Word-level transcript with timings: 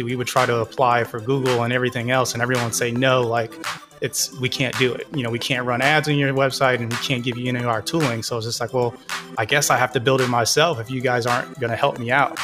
we 0.00 0.16
would 0.16 0.26
try 0.26 0.46
to 0.46 0.60
apply 0.60 1.04
for 1.04 1.20
Google 1.20 1.64
and 1.64 1.72
everything 1.72 2.10
else, 2.10 2.32
and 2.32 2.42
everyone 2.42 2.64
would 2.64 2.74
say 2.74 2.90
no, 2.90 3.20
like 3.20 3.52
it's 4.00 4.32
we 4.40 4.48
can't 4.48 4.76
do 4.78 4.94
it. 4.94 5.06
You 5.14 5.22
know, 5.22 5.30
we 5.30 5.38
can't 5.38 5.66
run 5.66 5.82
ads 5.82 6.08
on 6.08 6.14
your 6.16 6.32
website, 6.32 6.76
and 6.76 6.90
we 6.90 6.96
can't 6.98 7.22
give 7.22 7.36
you 7.36 7.48
any 7.48 7.60
of 7.60 7.66
our 7.66 7.82
tooling. 7.82 8.22
So 8.22 8.38
it's 8.38 8.46
just 8.46 8.60
like, 8.60 8.72
well, 8.72 8.94
I 9.36 9.44
guess 9.44 9.70
I 9.70 9.76
have 9.76 9.92
to 9.92 10.00
build 10.00 10.20
it 10.20 10.28
myself 10.28 10.80
if 10.80 10.90
you 10.90 11.00
guys 11.00 11.26
aren't 11.26 11.58
to 11.60 11.76
help 11.76 11.98
me 11.98 12.10
out. 12.10 12.38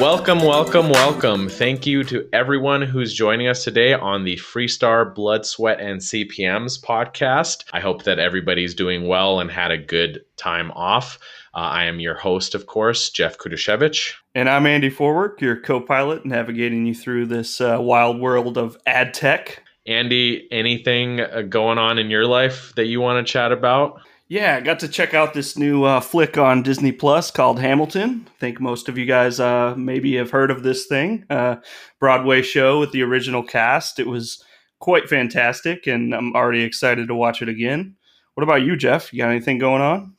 Welcome, 0.00 0.40
welcome, 0.40 0.90
welcome. 0.90 1.48
Thank 1.48 1.86
you 1.86 2.02
to 2.04 2.28
everyone 2.32 2.82
who's 2.82 3.14
joining 3.14 3.46
us 3.46 3.62
today 3.62 3.94
on 3.94 4.24
the 4.24 4.36
Freestar 4.36 5.14
Blood, 5.14 5.46
Sweat, 5.46 5.78
and 5.78 6.00
CPMs 6.00 6.82
podcast. 6.82 7.64
I 7.72 7.78
hope 7.78 8.02
that 8.02 8.18
everybody's 8.18 8.74
doing 8.74 9.06
well 9.06 9.38
and 9.38 9.50
had 9.50 9.70
a 9.70 9.78
good 9.78 10.24
time 10.36 10.72
off. 10.72 11.20
Uh, 11.54 11.58
I 11.58 11.84
am 11.84 12.00
your 12.00 12.16
host, 12.16 12.56
of 12.56 12.66
course, 12.66 13.10
Jeff 13.10 13.38
Kudashevich. 13.38 14.14
And 14.34 14.48
I'm 14.48 14.66
Andy 14.66 14.90
Forwork, 14.90 15.40
your 15.40 15.56
co 15.56 15.80
pilot, 15.80 16.26
navigating 16.26 16.84
you 16.84 16.94
through 16.94 17.26
this 17.26 17.60
uh, 17.60 17.78
wild 17.80 18.18
world 18.18 18.58
of 18.58 18.76
ad 18.86 19.14
tech. 19.14 19.62
Andy, 19.86 20.48
anything 20.50 21.20
uh, 21.20 21.42
going 21.42 21.78
on 21.78 21.98
in 21.98 22.10
your 22.10 22.26
life 22.26 22.72
that 22.74 22.86
you 22.86 23.00
want 23.00 23.24
to 23.24 23.32
chat 23.32 23.52
about? 23.52 24.00
Yeah, 24.26 24.56
I 24.56 24.62
got 24.62 24.80
to 24.80 24.88
check 24.88 25.14
out 25.14 25.34
this 25.34 25.56
new 25.56 25.84
uh, 25.84 26.00
flick 26.00 26.36
on 26.36 26.64
Disney 26.64 26.90
Plus 26.90 27.30
called 27.30 27.60
Hamilton. 27.60 28.26
I 28.26 28.38
think 28.40 28.60
most 28.60 28.88
of 28.88 28.98
you 28.98 29.06
guys 29.06 29.38
uh, 29.38 29.74
maybe 29.76 30.16
have 30.16 30.30
heard 30.30 30.50
of 30.50 30.64
this 30.64 30.86
thing. 30.86 31.24
Uh, 31.30 31.56
Broadway 32.00 32.42
show 32.42 32.80
with 32.80 32.90
the 32.90 33.02
original 33.02 33.44
cast. 33.44 34.00
It 34.00 34.08
was 34.08 34.42
quite 34.80 35.08
fantastic, 35.08 35.86
and 35.86 36.14
I'm 36.14 36.34
already 36.34 36.62
excited 36.62 37.06
to 37.06 37.14
watch 37.14 37.42
it 37.42 37.48
again. 37.48 37.94
What 38.32 38.42
about 38.42 38.62
you, 38.62 38.76
Jeff? 38.76 39.12
You 39.12 39.18
got 39.18 39.30
anything 39.30 39.58
going 39.58 39.82
on? 39.82 40.14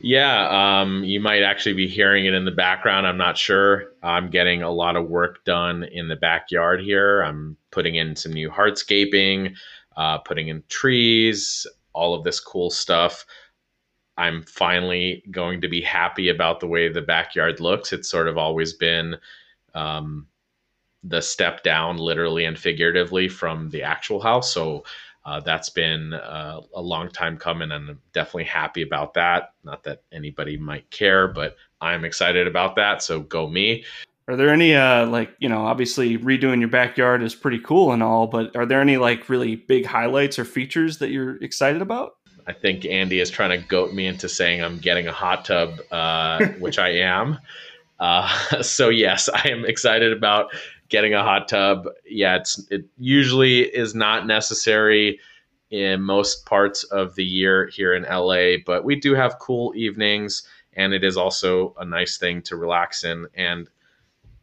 Yeah, 0.00 0.80
um, 0.80 1.04
you 1.04 1.20
might 1.20 1.42
actually 1.42 1.74
be 1.74 1.88
hearing 1.88 2.26
it 2.26 2.34
in 2.34 2.44
the 2.44 2.50
background. 2.50 3.06
I'm 3.06 3.18
not 3.18 3.38
sure. 3.38 3.92
I'm 4.02 4.30
getting 4.30 4.62
a 4.62 4.70
lot 4.70 4.96
of 4.96 5.08
work 5.08 5.44
done 5.44 5.84
in 5.84 6.08
the 6.08 6.16
backyard 6.16 6.80
here. 6.80 7.22
I'm 7.22 7.56
putting 7.70 7.94
in 7.94 8.16
some 8.16 8.32
new 8.32 8.50
hardscaping, 8.50 9.54
uh, 9.96 10.18
putting 10.18 10.48
in 10.48 10.62
trees, 10.68 11.66
all 11.92 12.14
of 12.14 12.24
this 12.24 12.40
cool 12.40 12.70
stuff. 12.70 13.24
I'm 14.18 14.42
finally 14.42 15.22
going 15.30 15.60
to 15.62 15.68
be 15.68 15.80
happy 15.80 16.28
about 16.28 16.60
the 16.60 16.66
way 16.66 16.88
the 16.88 17.00
backyard 17.00 17.60
looks. 17.60 17.92
It's 17.92 18.10
sort 18.10 18.28
of 18.28 18.36
always 18.36 18.74
been 18.74 19.16
um, 19.74 20.26
the 21.02 21.22
step 21.22 21.62
down, 21.62 21.96
literally 21.96 22.44
and 22.44 22.58
figuratively, 22.58 23.28
from 23.28 23.70
the 23.70 23.82
actual 23.82 24.20
house. 24.20 24.52
So 24.52 24.84
uh, 25.24 25.40
that's 25.40 25.68
been 25.68 26.14
uh, 26.14 26.60
a 26.74 26.80
long 26.80 27.08
time 27.08 27.36
coming, 27.36 27.70
and 27.70 27.90
I'm 27.90 28.00
definitely 28.12 28.44
happy 28.44 28.82
about 28.82 29.14
that. 29.14 29.54
Not 29.64 29.84
that 29.84 30.02
anybody 30.10 30.56
might 30.56 30.90
care, 30.90 31.28
but 31.28 31.56
I'm 31.80 32.04
excited 32.04 32.46
about 32.46 32.76
that. 32.76 33.02
So 33.02 33.20
go 33.20 33.48
me. 33.48 33.84
Are 34.28 34.36
there 34.36 34.50
any 34.50 34.74
uh 34.74 35.06
like 35.06 35.34
you 35.40 35.48
know 35.48 35.66
obviously 35.66 36.16
redoing 36.16 36.60
your 36.60 36.68
backyard 36.68 37.22
is 37.22 37.34
pretty 37.34 37.58
cool 37.58 37.92
and 37.92 38.02
all, 38.02 38.26
but 38.28 38.54
are 38.56 38.64
there 38.66 38.80
any 38.80 38.96
like 38.96 39.28
really 39.28 39.56
big 39.56 39.84
highlights 39.84 40.38
or 40.38 40.44
features 40.44 40.98
that 40.98 41.10
you're 41.10 41.42
excited 41.42 41.82
about? 41.82 42.16
I 42.46 42.52
think 42.52 42.84
Andy 42.84 43.20
is 43.20 43.30
trying 43.30 43.50
to 43.50 43.66
goat 43.66 43.92
me 43.92 44.06
into 44.06 44.28
saying 44.28 44.62
I'm 44.62 44.78
getting 44.78 45.06
a 45.06 45.12
hot 45.12 45.44
tub, 45.44 45.80
uh, 45.90 46.46
which 46.58 46.78
I 46.78 46.90
am. 46.90 47.38
Uh, 48.00 48.62
so 48.62 48.88
yes, 48.88 49.28
I 49.28 49.48
am 49.48 49.64
excited 49.64 50.12
about 50.12 50.52
getting 50.92 51.14
a 51.14 51.22
hot 51.22 51.48
tub. 51.48 51.88
Yeah, 52.06 52.36
it's 52.36 52.64
it 52.70 52.84
usually 52.98 53.62
is 53.62 53.94
not 53.94 54.26
necessary 54.26 55.18
in 55.70 56.02
most 56.02 56.44
parts 56.44 56.84
of 56.84 57.14
the 57.14 57.24
year 57.24 57.66
here 57.68 57.94
in 57.94 58.02
LA, 58.02 58.62
but 58.64 58.84
we 58.84 58.94
do 58.94 59.14
have 59.14 59.38
cool 59.38 59.72
evenings, 59.74 60.46
and 60.74 60.92
it 60.92 61.02
is 61.02 61.16
also 61.16 61.74
a 61.78 61.84
nice 61.84 62.18
thing 62.18 62.42
to 62.42 62.56
relax 62.56 63.04
in. 63.04 63.26
And 63.34 63.68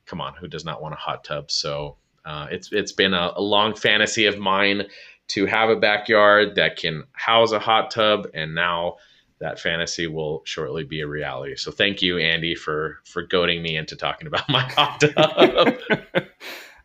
come 0.08 0.20
on, 0.20 0.33
who 0.33 0.47
does 0.47 0.66
not 0.66 0.81
want 0.81 0.95
a 0.95 0.97
hot 0.97 1.23
tub? 1.23 1.52
So 1.52 1.98
uh, 2.26 2.48
it's 2.49 2.73
it's 2.73 2.93
been 2.93 3.14
a, 3.14 3.32
a 3.36 3.42
long 3.42 3.76
fantasy 3.76 4.26
of 4.26 4.39
mine 4.39 4.88
to 5.30 5.45
have 5.45 5.70
a 5.70 5.76
backyard 5.76 6.55
that 6.55 6.77
can 6.77 7.04
house 7.11 7.52
a 7.52 7.59
hot 7.59 7.92
tub 7.92 8.27
and 8.33 8.55
now 8.55 8.98
that 9.39 9.60
fantasy 9.60 10.08
will 10.08 10.42
shortly 10.45 10.83
be 10.83 11.02
a 11.02 11.08
reality. 11.08 11.55
So 11.55 11.72
thank 11.72 12.02
you, 12.02 12.17
Andy, 12.17 12.55
for 12.55 13.00
for 13.05 13.23
goading 13.23 13.61
me 13.61 13.77
into 13.77 13.95
talking 13.95 14.27
about 14.27 14.50
my 14.50 14.61
hot 14.76 15.02
tub. 15.02 15.77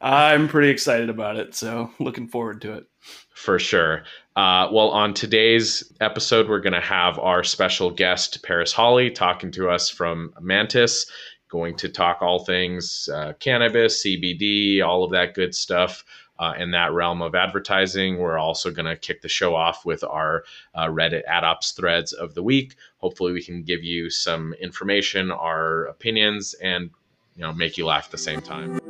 I'm 0.01 0.49
pretty 0.49 0.69
excited 0.69 1.09
about 1.09 1.37
it, 1.37 1.55
so 1.55 1.91
looking 1.99 2.29
forward 2.29 2.61
to 2.63 2.75
it. 2.75 2.87
For 3.35 3.59
sure. 3.59 4.05
Uh, 4.37 4.69
well, 4.71 4.91
on 4.91 5.15
today's 5.15 5.93
episode, 6.01 6.49
we're 6.49 6.61
going 6.61 6.75
to 6.75 6.81
have 6.81 7.19
our 7.19 7.43
special 7.43 7.91
guest, 7.91 8.43
Paris 8.43 8.73
Holly, 8.73 9.11
talking 9.11 9.51
to 9.53 9.71
us 9.71 9.89
from 9.89 10.35
Mantis, 10.41 11.07
going 11.49 11.77
to 11.79 11.89
talk 11.89 12.21
all 12.21 12.45
things 12.45 13.09
uh, 13.15 13.33
cannabis, 13.41 14.05
CBD, 14.05 14.85
all 14.85 15.05
of 15.05 15.13
that 15.13 15.35
good 15.35 15.55
stuff 15.55 16.05
uh, 16.39 16.55
in 16.59 16.71
that 16.73 16.93
realm 16.93 17.23
of 17.23 17.35
advertising. 17.35 18.19
We're 18.19 18.39
also 18.39 18.71
going 18.71 18.87
to 18.87 18.97
kick 18.97 19.23
the 19.23 19.29
show 19.29 19.55
off 19.55 19.85
with 19.85 20.03
our 20.05 20.45
uh, 20.75 20.87
Reddit 20.87 21.23
AdOps 21.29 21.75
threads 21.77 22.13
of 22.13 22.35
the 22.35 22.43
week. 22.43 22.75
Hopefully, 22.99 23.33
we 23.33 23.43
can 23.43 23.63
give 23.63 23.85
you 23.85 24.11
some 24.11 24.55
information, 24.55 25.31
our 25.31 25.85
opinions, 25.85 26.55
and 26.55 26.91
you 27.37 27.43
know 27.43 27.53
make 27.53 27.79
you 27.79 27.87
laugh 27.87 28.07
at 28.07 28.11
the 28.11 28.19
same 28.19 28.41
time. 28.41 28.81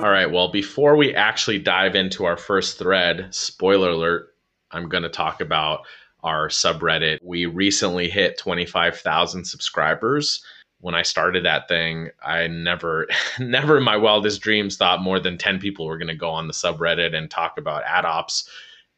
All 0.00 0.10
right. 0.10 0.30
Well, 0.30 0.48
before 0.48 0.96
we 0.96 1.12
actually 1.14 1.58
dive 1.58 1.96
into 1.96 2.24
our 2.24 2.36
first 2.36 2.78
thread, 2.78 3.34
spoiler 3.34 3.90
alert, 3.90 4.34
I'm 4.70 4.88
going 4.88 5.02
to 5.02 5.08
talk 5.08 5.40
about 5.40 5.86
our 6.22 6.48
subreddit. 6.48 7.18
We 7.22 7.46
recently 7.46 8.08
hit 8.08 8.38
25,000 8.38 9.44
subscribers 9.44 10.44
when 10.80 10.94
I 10.94 11.02
started 11.02 11.44
that 11.44 11.68
thing, 11.68 12.10
I 12.22 12.46
never, 12.46 13.08
never 13.38 13.78
in 13.78 13.82
my 13.82 13.96
wildest 13.96 14.40
dreams 14.40 14.76
thought 14.76 15.02
more 15.02 15.18
than 15.18 15.38
10 15.38 15.58
people 15.58 15.86
were 15.86 15.98
going 15.98 16.08
to 16.08 16.14
go 16.14 16.30
on 16.30 16.46
the 16.46 16.52
subreddit 16.52 17.14
and 17.14 17.30
talk 17.30 17.58
about 17.58 17.84
ad 17.84 18.04
ops. 18.04 18.48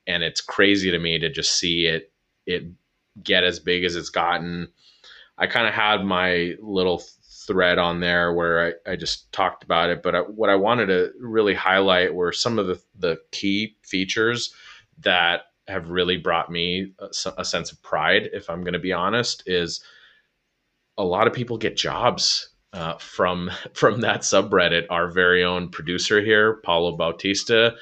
And 0.06 0.22
it's 0.22 0.40
crazy 0.40 0.90
to 0.90 0.98
me 0.98 1.18
to 1.18 1.30
just 1.30 1.56
see 1.56 1.86
it, 1.86 2.12
it 2.46 2.64
get 3.22 3.44
as 3.44 3.60
big 3.60 3.84
as 3.84 3.96
it's 3.96 4.10
gotten. 4.10 4.68
I 5.38 5.46
kind 5.46 5.66
of 5.66 5.74
had 5.74 6.04
my 6.04 6.54
little 6.60 7.02
thread 7.46 7.78
on 7.78 8.00
there 8.00 8.32
where 8.34 8.76
I, 8.86 8.92
I 8.92 8.96
just 8.96 9.32
talked 9.32 9.64
about 9.64 9.88
it. 9.88 10.02
But 10.02 10.14
I, 10.14 10.20
what 10.20 10.50
I 10.50 10.56
wanted 10.56 10.86
to 10.86 11.12
really 11.18 11.54
highlight 11.54 12.14
were 12.14 12.32
some 12.32 12.58
of 12.58 12.66
the, 12.66 12.80
the 12.98 13.18
key 13.32 13.76
features 13.82 14.54
that 14.98 15.44
have 15.66 15.88
really 15.88 16.18
brought 16.18 16.50
me 16.50 16.92
a, 16.98 17.08
a 17.38 17.44
sense 17.44 17.72
of 17.72 17.82
pride, 17.82 18.28
if 18.34 18.50
I'm 18.50 18.62
going 18.62 18.74
to 18.74 18.78
be 18.78 18.92
honest, 18.92 19.42
is– 19.46 19.82
a 21.00 21.04
lot 21.04 21.26
of 21.26 21.32
people 21.32 21.56
get 21.56 21.76
jobs 21.76 22.50
uh, 22.74 22.96
from 22.98 23.50
from 23.72 24.02
that 24.02 24.20
subreddit. 24.20 24.86
Our 24.90 25.10
very 25.10 25.42
own 25.42 25.70
producer 25.70 26.20
here, 26.20 26.60
Paulo 26.64 26.96
Bautista, 26.96 27.74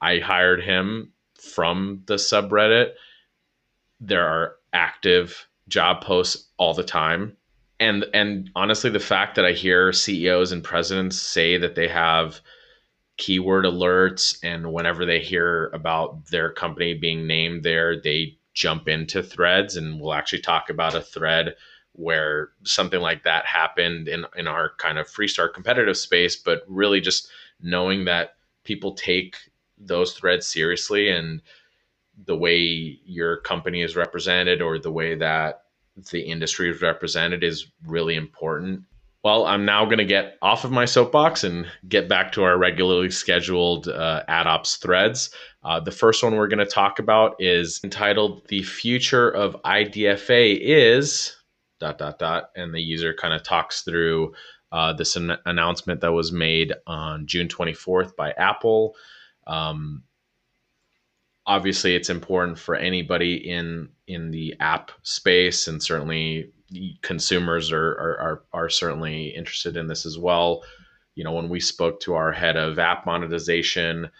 I 0.00 0.18
hired 0.18 0.62
him 0.62 1.12
from 1.40 2.02
the 2.06 2.14
subreddit. 2.14 2.92
There 4.00 4.26
are 4.26 4.56
active 4.72 5.46
job 5.68 6.02
posts 6.02 6.48
all 6.58 6.74
the 6.74 6.84
time. 6.84 7.36
And 7.78 8.04
and 8.12 8.50
honestly, 8.54 8.90
the 8.90 9.00
fact 9.00 9.36
that 9.36 9.46
I 9.46 9.52
hear 9.52 9.92
CEOs 9.92 10.52
and 10.52 10.62
presidents 10.62 11.18
say 11.18 11.56
that 11.56 11.74
they 11.74 11.88
have 11.88 12.40
keyword 13.16 13.64
alerts 13.64 14.38
and 14.42 14.72
whenever 14.72 15.04
they 15.04 15.20
hear 15.20 15.68
about 15.74 16.26
their 16.26 16.50
company 16.50 16.94
being 16.94 17.26
named 17.26 17.62
there, 17.62 18.00
they 18.00 18.38
jump 18.54 18.88
into 18.88 19.22
threads 19.22 19.76
and 19.76 20.00
we'll 20.00 20.14
actually 20.14 20.40
talk 20.40 20.70
about 20.70 20.94
a 20.94 21.00
thread 21.00 21.54
where 21.92 22.50
something 22.64 23.00
like 23.00 23.24
that 23.24 23.44
happened 23.46 24.08
in, 24.08 24.24
in 24.36 24.46
our 24.46 24.72
kind 24.78 24.98
of 24.98 25.06
freestar 25.08 25.52
competitive 25.52 25.96
space, 25.96 26.36
but 26.36 26.62
really 26.68 27.00
just 27.00 27.28
knowing 27.60 28.04
that 28.04 28.34
people 28.64 28.94
take 28.94 29.36
those 29.78 30.12
threads 30.12 30.46
seriously 30.46 31.10
and 31.10 31.42
the 32.26 32.36
way 32.36 32.98
your 33.04 33.38
company 33.38 33.82
is 33.82 33.96
represented 33.96 34.60
or 34.60 34.78
the 34.78 34.92
way 34.92 35.14
that 35.14 35.62
the 36.10 36.20
industry 36.20 36.70
is 36.70 36.82
represented 36.82 37.42
is 37.42 37.66
really 37.86 38.14
important. 38.14 38.82
Well, 39.22 39.44
I'm 39.46 39.66
now 39.66 39.84
going 39.84 39.98
to 39.98 40.04
get 40.06 40.38
off 40.40 40.64
of 40.64 40.70
my 40.70 40.86
soapbox 40.86 41.44
and 41.44 41.66
get 41.88 42.08
back 42.08 42.32
to 42.32 42.42
our 42.42 42.56
regularly 42.56 43.10
scheduled 43.10 43.88
uh, 43.88 44.22
AdOps 44.28 44.78
threads. 44.80 45.30
Uh, 45.62 45.78
the 45.78 45.90
first 45.90 46.22
one 46.22 46.36
we're 46.36 46.48
going 46.48 46.58
to 46.58 46.64
talk 46.66 46.98
about 46.98 47.36
is 47.38 47.80
entitled 47.84 48.48
The 48.48 48.62
Future 48.62 49.28
of 49.28 49.60
IDFA 49.62 50.58
is 50.62 51.36
dot 51.80 51.98
dot 51.98 52.18
dot 52.18 52.50
and 52.56 52.74
the 52.74 52.80
user 52.80 53.14
kind 53.14 53.34
of 53.34 53.42
talks 53.42 53.82
through 53.82 54.32
uh, 54.72 54.92
this 54.92 55.16
an- 55.16 55.38
announcement 55.46 56.00
that 56.00 56.12
was 56.12 56.30
made 56.32 56.72
on 56.86 57.26
june 57.26 57.48
24th 57.48 58.14
by 58.16 58.30
apple. 58.32 58.94
Um, 59.46 60.04
obviously 61.46 61.96
it's 61.96 62.10
important 62.10 62.58
for 62.58 62.76
anybody 62.76 63.34
in 63.36 63.88
in 64.06 64.30
the 64.30 64.54
app 64.60 64.92
space 65.02 65.66
and 65.66 65.82
certainly 65.82 66.52
consumers 67.02 67.72
are, 67.72 67.90
are 67.92 68.20
are, 68.20 68.44
are 68.52 68.68
certainly 68.68 69.28
interested 69.28 69.76
in 69.76 69.88
this 69.88 70.06
as 70.06 70.18
well. 70.18 70.62
You 71.16 71.24
know 71.24 71.32
when 71.32 71.48
we 71.48 71.60
spoke 71.60 72.00
to 72.00 72.14
our 72.14 72.32
head 72.32 72.56
of 72.56 72.78
app 72.78 73.06
monetization 73.06 74.10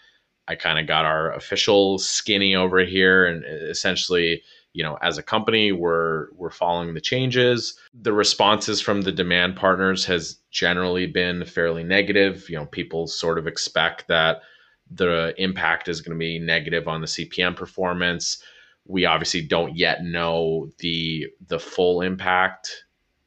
i 0.47 0.55
kind 0.55 0.79
of 0.79 0.87
got 0.87 1.05
our 1.05 1.33
official 1.33 1.97
skinny 1.97 2.55
over 2.55 2.79
here 2.79 3.25
and 3.25 3.45
essentially 3.45 4.43
you 4.73 4.83
know, 4.83 4.97
as 5.01 5.17
a 5.17 5.23
company, 5.23 5.71
we're 5.71 6.27
we're 6.33 6.49
following 6.49 6.93
the 6.93 7.01
changes. 7.01 7.77
The 7.93 8.13
responses 8.13 8.79
from 8.79 9.01
the 9.01 9.11
demand 9.11 9.55
partners 9.55 10.05
has 10.05 10.37
generally 10.49 11.07
been 11.07 11.45
fairly 11.45 11.83
negative. 11.83 12.49
You 12.49 12.57
know, 12.57 12.65
people 12.65 13.07
sort 13.07 13.37
of 13.37 13.47
expect 13.47 14.07
that 14.07 14.41
the 14.89 15.33
impact 15.37 15.87
is 15.87 16.01
going 16.01 16.15
to 16.15 16.19
be 16.19 16.39
negative 16.39 16.87
on 16.87 17.01
the 17.01 17.07
CPM 17.07 17.55
performance. 17.55 18.41
We 18.85 19.05
obviously 19.05 19.41
don't 19.41 19.75
yet 19.75 20.03
know 20.03 20.69
the 20.79 21.27
the 21.47 21.59
full 21.59 22.01
impact 22.01 22.85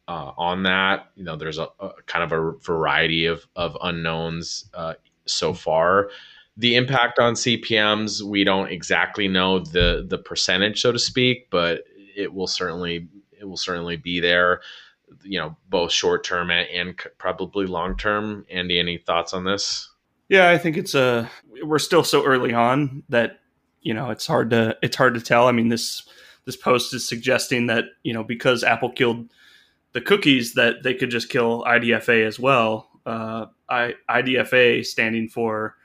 uh, 0.08 0.32
on 0.38 0.62
that. 0.62 1.10
You 1.14 1.24
know, 1.24 1.36
there's 1.36 1.58
a, 1.58 1.68
a, 1.78 1.90
kind 2.06 2.24
of 2.24 2.32
a 2.32 2.52
variety 2.58 3.26
of 3.26 3.46
of 3.54 3.76
unknowns 3.82 4.70
uh, 4.72 4.94
so 5.26 5.52
far 5.52 6.08
the 6.56 6.76
impact 6.76 7.18
on 7.18 7.34
CPMS, 7.34 8.22
we 8.22 8.44
don't 8.44 8.70
exactly 8.70 9.28
know 9.28 9.58
the 9.58 10.06
the 10.08 10.18
percentage, 10.18 10.80
so 10.80 10.92
to 10.92 10.98
speak, 10.98 11.50
but 11.50 11.84
it 12.16 12.32
will 12.32 12.46
certainly 12.46 13.08
it 13.38 13.44
will 13.44 13.56
certainly 13.56 13.96
be 13.96 14.20
there. 14.20 14.60
You 15.22 15.38
know, 15.38 15.56
both 15.68 15.92
short 15.92 16.24
term 16.24 16.50
and, 16.50 16.98
probably 17.18 17.66
long 17.66 17.96
term. 17.96 18.44
Andy, 18.50 18.78
any 18.78 18.98
thoughts 18.98 19.32
on 19.32 19.44
this? 19.44 19.90
Yeah, 20.28 20.50
I 20.50 20.58
think 20.58 20.76
it's 20.76 20.94
a 20.94 21.30
we're 21.62 21.78
still 21.78 22.04
so 22.04 22.24
early 22.24 22.52
on 22.52 23.02
that 23.08 23.40
you 23.82 23.94
know 23.94 24.10
it's 24.10 24.26
hard 24.26 24.50
to 24.50 24.76
it's 24.82 24.96
hard 24.96 25.14
to 25.14 25.20
tell. 25.20 25.48
I 25.48 25.52
mean 25.52 25.68
this 25.68 26.02
this 26.44 26.56
post 26.56 26.94
is 26.94 27.08
suggesting 27.08 27.66
that 27.66 27.84
you 28.02 28.12
know 28.12 28.24
because 28.24 28.62
Apple 28.62 28.90
killed 28.90 29.30
the 29.92 30.00
cookies 30.00 30.54
that 30.54 30.82
they 30.82 30.94
could 30.94 31.10
just 31.10 31.28
kill 31.28 31.64
IDFA 31.64 32.26
as 32.26 32.38
well. 32.38 32.90
Uh, 33.06 33.46
I, 33.68 33.94
IDFA 34.10 34.84
standing 34.84 35.28
for 35.28 35.76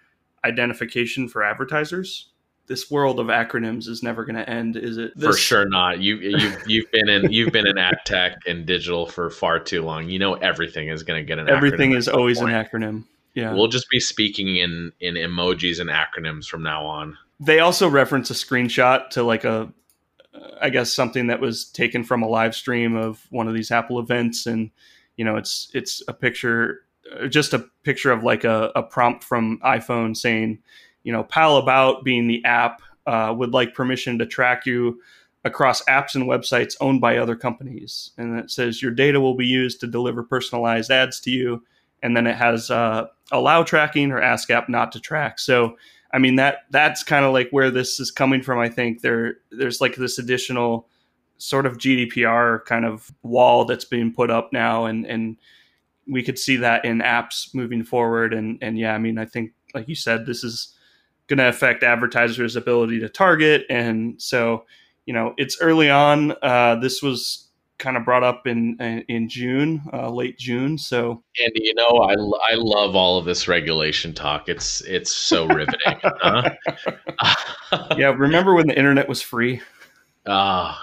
identification 0.45 1.27
for 1.27 1.43
advertisers. 1.43 2.29
This 2.67 2.91
world 2.91 3.19
of 3.19 3.27
acronyms 3.27 3.87
is 3.87 4.03
never 4.03 4.25
going 4.25 4.35
to 4.35 4.47
end, 4.47 4.77
is 4.77 4.97
it? 4.97 5.13
This- 5.15 5.25
for 5.25 5.37
sure 5.37 5.67
not. 5.67 5.99
You 5.99 6.17
you've 6.17 6.63
you've 6.67 6.91
been 6.91 7.09
in 7.09 7.31
you've 7.31 7.51
been 7.51 7.65
in 7.67 7.77
ad 7.77 7.97
tech 8.05 8.37
and 8.45 8.65
digital 8.65 9.07
for 9.07 9.29
far 9.29 9.59
too 9.59 9.81
long. 9.81 10.09
You 10.09 10.19
know 10.19 10.35
everything 10.35 10.89
is 10.89 11.03
going 11.03 11.19
to 11.19 11.25
get 11.25 11.39
an 11.39 11.49
everything 11.49 11.93
is 11.93 12.07
always 12.07 12.39
point. 12.39 12.53
an 12.53 12.63
acronym. 12.65 13.03
Yeah, 13.33 13.53
we'll 13.53 13.67
just 13.67 13.89
be 13.89 13.99
speaking 13.99 14.57
in 14.57 14.91
in 14.99 15.15
emojis 15.15 15.79
and 15.79 15.89
acronyms 15.89 16.45
from 16.45 16.61
now 16.61 16.85
on. 16.85 17.17
They 17.39 17.59
also 17.59 17.89
reference 17.89 18.29
a 18.29 18.33
screenshot 18.33 19.09
to 19.11 19.23
like 19.23 19.45
a 19.45 19.73
I 20.61 20.69
guess 20.69 20.93
something 20.93 21.27
that 21.27 21.39
was 21.39 21.65
taken 21.65 22.03
from 22.03 22.21
a 22.21 22.27
live 22.27 22.55
stream 22.55 22.95
of 22.95 23.25
one 23.29 23.47
of 23.47 23.53
these 23.53 23.71
Apple 23.71 23.99
events, 23.99 24.45
and 24.45 24.71
you 25.15 25.25
know, 25.25 25.35
it's 25.37 25.71
it's 25.73 26.03
a 26.07 26.13
picture 26.13 26.83
just 27.29 27.53
a 27.53 27.65
picture 27.83 28.11
of 28.11 28.23
like 28.23 28.43
a, 28.43 28.71
a, 28.75 28.83
prompt 28.83 29.23
from 29.23 29.59
iPhone 29.59 30.15
saying, 30.15 30.59
you 31.03 31.11
know, 31.11 31.23
Pal 31.23 31.57
About 31.57 32.03
being 32.03 32.27
the 32.27 32.43
app 32.45 32.81
uh, 33.05 33.33
would 33.35 33.53
like 33.53 33.73
permission 33.73 34.19
to 34.19 34.25
track 34.25 34.65
you 34.65 35.01
across 35.45 35.83
apps 35.85 36.15
and 36.15 36.25
websites 36.25 36.75
owned 36.81 37.01
by 37.01 37.17
other 37.17 37.35
companies. 37.35 38.11
And 38.17 38.37
it 38.39 38.51
says 38.51 38.81
your 38.81 38.91
data 38.91 39.19
will 39.19 39.35
be 39.35 39.45
used 39.45 39.79
to 39.79 39.87
deliver 39.87 40.23
personalized 40.23 40.91
ads 40.91 41.19
to 41.21 41.31
you. 41.31 41.63
And 42.03 42.15
then 42.15 42.27
it 42.27 42.35
has 42.35 42.69
uh, 42.69 43.07
allow 43.31 43.63
tracking 43.63 44.11
or 44.11 44.21
ask 44.21 44.49
app 44.49 44.69
not 44.69 44.91
to 44.93 44.99
track. 44.99 45.39
So, 45.39 45.77
I 46.11 46.17
mean 46.17 46.37
that 46.37 46.63
that's 46.71 47.03
kind 47.03 47.23
of 47.23 47.33
like 47.33 47.49
where 47.51 47.69
this 47.69 47.99
is 47.99 48.09
coming 48.11 48.41
from. 48.41 48.59
I 48.59 48.69
think 48.69 49.01
there 49.01 49.35
there's 49.51 49.79
like 49.79 49.95
this 49.95 50.17
additional 50.17 50.87
sort 51.37 51.65
of 51.65 51.77
GDPR 51.77 52.65
kind 52.65 52.85
of 52.85 53.11
wall 53.23 53.65
that's 53.65 53.85
being 53.85 54.13
put 54.13 54.31
up 54.31 54.51
now, 54.51 54.85
and 54.85 55.05
and 55.05 55.37
we 56.09 56.23
could 56.23 56.39
see 56.39 56.57
that 56.57 56.85
in 56.85 56.99
apps 56.99 57.53
moving 57.53 57.83
forward. 57.83 58.33
And 58.33 58.57
and 58.61 58.77
yeah, 58.77 58.93
I 58.93 58.97
mean, 58.97 59.17
I 59.17 59.25
think 59.25 59.51
like 59.73 59.87
you 59.87 59.95
said, 59.95 60.25
this 60.25 60.43
is 60.43 60.75
going 61.27 61.37
to 61.37 61.47
affect 61.47 61.83
advertisers' 61.83 62.55
ability 62.55 62.99
to 62.99 63.09
target, 63.09 63.65
and 63.69 64.21
so 64.21 64.65
you 65.05 65.13
know, 65.13 65.33
it's 65.37 65.59
early 65.61 65.89
on. 65.89 66.33
Uh, 66.41 66.75
this 66.75 67.01
was 67.01 67.49
kind 67.79 67.97
of 67.97 68.05
brought 68.05 68.23
up 68.23 68.45
in 68.45 68.75
in 69.07 69.27
June, 69.27 69.81
uh, 69.91 70.09
late 70.09 70.37
June. 70.37 70.77
So, 70.77 71.23
Andy, 71.43 71.61
you 71.63 71.73
know, 71.73 71.87
I, 71.87 72.13
I 72.51 72.55
love 72.55 72.95
all 72.95 73.17
of 73.17 73.25
this 73.25 73.47
regulation 73.47 74.13
talk. 74.13 74.49
It's 74.49 74.81
it's 74.81 75.11
so 75.11 75.47
riveting. 75.47 75.79
huh? 76.03 76.51
yeah, 77.97 78.13
remember 78.15 78.53
when 78.53 78.67
the 78.67 78.77
internet 78.77 79.09
was 79.09 79.21
free? 79.21 79.61
Ah, 80.27 80.79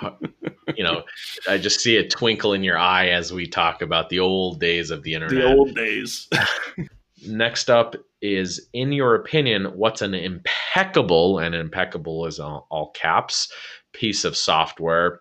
you 0.76 0.84
know, 0.84 1.02
I 1.48 1.58
just 1.58 1.80
see 1.80 1.96
a 1.96 2.08
twinkle 2.08 2.52
in 2.52 2.62
your 2.62 2.78
eye 2.78 3.08
as 3.08 3.32
we 3.32 3.46
talk 3.46 3.82
about 3.82 4.08
the 4.08 4.20
old 4.20 4.60
days 4.60 4.90
of 4.90 5.02
the 5.02 5.14
internet. 5.14 5.36
The 5.36 5.54
old 5.54 5.74
days. 5.74 6.28
Next 7.26 7.70
up 7.70 7.94
is, 8.20 8.68
in 8.72 8.92
your 8.92 9.14
opinion, 9.14 9.66
what's 9.76 10.02
an 10.02 10.14
impeccable, 10.14 11.38
and 11.38 11.54
impeccable 11.54 12.26
is 12.26 12.38
all, 12.40 12.66
all 12.70 12.90
caps, 12.90 13.50
piece 13.92 14.24
of 14.24 14.36
software? 14.36 15.20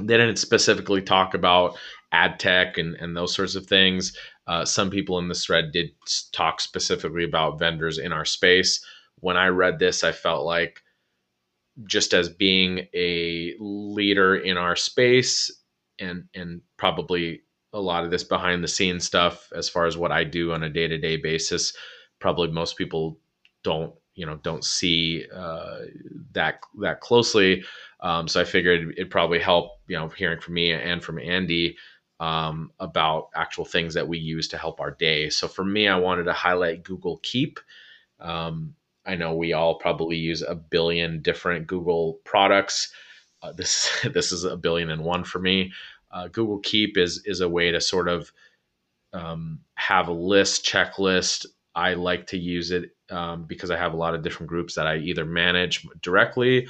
They 0.00 0.16
didn't 0.16 0.36
specifically 0.36 1.02
talk 1.02 1.34
about 1.34 1.76
ad 2.12 2.38
tech 2.38 2.78
and, 2.78 2.94
and 2.96 3.16
those 3.16 3.34
sorts 3.34 3.54
of 3.54 3.66
things. 3.66 4.16
Uh, 4.46 4.64
some 4.64 4.90
people 4.90 5.18
in 5.18 5.28
this 5.28 5.44
thread 5.44 5.72
did 5.72 5.90
talk 6.32 6.60
specifically 6.60 7.24
about 7.24 7.58
vendors 7.58 7.98
in 7.98 8.12
our 8.12 8.24
space. 8.24 8.82
When 9.20 9.36
I 9.36 9.48
read 9.48 9.78
this, 9.78 10.04
I 10.04 10.12
felt 10.12 10.46
like 10.46 10.80
just 11.86 12.14
as 12.14 12.28
being 12.28 12.86
a 12.94 13.54
leader 13.58 14.36
in 14.36 14.56
our 14.56 14.76
space 14.76 15.50
and 15.98 16.24
and 16.34 16.60
probably 16.76 17.42
a 17.72 17.80
lot 17.80 18.04
of 18.04 18.10
this 18.10 18.24
behind 18.24 18.64
the 18.64 18.68
scenes 18.68 19.04
stuff 19.04 19.52
as 19.54 19.68
far 19.68 19.86
as 19.86 19.96
what 19.96 20.12
I 20.12 20.24
do 20.24 20.52
on 20.52 20.62
a 20.62 20.70
day 20.70 20.88
to 20.88 20.98
day 20.98 21.16
basis. 21.16 21.74
Probably 22.18 22.48
most 22.48 22.76
people 22.76 23.18
don't 23.62 23.92
you 24.14 24.26
know 24.26 24.36
don't 24.42 24.64
see 24.64 25.24
uh, 25.34 25.80
that 26.32 26.60
that 26.80 27.00
closely. 27.00 27.64
Um, 28.00 28.28
so 28.28 28.40
I 28.40 28.44
figured 28.44 28.94
it'd 28.96 29.10
probably 29.10 29.38
help 29.38 29.80
you 29.86 29.96
know 29.96 30.08
hearing 30.08 30.40
from 30.40 30.54
me 30.54 30.72
and 30.72 31.02
from 31.02 31.18
Andy 31.18 31.76
um, 32.20 32.72
about 32.80 33.28
actual 33.34 33.64
things 33.64 33.94
that 33.94 34.08
we 34.08 34.18
use 34.18 34.48
to 34.48 34.58
help 34.58 34.80
our 34.80 34.90
day. 34.90 35.30
So 35.30 35.46
for 35.46 35.64
me, 35.64 35.86
I 35.88 35.96
wanted 35.98 36.24
to 36.24 36.32
highlight 36.32 36.82
Google 36.82 37.18
Keep. 37.22 37.60
Um, 38.20 38.74
I 39.08 39.16
know 39.16 39.34
we 39.34 39.54
all 39.54 39.76
probably 39.76 40.16
use 40.16 40.42
a 40.42 40.54
billion 40.54 41.22
different 41.22 41.66
Google 41.66 42.20
products. 42.24 42.92
Uh, 43.42 43.52
this 43.52 43.90
this 44.14 44.30
is 44.30 44.44
a 44.44 44.56
billion 44.56 44.90
and 44.90 45.02
one 45.02 45.24
for 45.24 45.38
me. 45.40 45.72
Uh, 46.10 46.28
Google 46.28 46.58
Keep 46.58 46.96
is 46.96 47.22
is 47.24 47.40
a 47.40 47.48
way 47.48 47.72
to 47.72 47.80
sort 47.80 48.08
of 48.08 48.30
um, 49.12 49.60
have 49.74 50.08
a 50.08 50.12
list 50.12 50.64
checklist. 50.64 51.46
I 51.74 51.94
like 51.94 52.26
to 52.28 52.38
use 52.38 52.70
it 52.70 52.90
um, 53.10 53.44
because 53.44 53.70
I 53.70 53.76
have 53.76 53.94
a 53.94 53.96
lot 53.96 54.14
of 54.14 54.22
different 54.22 54.48
groups 54.48 54.74
that 54.74 54.86
I 54.86 54.96
either 54.96 55.24
manage 55.24 55.86
directly 56.02 56.68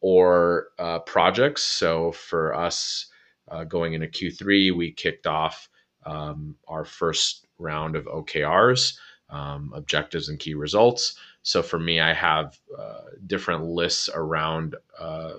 or 0.00 0.68
uh, 0.78 1.00
projects. 1.00 1.64
So 1.64 2.12
for 2.12 2.54
us 2.54 3.06
uh, 3.48 3.64
going 3.64 3.94
into 3.94 4.06
Q3, 4.06 4.76
we 4.76 4.92
kicked 4.92 5.26
off 5.26 5.68
um, 6.06 6.56
our 6.68 6.84
first 6.84 7.46
round 7.58 7.96
of 7.96 8.04
OKRs, 8.04 8.96
um, 9.28 9.72
objectives 9.74 10.28
and 10.28 10.38
key 10.38 10.54
results. 10.54 11.16
So 11.42 11.62
for 11.62 11.78
me, 11.78 12.00
I 12.00 12.12
have 12.12 12.58
uh, 12.78 13.00
different 13.26 13.64
lists 13.64 14.08
around 14.12 14.76
uh, 14.98 15.34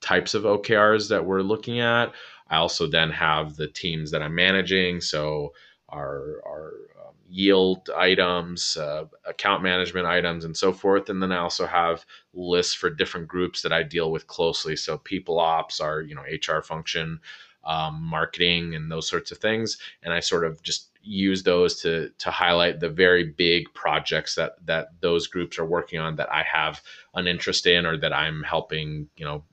types 0.00 0.34
of 0.34 0.42
OKRs 0.42 1.08
that 1.08 1.24
we're 1.24 1.42
looking 1.42 1.80
at. 1.80 2.12
I 2.48 2.56
also 2.56 2.86
then 2.86 3.10
have 3.10 3.56
the 3.56 3.68
teams 3.68 4.10
that 4.10 4.22
I'm 4.22 4.34
managing. 4.34 5.00
So 5.00 5.54
our, 5.88 6.42
our 6.46 6.72
um, 7.00 7.14
yield 7.28 7.88
items, 7.96 8.76
uh, 8.76 9.04
account 9.26 9.62
management 9.62 10.06
items, 10.06 10.44
and 10.44 10.56
so 10.56 10.72
forth. 10.72 11.08
And 11.08 11.22
then 11.22 11.32
I 11.32 11.38
also 11.38 11.66
have 11.66 12.04
lists 12.34 12.74
for 12.74 12.90
different 12.90 13.28
groups 13.28 13.62
that 13.62 13.72
I 13.72 13.82
deal 13.82 14.10
with 14.10 14.26
closely. 14.26 14.76
So 14.76 14.98
people 14.98 15.38
ops, 15.38 15.80
our 15.80 16.02
you 16.02 16.14
know 16.14 16.22
HR 16.22 16.60
function, 16.62 17.20
um, 17.64 18.02
marketing, 18.02 18.74
and 18.74 18.90
those 18.90 19.08
sorts 19.08 19.30
of 19.32 19.38
things. 19.38 19.78
And 20.02 20.12
I 20.12 20.20
sort 20.20 20.44
of 20.44 20.62
just 20.62 20.90
use 21.04 21.42
those 21.42 21.80
to 21.82 22.10
to 22.18 22.30
highlight 22.30 22.80
the 22.80 22.88
very 22.88 23.24
big 23.24 23.72
projects 23.74 24.34
that 24.34 24.54
that 24.66 24.88
those 25.00 25.26
groups 25.26 25.58
are 25.58 25.66
working 25.66 26.00
on 26.00 26.16
that 26.16 26.32
I 26.32 26.42
have 26.42 26.82
an 27.14 27.26
interest 27.26 27.66
in 27.66 27.86
or 27.86 27.96
that 27.98 28.12
I'm 28.12 28.42
helping 28.42 29.08
you 29.16 29.24
know 29.24 29.44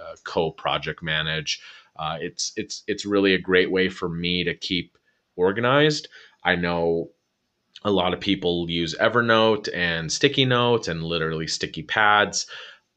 uh, 0.00 0.14
co-project 0.24 1.02
manage. 1.02 1.60
Uh, 1.98 2.18
it's 2.20 2.52
it's 2.56 2.84
it's 2.86 3.04
really 3.04 3.34
a 3.34 3.38
great 3.38 3.70
way 3.70 3.88
for 3.88 4.08
me 4.08 4.44
to 4.44 4.54
keep 4.54 4.96
organized. 5.36 6.08
I 6.44 6.56
know 6.56 7.10
a 7.84 7.90
lot 7.90 8.14
of 8.14 8.20
people 8.20 8.70
use 8.70 8.94
Evernote 8.94 9.68
and 9.74 10.10
sticky 10.10 10.44
notes 10.44 10.88
and 10.88 11.02
literally 11.02 11.48
sticky 11.48 11.82
pads. 11.82 12.46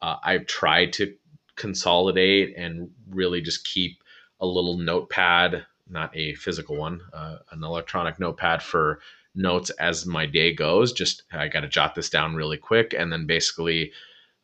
Uh, 0.02 0.18
I've 0.24 0.46
tried 0.46 0.94
to 0.94 1.14
consolidate 1.56 2.56
and 2.58 2.92
really 3.10 3.42
just 3.42 3.66
keep 3.66 4.04
a 4.40 4.46
little 4.46 4.78
notepad 4.78 5.66
not 5.90 6.16
a 6.16 6.36
physical 6.36 6.76
one, 6.76 7.02
uh, 7.14 7.38
an 7.52 7.64
electronic 7.64 8.20
notepad 8.20 8.62
for 8.62 9.00
notes 9.36 9.70
as 9.72 10.06
my 10.06 10.26
day 10.26 10.54
goes. 10.54 10.94
Just 10.94 11.24
I 11.32 11.48
got 11.48 11.62
to 11.62 11.68
jot 11.68 11.96
this 11.96 12.10
down 12.10 12.36
really 12.36 12.58
quick, 12.58 12.94
and 12.98 13.12
then 13.12 13.26
basically 13.26 13.92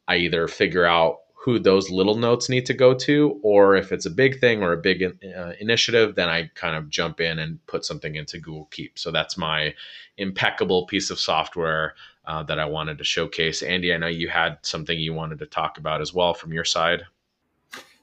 I 0.08 0.18
either 0.18 0.48
figure 0.48 0.86
out 0.86 1.20
who 1.44 1.58
those 1.58 1.90
little 1.90 2.16
notes 2.16 2.50
need 2.50 2.68
to 2.68 2.74
go 2.74 2.94
to, 2.94 3.40
or 3.42 3.76
if 3.76 3.92
it's 3.92 4.06
a 4.06 4.12
big 4.12 4.40
thing 4.40 4.62
or 4.62 4.74
a 4.74 4.78
big 4.78 5.04
uh, 5.04 5.54
initiative, 5.60 6.14
then 6.14 6.30
I 6.30 6.52
kind 6.54 6.76
of 6.76 6.90
jump 6.90 7.20
in 7.20 7.40
and 7.40 7.66
put 7.66 7.84
something 7.84 8.16
into 8.16 8.38
Google 8.38 8.66
Keep. 8.66 9.00
So 9.00 9.10
that's 9.10 9.38
my 9.38 9.74
impeccable 10.18 10.86
piece 10.86 11.10
of 11.10 11.20
software 11.20 11.96
uh, 12.26 12.44
that 12.44 12.60
I 12.60 12.66
wanted 12.66 13.00
to 13.00 13.04
showcase. 13.04 13.64
Andy, 13.64 13.92
I 13.92 13.98
know 13.98 14.08
you 14.08 14.30
had 14.30 14.60
something 14.62 15.00
you 15.00 15.14
wanted 15.16 15.40
to 15.40 15.48
talk 15.48 15.80
about 15.80 16.00
as 16.00 16.14
well 16.14 16.36
from 16.36 16.54
your 16.54 16.66
side. 16.66 17.06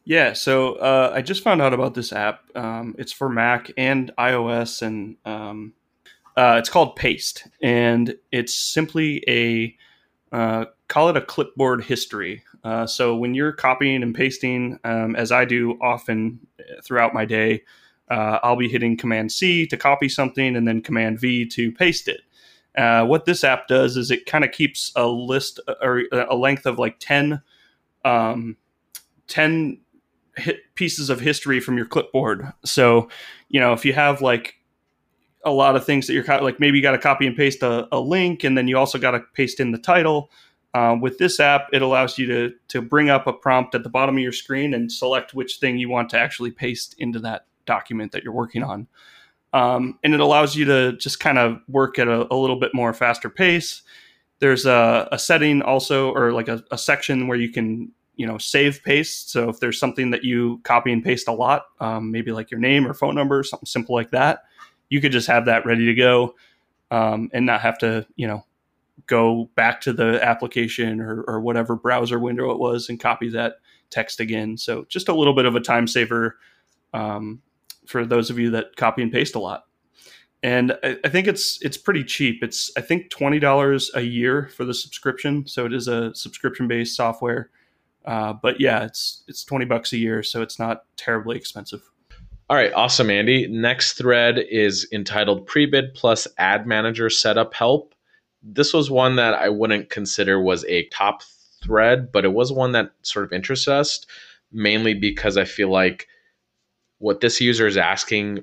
Yeah, 0.08 0.32
so 0.32 0.76
uh, 0.76 1.12
I 1.14 1.20
just 1.20 1.44
found 1.44 1.60
out 1.60 1.74
about 1.74 1.92
this 1.92 2.14
app. 2.14 2.40
Um, 2.56 2.94
it's 2.96 3.12
for 3.12 3.28
Mac 3.28 3.70
and 3.76 4.10
iOS, 4.16 4.80
and 4.80 5.16
um, 5.26 5.74
uh, 6.34 6.56
it's 6.58 6.70
called 6.70 6.96
Paste, 6.96 7.46
and 7.60 8.16
it's 8.32 8.54
simply 8.54 9.22
a 9.28 9.76
uh, 10.34 10.64
call 10.88 11.10
it 11.10 11.18
a 11.18 11.20
clipboard 11.20 11.84
history. 11.84 12.42
Uh, 12.64 12.86
so 12.86 13.16
when 13.16 13.34
you're 13.34 13.52
copying 13.52 14.02
and 14.02 14.14
pasting, 14.14 14.78
um, 14.82 15.14
as 15.14 15.30
I 15.30 15.44
do 15.44 15.72
often 15.82 16.40
throughout 16.82 17.12
my 17.12 17.26
day, 17.26 17.62
uh, 18.10 18.38
I'll 18.42 18.56
be 18.56 18.70
hitting 18.70 18.96
Command 18.96 19.30
C 19.30 19.66
to 19.66 19.76
copy 19.76 20.08
something, 20.08 20.56
and 20.56 20.66
then 20.66 20.80
Command 20.80 21.20
V 21.20 21.44
to 21.48 21.70
paste 21.70 22.08
it. 22.08 22.22
Uh, 22.78 23.04
what 23.04 23.26
this 23.26 23.44
app 23.44 23.68
does 23.68 23.98
is 23.98 24.10
it 24.10 24.24
kind 24.24 24.42
of 24.42 24.52
keeps 24.52 24.90
a 24.96 25.06
list 25.06 25.60
or 25.82 26.04
a 26.10 26.34
length 26.34 26.64
of 26.64 26.78
like 26.78 26.98
10, 26.98 27.42
um, 28.06 28.56
10 29.26 29.80
pieces 30.74 31.10
of 31.10 31.20
history 31.20 31.60
from 31.60 31.76
your 31.76 31.86
clipboard. 31.86 32.52
So, 32.64 33.08
you 33.48 33.60
know, 33.60 33.72
if 33.72 33.84
you 33.84 33.92
have 33.92 34.20
like 34.22 34.54
a 35.44 35.50
lot 35.50 35.76
of 35.76 35.84
things 35.84 36.06
that 36.06 36.14
you're 36.14 36.24
like, 36.24 36.60
maybe 36.60 36.78
you 36.78 36.82
got 36.82 36.92
to 36.92 36.98
copy 36.98 37.26
and 37.26 37.36
paste 37.36 37.62
a, 37.62 37.88
a, 37.92 38.00
link, 38.00 38.44
and 38.44 38.56
then 38.56 38.68
you 38.68 38.76
also 38.76 38.98
got 38.98 39.12
to 39.12 39.20
paste 39.34 39.60
in 39.60 39.72
the 39.72 39.78
title. 39.78 40.30
Um, 40.74 41.00
with 41.00 41.18
this 41.18 41.40
app, 41.40 41.68
it 41.72 41.80
allows 41.80 42.18
you 42.18 42.26
to 42.26 42.52
to 42.68 42.82
bring 42.82 43.08
up 43.08 43.26
a 43.26 43.32
prompt 43.32 43.74
at 43.74 43.82
the 43.82 43.88
bottom 43.88 44.16
of 44.16 44.22
your 44.22 44.32
screen 44.32 44.74
and 44.74 44.92
select 44.92 45.32
which 45.32 45.56
thing 45.56 45.78
you 45.78 45.88
want 45.88 46.10
to 46.10 46.18
actually 46.18 46.50
paste 46.50 46.94
into 46.98 47.18
that 47.20 47.46
document 47.64 48.12
that 48.12 48.22
you're 48.22 48.34
working 48.34 48.62
on. 48.62 48.86
Um, 49.52 49.98
and 50.04 50.12
it 50.12 50.20
allows 50.20 50.54
you 50.56 50.66
to 50.66 50.92
just 50.98 51.20
kind 51.20 51.38
of 51.38 51.60
work 51.68 51.98
at 51.98 52.06
a, 52.06 52.32
a, 52.32 52.36
little 52.36 52.60
bit 52.60 52.74
more 52.74 52.92
faster 52.92 53.30
pace. 53.30 53.82
There's 54.40 54.66
a, 54.66 55.08
a 55.10 55.18
setting 55.18 55.62
also, 55.62 56.12
or 56.12 56.32
like 56.32 56.48
a, 56.48 56.62
a 56.70 56.76
section 56.76 57.28
where 57.28 57.38
you 57.38 57.50
can 57.50 57.92
you 58.18 58.26
know 58.26 58.36
save 58.36 58.82
paste. 58.82 59.30
So 59.30 59.48
if 59.48 59.58
there's 59.58 59.80
something 59.80 60.10
that 60.10 60.24
you 60.24 60.60
copy 60.64 60.92
and 60.92 61.02
paste 61.02 61.28
a 61.28 61.32
lot 61.32 61.64
um, 61.80 62.10
maybe 62.10 62.32
like 62.32 62.50
your 62.50 62.60
name 62.60 62.86
or 62.86 62.92
phone 62.92 63.14
number 63.14 63.42
something 63.42 63.66
simple 63.66 63.94
like 63.94 64.10
that 64.10 64.42
you 64.90 65.00
could 65.00 65.12
just 65.12 65.26
have 65.26 65.46
that 65.46 65.64
ready 65.64 65.86
to 65.86 65.94
go 65.94 66.34
um, 66.90 67.30
and 67.32 67.46
not 67.46 67.60
have 67.60 67.78
to 67.78 68.06
you 68.16 68.26
know 68.26 68.44
go 69.06 69.48
back 69.54 69.80
to 69.80 69.92
the 69.92 70.22
application 70.24 71.00
or, 71.00 71.22
or 71.22 71.40
whatever 71.40 71.76
browser 71.76 72.18
window 72.18 72.50
it 72.50 72.58
was 72.58 72.88
and 72.88 73.00
copy 73.00 73.28
that 73.30 73.54
text 73.90 74.20
again. 74.20 74.56
So 74.56 74.84
just 74.88 75.08
a 75.08 75.14
little 75.14 75.34
bit 75.34 75.46
of 75.46 75.56
a 75.56 75.60
time 75.60 75.86
saver 75.86 76.36
um, 76.92 77.40
for 77.86 78.04
those 78.04 78.28
of 78.30 78.38
you 78.38 78.50
that 78.50 78.76
copy 78.76 79.02
and 79.02 79.12
paste 79.12 79.34
a 79.34 79.38
lot. 79.38 79.64
And 80.42 80.72
I, 80.82 80.96
I 81.04 81.08
think 81.08 81.26
it's 81.26 81.60
it's 81.62 81.76
pretty 81.76 82.04
cheap. 82.04 82.44
It's 82.44 82.70
i 82.76 82.80
think 82.80 83.10
$20 83.10 83.94
a 83.94 84.02
year 84.02 84.50
for 84.54 84.64
the 84.64 84.74
subscription. 84.74 85.46
So 85.46 85.66
it 85.66 85.72
is 85.72 85.88
a 85.88 86.14
subscription 86.14 86.68
based 86.68 86.96
software 86.96 87.50
uh, 88.08 88.32
but 88.32 88.58
yeah, 88.58 88.84
it's 88.84 89.22
it's 89.28 89.44
twenty 89.44 89.66
bucks 89.66 89.92
a 89.92 89.98
year, 89.98 90.22
so 90.22 90.40
it's 90.40 90.58
not 90.58 90.84
terribly 90.96 91.36
expensive. 91.36 91.82
All 92.48 92.56
right, 92.56 92.72
awesome, 92.72 93.10
Andy. 93.10 93.46
Next 93.46 93.98
thread 93.98 94.38
is 94.38 94.88
entitled 94.90 95.46
Prebid 95.46 95.94
plus 95.94 96.26
Ad 96.38 96.66
Manager 96.66 97.10
Setup 97.10 97.52
Help. 97.52 97.94
This 98.42 98.72
was 98.72 98.90
one 98.90 99.16
that 99.16 99.34
I 99.34 99.50
wouldn't 99.50 99.90
consider 99.90 100.40
was 100.40 100.64
a 100.64 100.88
top 100.88 101.22
thread, 101.62 102.10
but 102.10 102.24
it 102.24 102.32
was 102.32 102.50
one 102.50 102.72
that 102.72 102.92
sort 103.02 103.26
of 103.26 103.32
interests 103.34 103.68
us, 103.68 104.06
mainly 104.50 104.94
because 104.94 105.36
I 105.36 105.44
feel 105.44 105.68
like 105.68 106.08
what 107.00 107.20
this 107.20 107.42
user 107.42 107.66
is 107.66 107.76
asking, 107.76 108.42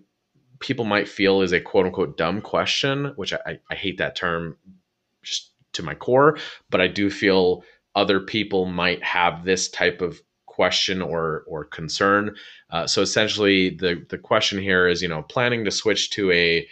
people 0.59 0.85
might 0.85 1.09
feel 1.09 1.41
is 1.41 1.53
a 1.53 1.59
quote 1.59 1.87
unquote 1.87 2.17
dumb 2.17 2.39
question, 2.39 3.13
which 3.15 3.33
I, 3.33 3.57
I 3.71 3.73
hate 3.73 3.97
that 3.97 4.15
term 4.15 4.57
just 5.23 5.53
to 5.73 5.81
my 5.81 5.95
core, 5.95 6.37
but 6.69 6.81
I 6.81 6.87
do 6.87 7.09
feel 7.09 7.63
other 7.95 8.19
people 8.19 8.65
might 8.65 9.01
have 9.03 9.45
this 9.45 9.69
type 9.69 10.01
of 10.01 10.21
question 10.55 11.01
or 11.01 11.43
or 11.47 11.65
concern. 11.65 12.33
Uh, 12.69 12.87
so 12.87 13.01
essentially, 13.01 13.71
the 13.71 14.05
the 14.09 14.17
question 14.17 14.59
here 14.59 14.87
is, 14.87 15.01
you 15.01 15.07
know, 15.07 15.21
planning 15.23 15.65
to 15.65 15.71
switch 15.71 16.09
to 16.11 16.31
a, 16.31 16.65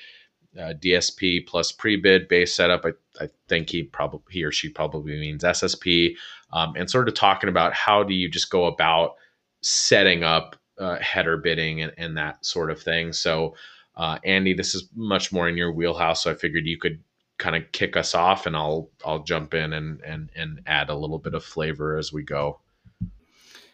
a 0.58 0.74
DSP 0.74 1.46
plus 1.46 1.72
pre-bid 1.72 2.27
based 2.30 2.56
setup. 2.56 2.86
I, 2.86 3.24
I 3.24 3.30
think 3.50 3.70
he 3.70 3.84
probably 3.84 4.22
he 4.30 4.44
or 4.44 4.51
she 4.51 4.70
probably 4.70 5.20
means 5.20 5.44
SSP, 5.44 6.15
um, 6.53 6.75
and 6.77 6.89
sort 6.89 7.10
of 7.10 7.13
talking 7.13 7.50
about 7.50 7.74
how 7.74 8.03
do 8.03 8.13
you 8.13 8.30
just 8.30 8.50
go 8.50 8.65
about 8.65 9.15
setting 9.62 10.24
up 10.24 10.56
uh, 10.77 10.98
header 11.00 11.38
bidding 11.38 11.82
and, 11.82 11.94
and 11.98 12.18
that 12.18 12.46
sort 12.46 12.72
of 12.72 12.82
thing. 12.82 13.13
So. 13.13 13.56
Uh, 13.96 14.18
Andy, 14.25 14.56
this 14.56 14.74
is 14.74 14.89
much 14.96 15.32
more 15.32 15.48
in 15.48 15.56
your 15.56 15.72
wheelhouse, 15.72 16.24
so 16.24 16.32
I 16.32 16.34
figured 16.34 16.65
you 16.65 16.80
could 16.80 17.00
kind 17.43 17.57
of 17.57 17.69
kick 17.73 17.97
us 17.97 18.15
off 18.15 18.45
and 18.45 18.55
I'll 18.55 18.89
I'll 19.05 19.21
jump 19.23 19.53
in 19.53 19.73
and 19.73 20.00
and 20.01 20.29
and 20.33 20.62
add 20.65 20.89
a 20.89 20.95
little 20.95 21.19
bit 21.19 21.33
of 21.33 21.43
flavor 21.43 21.97
as 21.97 22.13
we 22.13 22.23
go. 22.23 22.62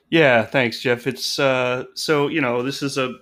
Yeah, 0.09 0.43
thanks 0.43 0.79
Jeff. 0.79 1.05
It's 1.05 1.37
uh 1.37 1.83
so 1.93 2.29
you 2.29 2.41
know, 2.41 2.63
this 2.63 2.81
is 2.81 2.97
a 2.97 3.13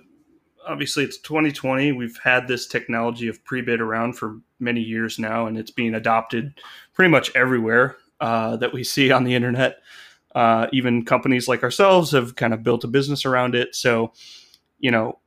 obviously 0.66 1.04
it's 1.04 1.18
2020. 1.18 1.92
We've 1.92 2.18
had 2.24 2.48
this 2.48 2.66
technology 2.66 3.28
of 3.28 3.44
pre-bid 3.44 3.82
around 3.82 4.14
for 4.14 4.40
many 4.58 4.80
years 4.80 5.18
now 5.18 5.46
and 5.46 5.58
it's 5.58 5.70
being 5.70 5.94
adopted 5.94 6.58
pretty 6.94 7.10
much 7.10 7.30
everywhere 7.36 7.98
uh, 8.20 8.56
that 8.56 8.72
we 8.72 8.82
see 8.82 9.12
on 9.12 9.24
the 9.24 9.34
internet. 9.34 9.76
Uh, 10.34 10.66
even 10.72 11.04
companies 11.04 11.46
like 11.46 11.62
ourselves 11.62 12.12
have 12.12 12.36
kind 12.36 12.54
of 12.54 12.62
built 12.62 12.84
a 12.84 12.88
business 12.88 13.26
around 13.26 13.54
it. 13.54 13.74
So, 13.74 14.12
you 14.78 14.90
know, 14.90 15.18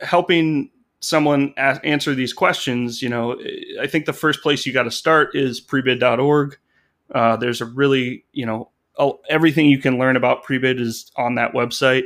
helping 0.00 0.70
someone 1.00 1.54
answer 1.56 2.14
these 2.14 2.32
questions, 2.32 3.02
you 3.02 3.08
know, 3.08 3.38
I 3.80 3.86
think 3.86 4.06
the 4.06 4.12
first 4.12 4.42
place 4.42 4.66
you 4.66 4.72
got 4.72 4.84
to 4.84 4.90
start 4.90 5.34
is 5.34 5.60
prebid.org. 5.60 6.58
Uh, 7.14 7.36
there's 7.36 7.60
a 7.60 7.66
really, 7.66 8.24
you 8.32 8.44
know, 8.44 8.70
everything 9.28 9.66
you 9.66 9.78
can 9.78 9.98
learn 9.98 10.16
about 10.16 10.44
prebid 10.44 10.80
is 10.80 11.10
on 11.16 11.36
that 11.36 11.52
website. 11.52 12.04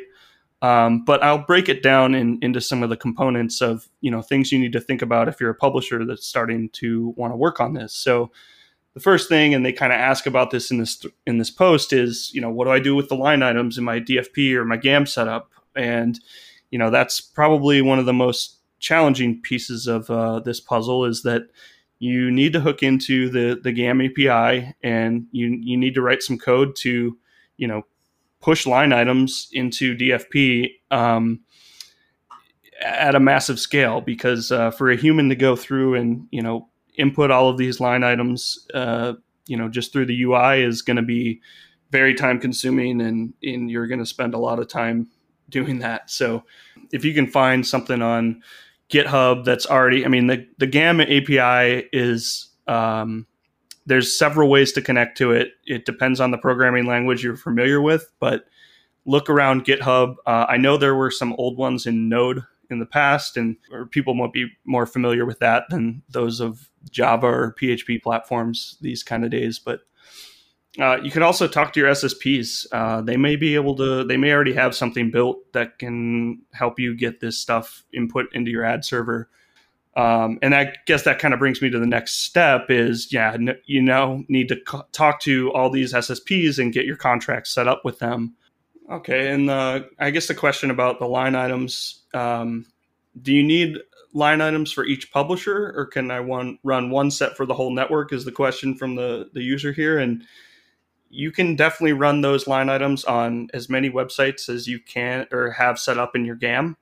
Um, 0.61 1.05
but 1.05 1.23
I'll 1.25 1.45
break 1.45 1.69
it 1.69 1.83
down 1.83 2.15
in, 2.15 2.39
into 2.41 2.61
some 2.61 2.85
of 2.85 2.91
the 2.91 2.97
components 2.97 3.61
of, 3.61 3.89
you 4.01 4.11
know, 4.13 4.23
things 4.23 4.53
you 4.53 4.61
need 4.61 4.73
to 4.75 4.81
think 4.81 5.03
about 5.03 5.27
if 5.27 5.41
you're 5.41 5.51
a 5.51 5.55
publisher 5.57 6.05
that's 6.05 6.27
starting 6.27 6.69
to 6.75 7.15
want 7.17 7.33
to 7.33 7.37
work 7.37 7.61
on 7.61 7.73
this. 7.75 7.93
So 7.93 8.31
the 8.95 9.01
first 9.01 9.29
thing, 9.29 9.55
and 9.55 9.67
they 9.67 9.73
kind 9.73 9.93
of 9.93 9.99
ask 9.99 10.27
about 10.27 10.53
this 10.53 10.71
in 10.71 10.79
this 10.79 11.05
in 11.27 11.39
this 11.39 11.51
post, 11.51 11.93
is, 11.93 12.31
you 12.33 12.41
know, 12.41 12.51
what 12.51 12.67
do 12.67 12.71
I 12.71 12.79
do 12.79 12.95
with 12.95 13.09
the 13.09 13.17
line 13.17 13.43
items 13.43 13.77
in 13.77 13.83
my 13.83 13.99
DFP 13.99 14.55
or 14.55 14.65
my 14.65 14.77
GAM 14.77 15.07
setup? 15.07 15.51
And 15.75 16.21
you 16.71 16.79
know, 16.79 16.91
that's 16.91 17.21
probably 17.21 17.83
one 17.83 17.99
of 17.99 18.07
the 18.07 18.13
most 18.13 18.62
challenging 18.83 19.41
pieces 19.41 19.87
of 19.87 20.11
uh, 20.11 20.41
this 20.41 20.61
puzzle 20.61 21.05
is 21.07 21.23
that 21.23 21.43
you 22.01 22.31
need 22.33 22.53
to 22.53 22.61
hook 22.61 22.83
into 22.83 23.31
the 23.31 23.59
the 23.63 23.73
GAM 23.73 24.01
API 24.03 24.75
and 24.83 25.27
you 25.31 25.57
you 25.63 25.77
need 25.77 25.95
to 25.95 26.03
write 26.03 26.23
some 26.23 26.37
code 26.37 26.75
to 26.77 27.17
you 27.57 27.67
know 27.69 27.83
push 28.41 28.67
line 28.67 28.93
items 28.93 29.49
into 29.53 29.97
DFP 29.97 30.69
um, 30.91 31.41
at 32.85 33.15
a 33.15 33.21
massive 33.21 33.61
scale 33.61 34.01
because 34.01 34.51
uh, 34.51 34.73
for 34.73 34.91
a 34.91 34.97
human 34.97 35.29
to 35.29 35.37
go 35.37 35.55
through 35.55 35.95
and 35.95 36.27
you 36.33 36.43
know 36.43 36.69
input 36.99 37.31
all 37.31 37.49
of 37.49 37.57
these 37.57 37.79
line 37.79 38.03
items 38.03 38.67
uh, 38.75 39.13
you 39.47 39.57
know 39.57 39.69
just 39.69 39.93
through 39.93 40.07
the 40.07 40.23
UI 40.25 40.63
is 40.63 40.83
going 40.83 40.97
to 40.97 41.03
be 41.03 41.41
very 41.93 42.15
time 42.15 42.41
consuming 42.41 43.01
and, 43.01 43.33
and 43.45 43.71
you're 43.71 43.87
going 43.87 44.01
to 44.01 44.07
spend 44.07 44.35
a 44.35 44.39
lot 44.39 44.59
of 44.59 44.67
time 44.67 45.07
doing 45.51 45.79
that. 45.81 46.11
So 46.11 46.43
if 46.91 47.05
you 47.05 47.15
can 47.15 47.29
find 47.29 47.65
something 47.65 48.03
on 48.03 48.43
GitHub 48.93 49.45
that's 49.45 49.67
already. 49.67 50.05
I 50.05 50.09
mean, 50.09 50.27
the 50.27 50.47
the 50.59 50.67
GAM 50.67 51.01
API 51.01 51.89
is 51.93 52.51
um, 52.67 53.27
there's 53.87 54.17
several 54.17 54.49
ways 54.49 54.73
to 54.73 54.83
connect 54.83 55.19
to 55.19 55.33
it. 55.33 55.53
It 55.67 55.85
depends 55.85 56.21
on 56.21 56.31
the 56.31 56.39
programming 56.39 56.87
language 56.87 57.25
you're 57.25 57.37
familiar 57.37 57.81
with, 57.81 58.11
but 58.21 58.45
look 59.05 59.29
around 59.29 59.65
GitHub. 59.65 60.17
Uh, 60.27 60.47
I 60.49 60.57
know 60.57 60.77
there 60.77 60.95
were 60.95 61.11
some 61.11 61.35
old 61.39 61.57
ones 61.57 61.87
in 61.87 62.09
Node 62.09 62.43
in 62.71 62.79
the 62.79 62.87
past, 62.87 63.37
and 63.37 63.57
people 63.91 64.15
might 64.15 64.33
be 64.33 64.49
more 64.65 64.87
familiar 64.87 65.27
with 65.27 65.39
that 65.41 65.65
than 65.71 66.03
those 66.09 66.41
of 66.41 66.71
Java 66.91 67.27
or 67.27 67.57
PHP 67.61 68.03
platforms 68.03 68.77
these 68.81 69.03
kind 69.03 69.25
of 69.25 69.31
days. 69.31 69.59
But 69.59 69.81
uh, 70.81 70.99
you 71.03 71.11
can 71.11 71.23
also 71.23 71.47
talk 71.47 71.73
to 71.75 71.81
your 71.81 71.91
SSPs. 71.91 72.67
Uh, 72.73 73.03
they 73.03 73.17
may 73.17 73.37
be 73.37 73.55
able 73.55 73.77
to, 73.77 74.05
they 74.05 74.17
may 74.17 74.33
already 74.33 74.55
have 74.55 74.75
something 74.75 75.11
built 75.11 75.39
that 75.53 75.79
can 75.79 76.41
help 76.53 76.79
you 76.79 76.97
get 76.97 77.21
this 77.21 77.39
stuff 77.39 77.85
input 77.93 78.27
into 78.33 78.51
your 78.51 78.65
ad 78.65 78.85
server. 78.85 79.29
Um, 79.95 80.39
and 80.41 80.55
I 80.55 80.73
guess 80.87 81.03
that 81.03 81.19
kind 81.19 81.35
of 81.35 81.41
brings 81.41 81.61
me 81.61 81.69
to 81.69 81.79
the 81.79 81.87
next 81.87 82.25
step 82.25 82.71
is, 82.71 83.13
yeah, 83.13 83.35
n- 83.35 83.59
you 83.67 83.83
know, 83.83 84.25
need 84.29 84.49
to 84.49 84.57
co- 84.57 84.87
talk 84.93 85.21
to 85.21 85.53
all 85.53 85.69
these 85.69 85.93
SSPs 85.93 86.59
and 86.59 86.73
get 86.73 86.87
your 86.87 86.97
contracts 86.97 87.53
set 87.53 87.69
up 87.69 87.83
with 87.85 87.99
them. 87.99 88.35
Okay. 88.91 89.31
And 89.31 89.51
uh, 89.51 89.83
I 89.99 90.11
guess 90.11 90.27
the 90.27 90.35
question 90.35 90.71
about 90.71 90.99
the 90.99 91.07
line 91.07 91.35
items 91.35 92.03
um, 92.15 92.67
do 93.21 93.35
you 93.35 93.43
need 93.43 93.77
line 94.15 94.41
items 94.41 94.73
for 94.73 94.85
each 94.85 95.13
publisher 95.13 95.75
or 95.77 95.85
can 95.85 96.11
I 96.11 96.21
one, 96.21 96.59
run 96.63 96.91
one 96.91 97.11
set 97.11 97.37
for 97.37 97.45
the 97.45 97.55
whole 97.55 97.71
network? 97.71 98.13
Is 98.13 98.25
the 98.25 98.33
question 98.33 98.75
from 98.75 98.95
the, 98.95 99.29
the 99.35 99.43
user 99.43 99.73
here. 99.73 99.99
And 99.99 100.25
you 101.15 101.31
can 101.31 101.55
definitely 101.55 101.93
run 101.93 102.23
those 102.23 102.47
line 102.47 102.71
items 102.71 103.05
on 103.05 103.49
as 103.53 103.69
many 103.69 103.91
websites 103.91 104.49
as 104.49 104.67
you 104.67 104.81
can 104.81 105.27
or 105.31 105.51
have 105.51 105.79
set 105.79 105.99
up 105.99 106.17
in 106.17 106.25
your 106.25 106.37
GAM. 106.37 106.77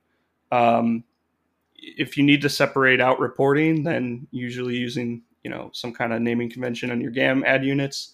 Um, 0.53 1.03
if 1.75 2.17
you 2.17 2.23
need 2.23 2.41
to 2.43 2.49
separate 2.49 3.01
out 3.01 3.19
reporting, 3.19 3.83
then 3.83 4.27
usually 4.31 4.77
using 4.77 5.23
you 5.43 5.51
know 5.51 5.69
some 5.73 5.93
kind 5.93 6.13
of 6.13 6.21
naming 6.21 6.49
convention 6.49 6.91
on 6.91 7.01
your 7.01 7.11
GAM 7.11 7.43
ad 7.45 7.65
units. 7.65 8.13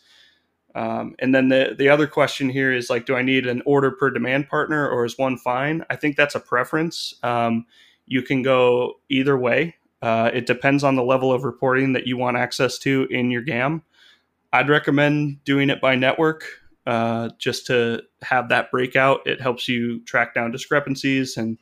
Um, 0.74 1.16
and 1.20 1.36
then 1.36 1.50
the 1.50 1.76
the 1.78 1.90
other 1.90 2.08
question 2.08 2.50
here 2.50 2.74
is 2.74 2.90
like, 2.90 3.06
do 3.06 3.16
I 3.16 3.22
need 3.22 3.46
an 3.46 3.62
order 3.68 3.92
per 3.92 4.10
demand 4.10 4.50
partner 4.50 4.90
or 4.90 5.06
is 5.06 5.20
one 5.20 5.38
fine? 5.38 5.86
I 5.90 5.96
think 5.96 6.16
that's 6.16 6.36
a 6.36 6.40
preference. 6.40 7.14
Um, 7.22 7.68
you 8.08 8.24
can 8.24 8.42
go 8.42 8.96
either 9.10 9.38
way. 9.38 9.76
Uh, 10.02 10.32
it 10.34 10.48
depends 10.48 10.84
on 10.84 10.96
the 10.96 11.04
level 11.04 11.32
of 11.32 11.44
reporting 11.44 11.94
that 11.94 12.08
you 12.08 12.18
want 12.18 12.38
access 12.38 12.80
to 12.80 13.08
in 13.12 13.30
your 13.30 13.42
GAM. 13.44 13.84
I'd 14.54 14.70
recommend 14.70 15.44
doing 15.44 15.70
it 15.70 15.82
by 15.82 15.96
network 15.96 16.46
uh, 16.86 17.30
just 17.38 17.66
to 17.68 18.02
have 18.22 18.50
that 18.50 18.72
breakout. 18.72 19.20
It 19.26 19.42
helps 19.42 19.68
you 19.68 20.04
track 20.06 20.34
down 20.34 20.52
discrepancies 20.52 21.38
and 21.38 21.58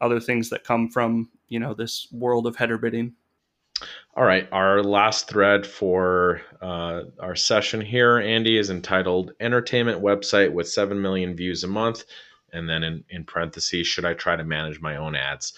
other 0.00 0.20
things 0.20 0.50
that 0.50 0.64
come 0.64 0.88
from 0.90 1.30
you 1.48 1.58
know 1.58 1.74
this 1.74 2.08
world 2.12 2.46
of 2.46 2.56
header 2.56 2.78
bidding. 2.78 3.14
All 4.14 4.24
right, 4.24 4.48
our 4.52 4.82
last 4.82 5.28
thread 5.28 5.66
for 5.66 6.40
uh, 6.62 7.02
our 7.20 7.36
session 7.36 7.80
here, 7.80 8.18
Andy, 8.18 8.56
is 8.56 8.70
entitled 8.70 9.32
"Entertainment 9.40 10.02
Website 10.02 10.52
with 10.52 10.68
Seven 10.68 11.00
Million 11.00 11.36
Views 11.36 11.64
a 11.64 11.68
Month," 11.68 12.04
and 12.52 12.68
then 12.68 12.82
in, 12.82 13.04
in 13.10 13.24
parentheses, 13.24 13.86
should 13.86 14.04
I 14.04 14.14
try 14.14 14.36
to 14.36 14.44
manage 14.44 14.80
my 14.80 14.96
own 14.96 15.14
ads? 15.14 15.52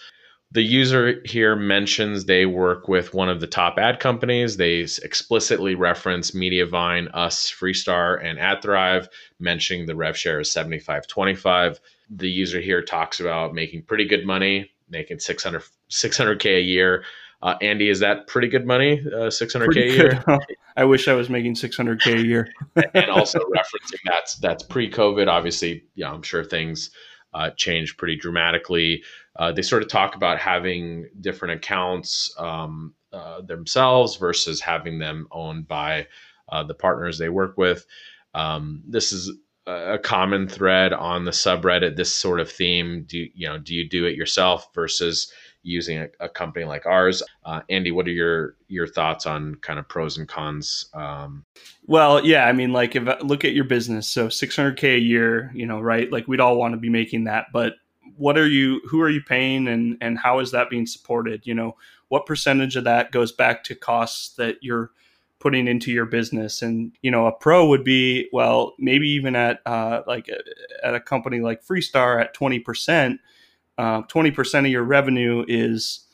The 0.51 0.63
user 0.63 1.21
here 1.27 1.55
mentions 1.55 2.25
they 2.25 2.47
work 2.47 2.89
with 2.89 3.13
one 3.13 3.29
of 3.29 3.41
the 3.41 3.47
top 3.47 3.79
ad 3.79 4.01
companies. 4.01 4.57
They 4.57 4.79
explicitly 5.03 5.75
reference 5.75 6.31
Mediavine, 6.31 7.11
Us, 7.13 7.51
Freestar, 7.51 8.25
and 8.25 8.39
AdThrive, 8.39 9.09
mentioning 9.39 9.85
the 9.85 9.95
rev 9.95 10.17
share 10.17 10.41
is 10.41 10.51
75 10.51 11.07
25. 11.07 11.81
The 12.11 12.31
user 12.31 12.61
here 12.61 12.81
talks 12.81 13.21
about 13.21 13.53
making 13.53 13.83
pretty 13.83 14.07
good 14.07 14.25
money, 14.25 14.71
making 14.89 15.19
600, 15.19 15.63
600K 15.91 16.57
a 16.57 16.63
year. 16.63 17.05
Uh, 17.43 17.57
Andy, 17.61 17.91
is 17.91 18.01
that 18.01 18.27
pretty 18.27 18.49
good 18.49 18.67
money? 18.67 19.01
Uh, 19.07 19.29
600K 19.29 19.65
pretty 19.67 19.89
a 19.91 19.93
year? 19.93 20.25
I 20.79 20.85
wish 20.85 21.09
I 21.09 21.13
was 21.13 21.29
making 21.29 21.55
600K 21.55 22.21
a 22.21 22.27
year. 22.27 22.49
and 22.95 23.11
also 23.11 23.39
referencing 23.39 24.01
that's 24.05 24.37
that's 24.37 24.63
pre 24.63 24.91
COVID. 24.91 25.29
Obviously, 25.29 25.85
yeah, 25.95 26.11
I'm 26.11 26.23
sure 26.23 26.43
things 26.43 26.91
uh, 27.35 27.51
changed 27.51 27.99
pretty 27.99 28.17
dramatically. 28.17 29.03
Uh, 29.37 29.53
they 29.53 29.63
sort 29.63 29.83
of 29.83 29.89
talk 29.89 30.15
about 30.15 30.39
having 30.39 31.09
different 31.21 31.55
accounts 31.55 32.35
um, 32.39 32.95
uh, 33.13 33.41
themselves 33.43 34.17
versus 34.17 34.61
having 34.61 34.99
them 34.99 35.29
owned 35.31 35.69
by 35.69 36.07
uh, 36.49 36.63
the 36.63 36.75
partners 36.75 37.19
they 37.19 37.29
work 37.29 37.57
with. 37.57 37.87
Um, 38.35 38.83
this 38.87 39.13
is 39.13 39.33
a 39.67 39.99
common 39.99 40.49
thread 40.49 40.93
on 40.93 41.25
the 41.25 41.31
subreddit. 41.31 41.97
This 41.97 42.15
sort 42.15 42.41
of 42.41 42.51
theme. 42.51 43.05
Do 43.07 43.27
you 43.35 43.49
know? 43.49 43.59
Do 43.59 43.75
you 43.75 43.89
do 43.89 44.07
it 44.07 44.17
yourself 44.17 44.69
versus 44.75 45.31
using 45.63 45.99
a, 45.99 46.09
a 46.21 46.29
company 46.29 46.65
like 46.65 46.87
ours? 46.87 47.23
Uh, 47.45 47.61
Andy, 47.69 47.91
what 47.91 48.07
are 48.07 48.13
your 48.13 48.57
your 48.69 48.87
thoughts 48.87 49.27
on 49.27 49.57
kind 49.57 49.79
of 49.79 49.89
pros 49.89 50.19
and 50.19 50.29
cons? 50.29 50.87
Um, 50.95 51.45
well, 51.87 52.25
yeah, 52.25 52.47
I 52.47 52.53
mean, 52.53 52.73
like 52.73 52.97
if 52.97 53.05
look 53.23 53.45
at 53.45 53.53
your 53.53 53.65
business, 53.65 54.09
so 54.09 54.29
600k 54.29 54.97
a 54.97 55.01
year, 55.01 55.51
you 55.55 55.67
know, 55.67 55.81
right? 55.81 56.11
Like 56.11 56.29
we'd 56.29 56.41
all 56.41 56.57
want 56.57 56.73
to 56.75 56.79
be 56.79 56.91
making 56.91 57.25
that, 57.25 57.47
but 57.53 57.75
what 58.17 58.37
are 58.37 58.49
you 58.49 58.81
who 58.89 59.01
are 59.01 59.11
you 59.11 59.23
paying 59.23 59.69
and 59.69 59.97
and 60.01 60.19
how 60.19 60.41
is 60.41 60.51
that 60.51 60.71
being 60.71 60.87
supported 60.87 61.47
you 61.47 61.55
know 61.55 61.77
what 62.09 62.27
percentage 62.27 62.75
of 62.75 62.85
that 62.85 63.13
goes 63.13 63.33
back 63.33 63.63
to 63.63 63.75
costs 63.75 64.35
that 64.35 64.57
you're 64.61 64.91
putting 65.39 65.69
into 65.69 65.93
your 65.93 66.05
business 66.05 66.63
and 66.63 66.93
you 67.03 67.11
know 67.11 67.27
a 67.27 67.33
pro 67.33 67.67
would 67.67 67.85
be 67.85 68.29
well 68.33 68.75
maybe 68.79 69.09
even 69.09 69.37
at 69.37 69.61
uh, 69.67 70.03
like 70.07 70.29
at 70.83 70.95
a 70.95 71.01
company 71.01 71.41
like 71.41 71.65
freestar 71.65 72.21
at 72.21 72.35
20% 72.35 73.19
uh, 73.79 74.03
20% 74.03 74.59
of 74.61 74.67
your 74.67 74.83
revenue 74.83 75.45
is 75.49 76.05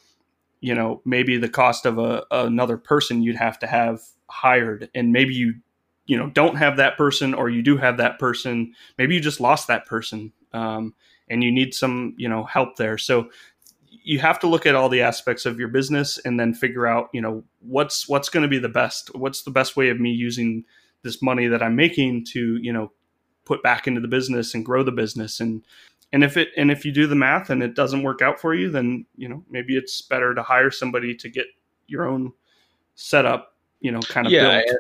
you 0.61 0.75
know 0.75 1.02
maybe 1.04 1.37
the 1.37 1.49
cost 1.49 1.85
of 1.85 1.99
a, 1.99 2.25
another 2.30 2.76
person 2.76 3.23
you'd 3.23 3.37
have 3.37 3.59
to 3.59 3.66
have 3.66 4.00
hired. 4.30 4.90
And 4.94 5.12
maybe 5.12 5.35
you 5.35 5.54
you 6.06 6.16
know 6.16 6.30
don't 6.30 6.56
have 6.56 6.76
that 6.76 6.97
person 6.97 7.35
or 7.35 7.49
you 7.49 7.62
do 7.62 7.76
have 7.76 7.97
that 7.97 8.18
person. 8.18 8.75
Maybe 8.99 9.14
you 9.14 9.21
just 9.21 9.40
lost 9.40 9.66
that 9.68 9.87
person 9.87 10.33
um, 10.52 10.94
and 11.28 11.42
you 11.42 11.50
need 11.50 11.75
some 11.75 12.14
you 12.18 12.28
know 12.28 12.44
help 12.44 12.76
there. 12.76 12.99
So 12.99 13.30
you 13.91 14.19
have 14.19 14.38
to 14.41 14.47
look 14.47 14.67
at 14.67 14.75
all 14.75 14.91
the 14.91 15.00
aspects 15.00 15.47
of 15.47 15.58
your 15.58 15.69
business 15.69 16.19
and 16.19 16.38
then 16.38 16.52
figure 16.52 16.86
out 16.86 17.08
you 17.12 17.23
know 17.23 17.45
what's 17.60 18.08
what's 18.08 18.28
going 18.28 18.43
to 18.43 18.49
be 18.49 18.58
the 18.58 18.69
best 18.69 19.15
what's 19.15 19.43
the 19.43 19.50
best 19.50 19.76
way 19.76 19.88
of 19.88 19.99
me 19.99 20.10
using 20.10 20.65
this 21.02 21.23
money 21.23 21.47
that 21.47 21.62
i'm 21.62 21.76
making 21.76 22.25
to 22.25 22.56
you 22.56 22.73
know 22.73 22.91
put 23.45 23.62
back 23.62 23.86
into 23.86 24.00
the 24.00 24.08
business 24.08 24.54
and 24.54 24.65
grow 24.65 24.82
the 24.82 24.93
business. 24.93 25.41
And 25.41 25.65
and 26.14 26.24
if 26.24 26.38
it 26.38 26.48
and 26.56 26.70
if 26.70 26.86
you 26.86 26.92
do 26.92 27.06
the 27.06 27.14
math 27.14 27.50
and 27.50 27.62
it 27.62 27.74
doesn't 27.74 28.02
work 28.02 28.22
out 28.22 28.40
for 28.40 28.54
you 28.54 28.70
then 28.70 29.04
you 29.16 29.28
know 29.28 29.44
maybe 29.50 29.76
it's 29.76 30.00
better 30.00 30.34
to 30.34 30.42
hire 30.42 30.70
somebody 30.70 31.14
to 31.14 31.28
get 31.28 31.46
your 31.86 32.06
own 32.06 32.32
setup 32.94 33.54
you 33.80 33.92
know 33.92 34.00
kind 34.00 34.26
of 34.26 34.32
yeah 34.32 34.60
and, 34.60 34.78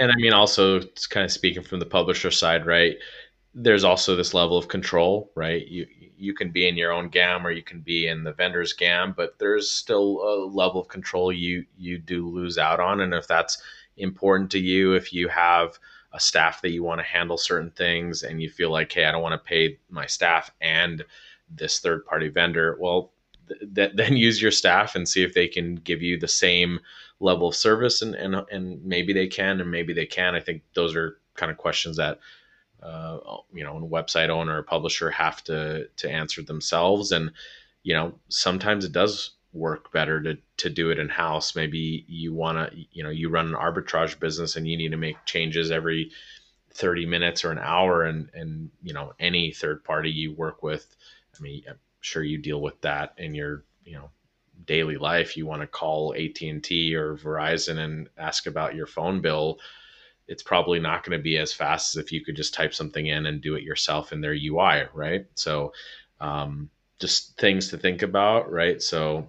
and, 0.00 0.12
i 0.12 0.14
mean 0.16 0.32
also 0.32 0.76
it's 0.76 1.06
kind 1.06 1.24
of 1.24 1.32
speaking 1.32 1.62
from 1.62 1.80
the 1.80 1.86
publisher 1.86 2.30
side 2.30 2.66
right 2.66 2.96
there's 3.54 3.84
also 3.84 4.16
this 4.16 4.34
level 4.34 4.58
of 4.58 4.68
control, 4.68 5.30
right? 5.34 5.66
You 5.68 5.86
you 6.16 6.34
can 6.34 6.50
be 6.50 6.68
in 6.68 6.76
your 6.76 6.92
own 6.92 7.08
GAM 7.08 7.46
or 7.46 7.50
you 7.50 7.62
can 7.62 7.80
be 7.80 8.06
in 8.06 8.24
the 8.24 8.32
vendor's 8.32 8.72
GAM, 8.72 9.14
but 9.16 9.38
there's 9.38 9.70
still 9.70 10.20
a 10.22 10.46
level 10.46 10.80
of 10.80 10.88
control 10.88 11.32
you 11.32 11.64
you 11.76 11.98
do 11.98 12.28
lose 12.28 12.58
out 12.58 12.80
on. 12.80 13.00
And 13.00 13.14
if 13.14 13.28
that's 13.28 13.62
important 13.96 14.50
to 14.52 14.58
you, 14.58 14.94
if 14.94 15.12
you 15.12 15.28
have 15.28 15.78
a 16.14 16.20
staff 16.20 16.62
that 16.62 16.70
you 16.70 16.82
want 16.82 17.00
to 17.00 17.06
handle 17.06 17.36
certain 17.36 17.70
things 17.72 18.22
and 18.22 18.40
you 18.40 18.48
feel 18.48 18.70
like, 18.70 18.92
hey, 18.92 19.04
I 19.04 19.12
don't 19.12 19.22
want 19.22 19.34
to 19.34 19.48
pay 19.48 19.78
my 19.90 20.06
staff 20.06 20.50
and 20.60 21.04
this 21.50 21.80
third 21.80 22.06
party 22.06 22.28
vendor, 22.28 22.76
well, 22.80 23.12
th- 23.74 23.92
then 23.96 24.16
use 24.16 24.40
your 24.40 24.50
staff 24.50 24.94
and 24.94 25.08
see 25.08 25.22
if 25.22 25.34
they 25.34 25.48
can 25.48 25.74
give 25.76 26.00
you 26.02 26.18
the 26.18 26.28
same 26.28 26.80
level 27.20 27.48
of 27.48 27.54
service 27.54 28.02
and, 28.02 28.14
and 28.14 28.34
and 28.50 28.84
maybe 28.84 29.12
they 29.12 29.26
can 29.26 29.60
and 29.60 29.70
maybe 29.70 29.92
they 29.92 30.06
can. 30.06 30.34
I 30.34 30.40
think 30.40 30.62
those 30.74 30.96
are 30.96 31.18
kind 31.34 31.50
of 31.50 31.58
questions 31.58 31.96
that 31.96 32.18
uh, 32.82 33.18
you 33.52 33.64
know, 33.64 33.78
a 33.78 33.80
website 33.80 34.28
owner 34.28 34.58
or 34.58 34.62
publisher 34.62 35.10
have 35.10 35.42
to 35.44 35.88
to 35.96 36.10
answer 36.10 36.42
themselves. 36.42 37.12
And 37.12 37.32
you 37.82 37.94
know, 37.94 38.14
sometimes 38.28 38.84
it 38.84 38.92
does 38.92 39.32
work 39.54 39.92
better 39.92 40.20
to 40.22 40.36
to 40.58 40.70
do 40.70 40.90
it 40.90 40.98
in 40.98 41.08
house. 41.08 41.56
Maybe 41.56 42.04
you 42.08 42.34
want 42.34 42.58
to, 42.58 42.76
you 42.92 43.02
know, 43.02 43.10
you 43.10 43.28
run 43.28 43.46
an 43.46 43.54
arbitrage 43.54 44.18
business 44.18 44.56
and 44.56 44.68
you 44.68 44.76
need 44.76 44.90
to 44.90 44.96
make 44.96 45.16
changes 45.24 45.70
every 45.70 46.10
30 46.72 47.06
minutes 47.06 47.44
or 47.44 47.52
an 47.52 47.58
hour 47.58 48.02
and 48.02 48.28
and 48.34 48.70
you 48.82 48.92
know 48.92 49.12
any 49.20 49.52
third 49.52 49.84
party 49.84 50.10
you 50.10 50.32
work 50.34 50.64
with 50.64 50.96
i 51.38 51.40
mean 51.40 51.62
i'm 51.70 51.78
sure 52.00 52.24
you 52.24 52.36
deal 52.36 52.60
with 52.60 52.80
that 52.80 53.14
in 53.16 53.32
your 53.32 53.62
you 53.84 53.92
know 53.92 54.10
daily 54.64 54.96
life 54.96 55.36
you 55.36 55.46
want 55.46 55.62
to 55.62 55.68
call 55.68 56.14
AT&T 56.14 56.94
or 56.96 57.16
Verizon 57.16 57.78
and 57.78 58.08
ask 58.18 58.46
about 58.46 58.74
your 58.74 58.88
phone 58.88 59.20
bill 59.20 59.60
it's 60.26 60.42
probably 60.42 60.80
not 60.80 61.04
going 61.04 61.16
to 61.18 61.22
be 61.22 61.38
as 61.38 61.52
fast 61.52 61.94
as 61.94 62.02
if 62.02 62.12
you 62.12 62.24
could 62.24 62.36
just 62.36 62.54
type 62.54 62.74
something 62.74 63.06
in 63.06 63.26
and 63.26 63.40
do 63.40 63.54
it 63.54 63.62
yourself 63.62 64.12
in 64.12 64.20
their 64.20 64.34
UI, 64.34 64.84
right? 64.94 65.26
So, 65.34 65.72
um, 66.20 66.70
just 66.98 67.38
things 67.38 67.68
to 67.68 67.76
think 67.76 68.02
about, 68.02 68.50
right? 68.50 68.80
So, 68.80 69.28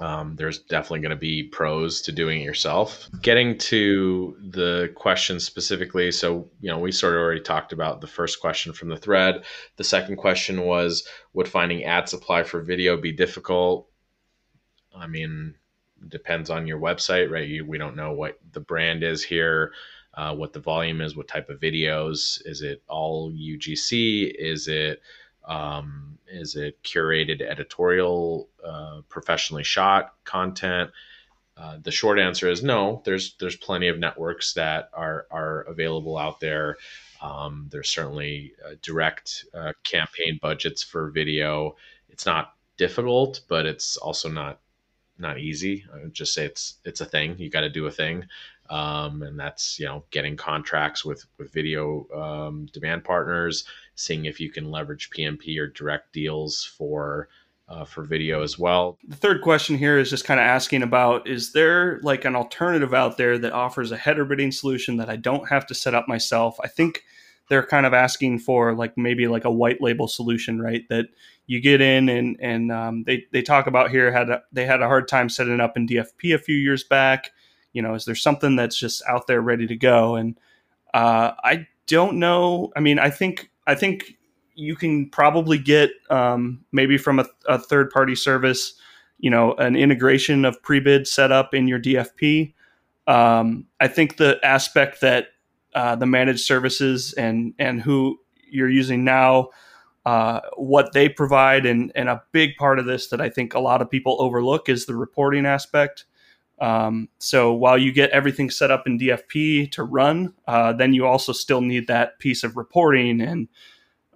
um, 0.00 0.36
there's 0.36 0.60
definitely 0.60 1.00
going 1.00 1.10
to 1.10 1.16
be 1.16 1.44
pros 1.44 2.02
to 2.02 2.12
doing 2.12 2.40
it 2.40 2.44
yourself. 2.44 3.08
Getting 3.22 3.58
to 3.58 4.36
the 4.40 4.92
question 4.94 5.40
specifically, 5.40 6.10
so 6.12 6.48
you 6.60 6.70
know 6.70 6.78
we 6.78 6.92
sort 6.92 7.14
of 7.14 7.20
already 7.20 7.40
talked 7.40 7.72
about 7.72 8.00
the 8.00 8.06
first 8.06 8.40
question 8.40 8.72
from 8.72 8.88
the 8.88 8.96
thread. 8.96 9.44
The 9.76 9.84
second 9.84 10.16
question 10.16 10.62
was, 10.62 11.06
would 11.32 11.48
finding 11.48 11.84
ad 11.84 12.08
supply 12.08 12.42
for 12.42 12.62
video 12.62 12.96
be 12.96 13.12
difficult? 13.12 13.88
I 14.96 15.06
mean, 15.06 15.54
depends 16.08 16.50
on 16.50 16.66
your 16.66 16.78
website, 16.78 17.30
right? 17.30 17.48
You, 17.48 17.66
we 17.66 17.78
don't 17.78 17.96
know 17.96 18.12
what 18.12 18.38
the 18.52 18.60
brand 18.60 19.02
is 19.02 19.22
here 19.22 19.72
uh, 20.16 20.34
what 20.34 20.52
the 20.52 20.60
volume 20.60 21.00
is, 21.00 21.16
what 21.16 21.28
type 21.28 21.48
of 21.48 21.60
videos. 21.60 22.40
Is 22.44 22.62
it 22.62 22.82
all 22.88 23.32
UGC? 23.32 24.32
Is 24.38 24.68
it 24.68 25.00
um, 25.46 26.18
is 26.28 26.56
it 26.56 26.82
curated 26.82 27.42
editorial, 27.42 28.48
uh, 28.64 29.00
professionally 29.08 29.64
shot 29.64 30.14
content? 30.24 30.90
Uh, 31.56 31.78
the 31.82 31.90
short 31.90 32.18
answer 32.18 32.50
is 32.50 32.62
no. 32.62 33.02
There's 33.04 33.36
there's 33.38 33.56
plenty 33.56 33.88
of 33.88 33.98
networks 33.98 34.54
that 34.54 34.90
are 34.92 35.26
are 35.30 35.60
available 35.62 36.18
out 36.18 36.40
there. 36.40 36.78
Um, 37.22 37.68
there's 37.70 37.90
certainly 37.90 38.54
uh, 38.64 38.74
direct 38.82 39.44
uh, 39.54 39.72
campaign 39.84 40.38
budgets 40.42 40.82
for 40.82 41.10
video. 41.10 41.76
It's 42.08 42.26
not 42.26 42.54
difficult, 42.76 43.42
but 43.48 43.66
it's 43.66 43.96
also 43.96 44.28
not 44.28 44.60
not 45.16 45.38
easy. 45.38 45.84
I 45.94 45.98
would 45.98 46.14
just 46.14 46.34
say 46.34 46.44
it's 46.44 46.74
it's 46.84 47.00
a 47.00 47.06
thing. 47.06 47.36
You 47.38 47.50
got 47.50 47.60
to 47.60 47.70
do 47.70 47.86
a 47.86 47.90
thing 47.90 48.26
um, 48.70 49.22
and 49.22 49.38
that's 49.38 49.78
you 49.78 49.86
know 49.86 50.04
getting 50.10 50.36
contracts 50.36 51.04
with 51.04 51.24
with 51.38 51.52
video 51.52 52.06
um, 52.14 52.66
demand 52.72 53.04
partners, 53.04 53.64
seeing 53.94 54.24
if 54.24 54.40
you 54.40 54.50
can 54.50 54.70
leverage 54.70 55.10
PMP 55.10 55.58
or 55.58 55.68
direct 55.68 56.12
deals 56.12 56.64
for 56.64 57.28
uh, 57.66 57.84
for 57.84 58.04
video 58.04 58.42
as 58.42 58.58
well. 58.58 58.98
The 59.08 59.16
third 59.16 59.40
question 59.40 59.78
here 59.78 59.98
is 59.98 60.10
just 60.10 60.24
kind 60.24 60.38
of 60.38 60.44
asking 60.44 60.82
about: 60.82 61.26
Is 61.26 61.52
there 61.52 61.98
like 62.02 62.24
an 62.24 62.36
alternative 62.36 62.92
out 62.92 63.16
there 63.16 63.38
that 63.38 63.52
offers 63.52 63.90
a 63.90 63.96
header 63.96 64.24
bidding 64.24 64.52
solution 64.52 64.98
that 64.98 65.08
I 65.08 65.16
don't 65.16 65.48
have 65.48 65.66
to 65.68 65.74
set 65.74 65.94
up 65.94 66.06
myself? 66.06 66.58
I 66.62 66.68
think 66.68 67.02
they're 67.48 67.66
kind 67.66 67.86
of 67.86 67.94
asking 67.94 68.40
for 68.40 68.74
like 68.74 68.96
maybe 68.96 69.26
like 69.28 69.44
a 69.44 69.50
white 69.50 69.80
label 69.80 70.08
solution, 70.08 70.60
right? 70.60 70.82
That 70.90 71.06
you 71.46 71.60
get 71.60 71.80
in 71.80 72.08
and 72.08 72.36
and 72.40 72.70
um, 72.70 73.04
they 73.04 73.24
they 73.32 73.42
talk 73.42 73.66
about 73.66 73.90
here 73.90 74.12
had 74.12 74.30
a, 74.30 74.42
they 74.52 74.66
had 74.66 74.82
a 74.82 74.86
hard 74.86 75.08
time 75.08 75.28
setting 75.28 75.60
up 75.60 75.76
in 75.76 75.86
DFP 75.86 76.34
a 76.34 76.38
few 76.38 76.56
years 76.56 76.84
back 76.84 77.30
you 77.72 77.82
know 77.82 77.94
is 77.94 78.04
there 78.04 78.14
something 78.14 78.56
that's 78.56 78.78
just 78.78 79.02
out 79.08 79.26
there 79.26 79.42
ready 79.42 79.66
to 79.66 79.76
go 79.76 80.16
and 80.16 80.38
Uh, 80.94 81.32
I 81.42 81.66
don't 81.86 82.18
know. 82.18 82.72
I 82.76 82.80
mean, 82.80 82.98
I 82.98 83.10
think 83.10 83.50
I 83.66 83.74
think 83.74 84.16
you 84.54 84.76
can 84.76 85.10
probably 85.10 85.58
get 85.58 85.90
um, 86.10 86.64
maybe 86.72 86.96
from 86.96 87.18
a, 87.18 87.26
a 87.46 87.58
third 87.58 87.90
party 87.90 88.14
service, 88.14 88.74
you 89.18 89.30
know, 89.30 89.54
an 89.54 89.76
integration 89.76 90.44
of 90.44 90.62
pre-bid 90.62 91.06
set 91.06 91.32
up 91.32 91.54
in 91.54 91.66
your 91.66 91.80
DFP. 91.80 92.54
Um, 93.06 93.66
I 93.80 93.88
think 93.88 94.16
the 94.16 94.38
aspect 94.44 95.00
that 95.00 95.28
uh, 95.74 95.96
the 95.96 96.06
managed 96.06 96.40
services 96.40 97.12
and 97.14 97.52
and 97.58 97.82
who 97.82 98.20
you're 98.48 98.70
using 98.70 99.04
now, 99.04 99.48
uh, 100.06 100.40
what 100.56 100.92
they 100.92 101.08
provide, 101.08 101.66
and 101.66 101.90
and 101.94 102.08
a 102.08 102.22
big 102.32 102.56
part 102.56 102.78
of 102.78 102.86
this 102.86 103.08
that 103.08 103.20
I 103.20 103.28
think 103.28 103.54
a 103.54 103.60
lot 103.60 103.82
of 103.82 103.90
people 103.90 104.16
overlook 104.20 104.68
is 104.68 104.86
the 104.86 104.94
reporting 104.94 105.46
aspect. 105.46 106.04
Um, 106.60 107.08
so 107.18 107.52
while 107.52 107.76
you 107.76 107.92
get 107.92 108.10
everything 108.10 108.50
set 108.50 108.70
up 108.70 108.86
in 108.86 108.98
DFP 108.98 109.72
to 109.72 109.82
run, 109.82 110.34
uh, 110.46 110.72
then 110.72 110.94
you 110.94 111.06
also 111.06 111.32
still 111.32 111.60
need 111.60 111.88
that 111.88 112.18
piece 112.18 112.44
of 112.44 112.56
reporting. 112.56 113.20
And 113.20 113.48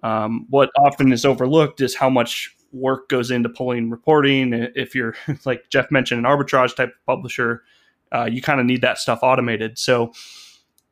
um, 0.03 0.47
what 0.49 0.69
often 0.77 1.11
is 1.11 1.25
overlooked 1.25 1.81
is 1.81 1.95
how 1.95 2.09
much 2.09 2.55
work 2.71 3.09
goes 3.09 3.31
into 3.31 3.49
pulling 3.49 3.89
reporting. 3.89 4.53
If 4.53 4.95
you're 4.95 5.15
like 5.45 5.69
Jeff 5.69 5.91
mentioned, 5.91 6.25
an 6.25 6.31
arbitrage 6.31 6.75
type 6.75 6.89
of 6.89 7.05
publisher, 7.05 7.63
uh, 8.11 8.25
you 8.31 8.41
kind 8.41 8.59
of 8.59 8.65
need 8.65 8.81
that 8.81 8.97
stuff 8.97 9.19
automated. 9.21 9.77
So 9.77 10.13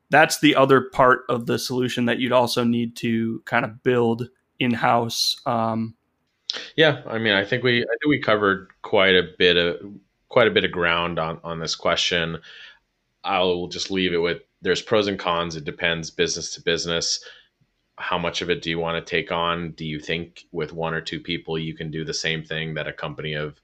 that's 0.09 0.39
the 0.39 0.55
other 0.55 0.81
part 0.81 1.21
of 1.29 1.45
the 1.45 1.59
solution 1.59 2.05
that 2.05 2.19
you'd 2.19 2.31
also 2.31 2.63
need 2.63 2.95
to 2.97 3.41
kind 3.45 3.65
of 3.65 3.83
build 3.83 4.29
in 4.59 4.73
house. 4.73 5.41
Um, 5.45 5.95
yeah, 6.75 7.01
I 7.07 7.17
mean, 7.17 7.33
I 7.33 7.43
think 7.43 7.63
we 7.63 7.83
I 7.83 7.95
think 7.99 8.09
we 8.09 8.19
covered 8.19 8.69
quite 8.81 9.15
a 9.15 9.27
bit 9.37 9.57
of 9.57 9.75
quite 10.29 10.47
a 10.47 10.51
bit 10.51 10.65
of 10.65 10.71
ground 10.71 11.19
on 11.19 11.39
on 11.43 11.59
this 11.59 11.75
question. 11.75 12.39
I'll 13.23 13.67
just 13.67 13.91
leave 13.91 14.13
it 14.13 14.17
with 14.17 14.41
there's 14.61 14.81
pros 14.81 15.07
and 15.07 15.19
cons. 15.19 15.55
It 15.55 15.65
depends 15.65 16.09
business 16.09 16.53
to 16.53 16.61
business. 16.61 17.23
How 17.97 18.17
much 18.17 18.41
of 18.41 18.49
it 18.49 18.61
do 18.61 18.69
you 18.69 18.79
want 18.79 19.03
to 19.03 19.09
take 19.09 19.31
on? 19.31 19.71
Do 19.71 19.85
you 19.85 19.99
think 19.99 20.45
with 20.51 20.73
one 20.73 20.93
or 20.93 21.01
two 21.01 21.19
people 21.19 21.57
you 21.57 21.73
can 21.73 21.91
do 21.91 22.05
the 22.05 22.13
same 22.13 22.43
thing 22.43 22.73
that 22.75 22.87
a 22.87 22.93
company 22.93 23.33
of 23.33 23.59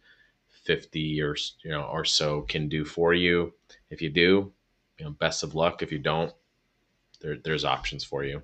50 0.63 1.21
or 1.21 1.35
you 1.63 1.71
know 1.71 1.83
or 1.83 2.05
so 2.05 2.41
can 2.41 2.67
do 2.67 2.85
for 2.85 3.13
you? 3.13 3.53
If 3.89 4.01
you 4.01 4.09
do, 4.09 4.51
you 4.97 5.05
know, 5.05 5.11
best 5.11 5.43
of 5.43 5.55
luck. 5.55 5.81
If 5.81 5.91
you 5.91 5.99
don't, 5.99 6.33
there, 7.21 7.37
there's 7.43 7.65
options 7.65 8.03
for 8.03 8.23
you. 8.23 8.41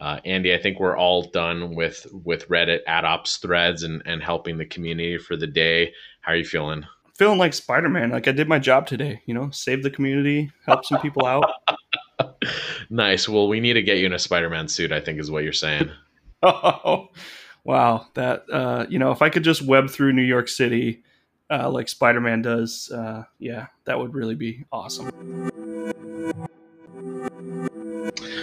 Uh, 0.00 0.20
Andy, 0.24 0.52
I 0.52 0.58
think 0.60 0.80
we're 0.80 0.96
all 0.96 1.30
done 1.30 1.74
with 1.74 2.06
with 2.12 2.48
Reddit 2.48 2.80
ad 2.86 3.04
ops 3.04 3.36
threads 3.38 3.82
and 3.82 4.02
and 4.04 4.22
helping 4.22 4.58
the 4.58 4.66
community 4.66 5.18
for 5.18 5.36
the 5.36 5.46
day. 5.46 5.92
How 6.20 6.32
are 6.32 6.36
you 6.36 6.44
feeling? 6.44 6.84
Feeling 7.14 7.38
like 7.38 7.54
Spider 7.54 7.88
Man. 7.88 8.10
Like 8.10 8.28
I 8.28 8.32
did 8.32 8.48
my 8.48 8.58
job 8.58 8.86
today. 8.86 9.22
You 9.26 9.34
know, 9.34 9.50
save 9.50 9.82
the 9.82 9.90
community, 9.90 10.50
help 10.66 10.84
some 10.84 11.00
people 11.00 11.26
out. 11.26 11.50
nice. 12.90 13.28
Well, 13.28 13.48
we 13.48 13.60
need 13.60 13.74
to 13.74 13.82
get 13.82 13.98
you 13.98 14.06
in 14.06 14.12
a 14.12 14.18
Spider 14.18 14.50
Man 14.50 14.68
suit. 14.68 14.92
I 14.92 15.00
think 15.00 15.18
is 15.18 15.30
what 15.30 15.44
you're 15.44 15.52
saying. 15.52 15.90
oh, 16.42 17.08
wow. 17.64 18.06
That 18.14 18.44
uh, 18.50 18.86
you 18.88 18.98
know, 18.98 19.12
if 19.12 19.22
I 19.22 19.30
could 19.30 19.44
just 19.44 19.62
web 19.62 19.90
through 19.90 20.12
New 20.12 20.22
York 20.22 20.48
City 20.48 21.02
uh, 21.50 21.70
like 21.70 21.88
Spider 21.88 22.20
Man 22.20 22.42
does, 22.42 22.90
uh, 22.90 23.24
yeah, 23.38 23.66
that 23.84 23.98
would 23.98 24.14
really 24.14 24.34
be 24.34 24.64
awesome. 24.72 25.10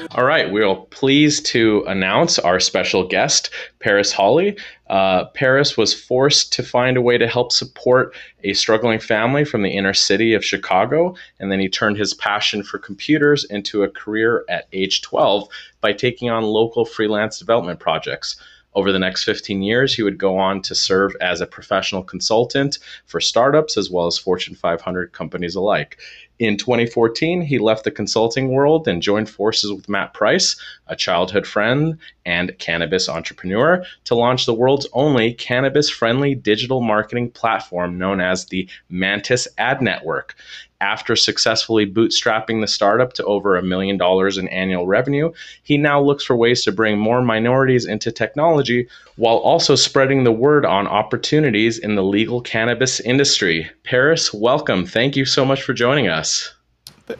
All 0.09 0.23
right, 0.25 0.51
we're 0.51 0.75
pleased 0.75 1.45
to 1.47 1.83
announce 1.87 2.39
our 2.39 2.59
special 2.59 3.07
guest, 3.07 3.51
Paris 3.79 4.11
Hawley. 4.11 4.57
Uh, 4.89 5.25
Paris 5.25 5.77
was 5.77 5.93
forced 5.93 6.51
to 6.53 6.63
find 6.63 6.97
a 6.97 7.01
way 7.01 7.17
to 7.17 7.27
help 7.27 7.51
support 7.51 8.15
a 8.43 8.53
struggling 8.53 8.99
family 8.99 9.45
from 9.45 9.61
the 9.61 9.69
inner 9.69 9.93
city 9.93 10.33
of 10.33 10.43
Chicago, 10.43 11.15
and 11.39 11.51
then 11.51 11.59
he 11.59 11.69
turned 11.69 11.97
his 11.97 12.15
passion 12.15 12.63
for 12.63 12.79
computers 12.79 13.43
into 13.45 13.83
a 13.83 13.89
career 13.89 14.43
at 14.49 14.67
age 14.73 15.01
12 15.03 15.47
by 15.81 15.93
taking 15.93 16.29
on 16.29 16.43
local 16.43 16.83
freelance 16.83 17.37
development 17.37 17.79
projects. 17.79 18.37
Over 18.73 18.91
the 18.91 18.99
next 18.99 19.25
15 19.25 19.61
years, 19.61 19.93
he 19.93 20.03
would 20.03 20.17
go 20.17 20.37
on 20.37 20.61
to 20.61 20.75
serve 20.75 21.15
as 21.19 21.41
a 21.41 21.45
professional 21.45 22.03
consultant 22.03 22.79
for 23.05 23.19
startups 23.19 23.75
as 23.77 23.89
well 23.89 24.07
as 24.07 24.17
Fortune 24.17 24.55
500 24.55 25.11
companies 25.11 25.55
alike. 25.55 25.97
In 26.39 26.57
2014, 26.57 27.41
he 27.41 27.59
left 27.59 27.83
the 27.83 27.91
consulting 27.91 28.49
world 28.49 28.87
and 28.87 29.01
joined 29.01 29.29
forces 29.29 29.71
with 29.71 29.89
Matt 29.89 30.13
Price, 30.13 30.59
a 30.87 30.95
childhood 30.95 31.45
friend 31.45 31.99
and 32.25 32.57
cannabis 32.57 33.07
entrepreneur, 33.07 33.83
to 34.05 34.15
launch 34.15 34.45
the 34.45 34.53
world's 34.53 34.87
only 34.93 35.33
cannabis 35.33 35.89
friendly 35.89 36.33
digital 36.33 36.81
marketing 36.81 37.29
platform 37.29 37.97
known 37.97 38.21
as 38.21 38.45
the 38.45 38.67
Mantis 38.89 39.47
Ad 39.57 39.81
Network. 39.81 40.35
After 40.81 41.15
successfully 41.15 41.85
bootstrapping 41.85 42.59
the 42.59 42.67
startup 42.67 43.13
to 43.13 43.23
over 43.25 43.55
a 43.55 43.61
million 43.61 43.97
dollars 43.97 44.39
in 44.39 44.47
annual 44.47 44.87
revenue, 44.87 45.31
he 45.61 45.77
now 45.77 46.01
looks 46.01 46.23
for 46.23 46.35
ways 46.35 46.63
to 46.63 46.71
bring 46.71 46.97
more 46.97 47.21
minorities 47.21 47.85
into 47.85 48.11
technology 48.11 48.87
while 49.15 49.37
also 49.37 49.75
spreading 49.75 50.23
the 50.23 50.31
word 50.31 50.65
on 50.65 50.87
opportunities 50.87 51.77
in 51.77 51.93
the 51.93 52.03
legal 52.03 52.41
cannabis 52.41 52.99
industry. 52.99 53.69
Paris, 53.83 54.33
welcome. 54.33 54.87
Thank 54.87 55.15
you 55.15 55.23
so 55.23 55.45
much 55.45 55.61
for 55.61 55.73
joining 55.73 56.07
us. 56.07 56.51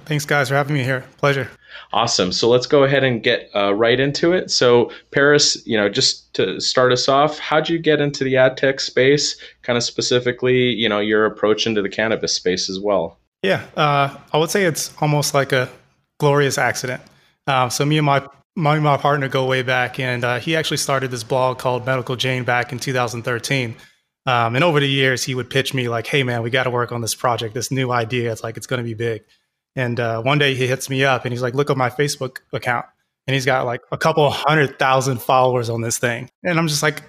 Thanks, 0.06 0.26
guys, 0.26 0.50
for 0.50 0.56
having 0.56 0.74
me 0.74 0.84
here. 0.84 1.06
Pleasure. 1.18 1.48
Awesome. 1.94 2.32
So 2.32 2.50
let's 2.50 2.66
go 2.66 2.84
ahead 2.84 3.04
and 3.04 3.22
get 3.22 3.50
uh, 3.54 3.76
right 3.76 4.00
into 4.00 4.34
it. 4.34 4.50
So, 4.50 4.92
Paris, 5.12 5.62
you 5.68 5.78
know, 5.78 5.88
just 5.88 6.34
to 6.34 6.60
start 6.60 6.92
us 6.92 7.08
off, 7.08 7.38
how'd 7.38 7.70
you 7.70 7.78
get 7.78 8.02
into 8.02 8.24
the 8.24 8.38
ad 8.38 8.58
tech 8.58 8.80
space? 8.80 9.36
Kind 9.62 9.78
of 9.78 9.84
specifically, 9.84 10.72
you 10.72 10.90
know, 10.90 11.00
your 11.00 11.26
approach 11.26 11.68
into 11.68 11.84
the 11.84 11.90
cannabis 11.90 12.34
space 12.34 12.68
as 12.68 12.80
well. 12.80 13.20
Yeah, 13.44 13.66
uh, 13.76 14.16
I 14.32 14.38
would 14.38 14.52
say 14.52 14.66
it's 14.66 14.94
almost 15.02 15.34
like 15.34 15.52
a 15.52 15.70
glorious 16.20 16.58
accident. 16.58 17.02
Uh, 17.48 17.70
so 17.70 17.86
me 17.86 17.98
and 17.98 18.06
my 18.06 18.26
my, 18.56 18.78
my 18.80 18.98
partner 18.98 19.30
go 19.30 19.46
way 19.46 19.62
back, 19.64 20.00
and 20.00 20.24
uh, 20.24 20.40
he 20.40 20.56
actually 20.56 20.78
started 20.78 21.10
this 21.10 21.24
blog 21.24 21.58
called 21.58 21.86
Medical 21.86 22.16
Jane 22.16 22.44
back 22.44 22.72
in 22.72 22.80
2013. 22.80 23.76
Um, 24.26 24.56
and 24.56 24.64
over 24.64 24.80
the 24.80 24.88
years, 24.88 25.24
he 25.24 25.34
would 25.34 25.50
pitch 25.50 25.74
me 25.74 25.90
like, 25.90 26.06
"Hey, 26.06 26.24
man, 26.24 26.44
we 26.44 26.50
got 26.50 26.64
to 26.64 26.70
work 26.70 26.92
on 26.92 27.02
this 27.02 27.16
project, 27.16 27.54
this 27.54 27.72
new 27.72 27.92
idea. 27.92 28.32
It's 28.32 28.44
like 28.44 28.58
it's 28.58 28.68
going 28.68 28.80
to 28.80 28.84
be 28.84 28.94
big." 28.94 29.24
And 29.76 30.00
uh, 30.00 30.22
one 30.22 30.38
day 30.38 30.54
he 30.54 30.68
hits 30.68 30.90
me 30.90 31.04
up, 31.04 31.26
and 31.26 31.34
he's 31.34 31.42
like, 31.42 31.56
"Look 31.56 31.70
at 31.72 31.78
my 31.78 31.90
Facebook 31.90 32.40
account," 32.54 32.86
and 33.26 33.34
he's 33.34 33.46
got 33.46 33.66
like 33.66 33.82
a 33.92 33.98
couple 33.98 34.30
hundred 34.30 34.78
thousand 34.78 35.22
followers 35.22 35.70
on 35.70 35.82
this 35.82 35.98
thing, 35.98 36.30
and 36.44 36.60
I'm 36.60 36.68
just 36.68 36.84
like, 36.84 37.02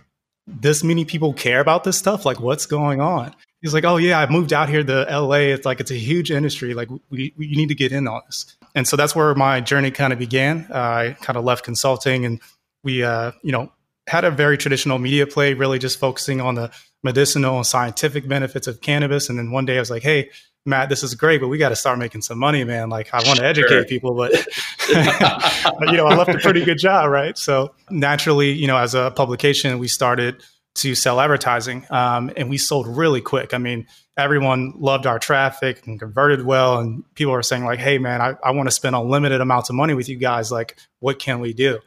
"This 0.47 0.83
many 0.83 1.05
people 1.05 1.33
care 1.33 1.61
about 1.61 1.85
this 1.85 1.99
stuff? 1.99 2.25
Like, 2.25 2.41
what's 2.41 2.67
going 2.67 3.01
on?" 3.01 3.35
he's 3.63 3.73
like, 3.73 3.85
"Oh 3.85 3.97
yeah, 3.97 4.21
I 4.21 4.29
moved 4.29 4.53
out 4.53 4.69
here 4.69 4.85
to 4.85 5.07
LA. 5.09 5.53
It's 5.55 5.65
like 5.65 5.81
it's 5.81 5.91
a 5.91 5.97
huge 5.97 6.31
industry. 6.31 6.75
Like 6.75 6.91
we, 7.09 7.33
we 7.37 7.47
you 7.47 7.57
need 7.57 7.69
to 7.69 7.75
get 7.75 7.93
in 7.93 8.07
on 8.07 8.21
this." 8.27 8.57
And 8.75 8.87
so 8.87 8.97
that's 8.97 9.17
where 9.17 9.35
my 9.35 9.61
journey 9.61 9.91
kind 9.91 10.13
of 10.13 10.19
began. 10.19 10.67
Uh, 10.71 10.75
I 10.79 11.17
kind 11.21 11.37
of 11.37 11.45
left 11.45 11.65
consulting, 11.65 12.27
and 12.27 12.41
we, 12.85 13.03
uh, 13.03 13.33
you 13.43 13.53
know, 13.53 13.73
had 14.09 14.25
a 14.25 14.31
very 14.31 14.59
traditional 14.59 14.99
media 14.99 15.27
play, 15.27 15.55
really 15.55 15.79
just 15.79 15.99
focusing 15.99 16.41
on 16.41 16.57
the 16.57 16.71
medicinal 17.03 17.57
and 17.57 17.67
scientific 17.67 18.29
benefits 18.29 18.67
of 18.67 18.81
cannabis. 18.81 19.29
And 19.29 19.39
then 19.39 19.51
one 19.53 19.65
day 19.65 19.77
I 19.77 19.81
was 19.81 19.91
like, 19.91 20.03
"Hey, 20.03 20.31
Matt, 20.65 20.89
this 20.89 21.03
is 21.03 21.15
great, 21.15 21.41
but 21.41 21.49
we 21.49 21.59
got 21.59 21.71
to 21.71 21.77
start 21.77 21.99
making 21.99 22.23
some 22.23 22.39
money, 22.39 22.63
man. 22.63 22.89
Like, 22.89 23.13
I 23.13 23.23
want 23.27 23.41
to 23.41 23.45
educate 23.45 23.69
sure. 23.69 23.85
people, 23.85 24.15
but 24.15 24.33
you 24.89 25.97
know, 25.97 26.07
I 26.07 26.15
left 26.17 26.31
a 26.31 26.39
pretty 26.39 26.65
good 26.65 26.79
job, 26.79 27.11
right? 27.11 27.37
So 27.37 27.75
naturally, 27.91 28.53
you 28.53 28.67
know, 28.67 28.77
as 28.77 28.95
a 28.95 29.13
publication, 29.17 29.79
we 29.79 29.89
started 29.89 30.43
to 30.75 30.95
sell 30.95 31.21
advertising. 31.21 31.85
Um, 31.91 32.31
and 32.37 32.49
we 32.49 32.59
sold 32.59 32.87
really 32.87 33.21
quick. 33.21 33.53
I 33.53 33.59
mean, 33.59 33.87
everyone 34.17 34.75
loved 34.77 35.07
our 35.07 35.19
traffic 35.19 35.87
and 35.87 35.99
converted 35.99 36.45
well. 36.45 36.79
And 36.79 37.05
people 37.15 37.33
were 37.33 37.43
saying, 37.43 37.65
like, 37.65 37.79
hey, 37.79 37.99
man, 37.99 38.21
I, 38.21 38.35
I 38.43 38.53
want 38.53 38.69
to 38.69 38.71
spend 38.71 38.97
unlimited 38.97 39.41
amounts 39.41 39.69
of 39.69 39.77
money 39.77 39.95
with 39.95 40.09
you 40.09 40.17
guys. 40.17 40.51
Like, 40.51 40.77
what 41.01 41.19
can 41.19 41.41
we 41.41 41.53
do? 41.53 41.81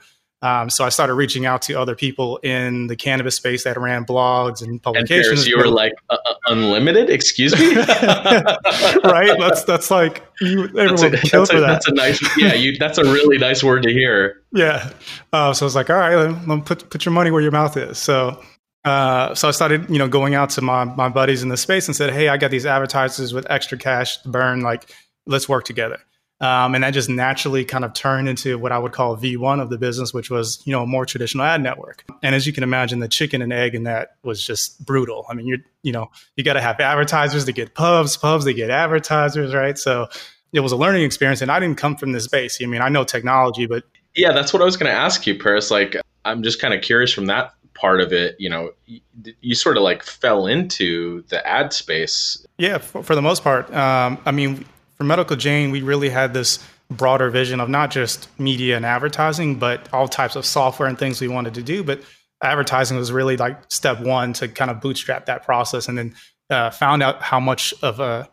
Um, 0.46 0.70
so 0.70 0.86
I 0.86 0.90
started 0.90 1.16
reaching 1.16 1.48
out 1.48 1.64
to 1.64 1.74
other 1.74 1.96
people 1.96 2.38
in 2.44 2.86
the 2.86 2.96
cannabis 2.96 3.36
space 3.36 3.64
that 3.64 3.80
ran 3.80 4.06
blogs 4.06 4.62
and 4.62 4.80
publications. 4.80 5.28
And 5.28 5.38
Paris, 5.38 5.48
you 5.48 5.58
were 5.58 5.68
like 5.68 5.94
uh, 6.12 6.18
uh, 6.24 6.34
unlimited. 6.46 7.10
Excuse 7.10 7.60
me, 7.60 7.76
right? 7.76 9.36
That's 9.40 9.64
that's 9.64 9.90
like 9.90 10.24
you. 10.42 10.66
Everyone 10.66 10.88
that's 10.88 11.02
a, 11.02 11.10
that's 11.10 11.52
a, 11.52 11.60
that. 11.62 11.68
That's 11.68 11.88
a 11.88 11.94
nice. 11.94 12.38
Yeah, 12.38 12.54
you. 12.54 12.78
That's 12.78 13.00
a 13.00 13.04
really 13.04 13.40
nice 13.40 13.64
word 13.64 13.82
to 13.84 13.92
hear. 13.92 14.44
Yeah. 14.54 14.92
Uh, 15.34 15.52
so 15.52 15.66
I 15.66 15.68
was 15.68 15.76
like, 15.76 15.90
all 15.90 15.96
right, 15.96 16.16
let, 16.16 16.48
let 16.48 16.66
put 16.66 16.92
put 16.92 17.06
your 17.06 17.14
money 17.14 17.32
where 17.32 17.42
your 17.42 17.52
mouth 17.52 17.76
is. 17.76 17.98
So 17.98 18.40
uh, 18.86 19.34
so 19.34 19.48
I 19.48 19.52
started, 19.52 19.90
you 19.90 19.98
know, 19.98 20.08
going 20.08 20.36
out 20.36 20.52
to 20.52 20.62
my 20.62 20.84
my 20.84 21.10
buddies 21.10 21.42
in 21.42 21.50
the 21.50 21.58
space 21.58 21.88
and 21.88 21.96
said, 21.96 22.14
"Hey, 22.14 22.30
I 22.30 22.38
got 22.38 22.52
these 22.52 22.68
advertisers 22.68 23.34
with 23.34 23.50
extra 23.50 23.80
cash 23.80 24.18
to 24.20 24.30
burn. 24.30 24.62
Like, 24.62 24.94
let's 25.26 25.50
work 25.50 25.66
together." 25.66 26.00
Um, 26.42 26.76
and 26.76 26.84
that 26.84 26.92
just 26.92 27.10
naturally 27.10 27.64
kind 27.64 27.86
of 27.86 27.94
turned 27.94 28.28
into 28.28 28.58
what 28.58 28.74
I 28.74 28.78
would 28.78 28.92
call 28.92 29.16
V1 29.16 29.62
of 29.62 29.70
the 29.70 29.78
business, 29.78 30.14
which 30.14 30.30
was, 30.30 30.62
you 30.66 30.72
know, 30.74 30.84
a 30.84 30.88
more 30.88 31.06
traditional 31.06 31.46
ad 31.46 31.64
network. 31.64 32.04
And 32.24 32.36
as 32.36 32.46
you 32.46 32.52
can 32.52 32.64
imagine, 32.64 33.00
the 33.00 33.08
chicken 33.08 33.42
and 33.42 33.54
egg 33.54 33.74
in 33.74 33.84
that 33.84 34.18
was 34.24 34.46
just 34.46 34.86
brutal. 34.86 35.26
I 35.30 35.34
mean, 35.34 35.48
you're, 35.48 35.60
you 35.82 35.94
know, 35.94 36.12
you 36.36 36.44
got 36.44 36.54
to 36.54 36.62
have 36.62 36.80
advertisers 36.80 37.46
to 37.46 37.54
get 37.54 37.74
pubs, 37.74 38.18
pubs 38.18 38.44
to 38.46 38.54
get 38.54 38.70
advertisers, 38.70 39.54
right? 39.54 39.78
So 39.78 40.08
it 40.52 40.60
was 40.60 40.74
a 40.74 40.78
learning 40.78 41.04
experience. 41.04 41.42
And 41.42 41.50
I 41.50 41.60
didn't 41.60 41.78
come 41.78 41.96
from 41.96 42.12
this 42.12 42.26
space. 42.26 42.60
I 42.62 42.66
mean, 42.66 42.82
I 42.82 42.90
know 42.90 43.06
technology, 43.06 43.66
but 43.66 43.84
yeah, 44.16 44.34
that's 44.34 44.52
what 44.52 44.62
I 44.62 44.66
was 44.66 44.76
going 44.76 44.92
to 44.92 44.98
ask 44.98 45.26
you, 45.26 45.40
Paris. 45.40 45.72
Like, 45.72 45.96
I'm 46.26 46.44
just 46.44 46.60
kind 46.60 46.74
of 46.74 46.82
curious 46.82 47.14
from 47.14 47.28
that 47.28 47.54
part 47.76 48.02
of 48.02 48.12
it, 48.12 48.36
you 48.40 48.50
know, 48.50 48.72
you, 48.86 49.02
you 49.42 49.54
sort 49.54 49.78
of 49.78 49.84
like 49.84 50.02
fell 50.02 50.48
into 50.48 51.22
the 51.24 51.46
ad 51.46 51.74
space. 51.74 52.44
Yeah, 52.58 52.78
for, 52.80 53.04
for 53.04 53.16
the 53.16 53.22
most 53.22 53.44
part. 53.44 53.72
Um, 53.74 54.18
I 54.26 54.32
mean, 54.32 54.66
for 54.96 55.04
Medical 55.04 55.36
Jane, 55.36 55.72
we 55.72 55.82
really 55.82 56.10
had 56.10 56.34
this 56.34 56.60
broader 56.90 57.30
vision 57.30 57.60
of 57.60 57.70
not 57.70 57.92
just 57.92 58.28
media 58.40 58.76
and 58.76 58.86
advertising, 58.86 59.58
but 59.58 59.92
all 59.94 60.08
types 60.08 60.36
of 60.36 60.46
software 60.46 60.88
and 60.88 60.98
things 60.98 61.20
we 61.20 61.28
wanted 61.28 61.54
to 61.56 61.64
do. 61.64 61.84
But 61.84 62.02
advertising 62.44 62.98
was 62.98 63.12
really 63.12 63.38
like 63.38 63.60
step 63.72 64.00
one 64.00 64.34
to 64.34 64.48
kind 64.48 64.72
of 64.72 64.82
bootstrap 64.82 65.26
that 65.26 65.44
process, 65.44 65.88
and 65.88 65.98
then 65.98 66.16
uh, 66.50 66.70
found 66.70 67.04
out 67.04 67.22
how 67.22 67.40
much 67.40 67.74
of 67.82 68.00
a 68.00 68.30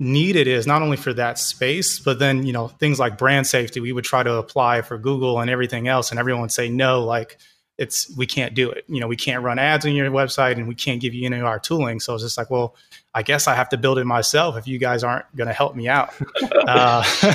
need 0.00 0.36
it 0.36 0.46
is 0.46 0.66
not 0.66 0.80
only 0.80 0.96
for 0.96 1.12
that 1.12 1.38
space, 1.38 1.98
but 1.98 2.18
then 2.18 2.46
you 2.46 2.52
know 2.52 2.68
things 2.68 2.98
like 2.98 3.18
brand 3.18 3.46
safety. 3.46 3.80
We 3.80 3.92
would 3.92 4.04
try 4.04 4.22
to 4.22 4.34
apply 4.34 4.82
for 4.82 4.96
Google 4.96 5.40
and 5.40 5.50
everything 5.50 5.88
else, 5.88 6.10
and 6.10 6.18
everyone 6.18 6.42
would 6.42 6.52
say 6.52 6.68
no, 6.68 7.04
like 7.04 7.38
it's 7.78 8.14
we 8.16 8.26
can't 8.26 8.54
do 8.54 8.70
it. 8.70 8.84
You 8.88 9.00
know, 9.00 9.06
we 9.06 9.16
can't 9.16 9.42
run 9.42 9.58
ads 9.58 9.86
on 9.86 9.92
your 9.92 10.10
website, 10.10 10.52
and 10.52 10.66
we 10.66 10.74
can't 10.74 11.00
give 11.00 11.14
you 11.14 11.24
any 11.26 11.38
of 11.38 11.44
our 11.44 11.60
tooling. 11.60 12.00
So 12.00 12.14
it's 12.14 12.24
just 12.24 12.36
like, 12.36 12.50
well, 12.50 12.74
I 13.14 13.22
guess 13.22 13.46
I 13.46 13.54
have 13.54 13.68
to 13.70 13.76
build 13.76 13.98
it 13.98 14.04
myself 14.04 14.56
if 14.56 14.66
you 14.66 14.78
guys 14.78 15.02
aren't 15.02 15.24
going 15.36 15.46
to 15.48 15.54
help 15.54 15.74
me 15.74 15.88
out. 15.88 16.12
Uh, 16.68 17.02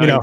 you 0.00 0.06
know, 0.06 0.22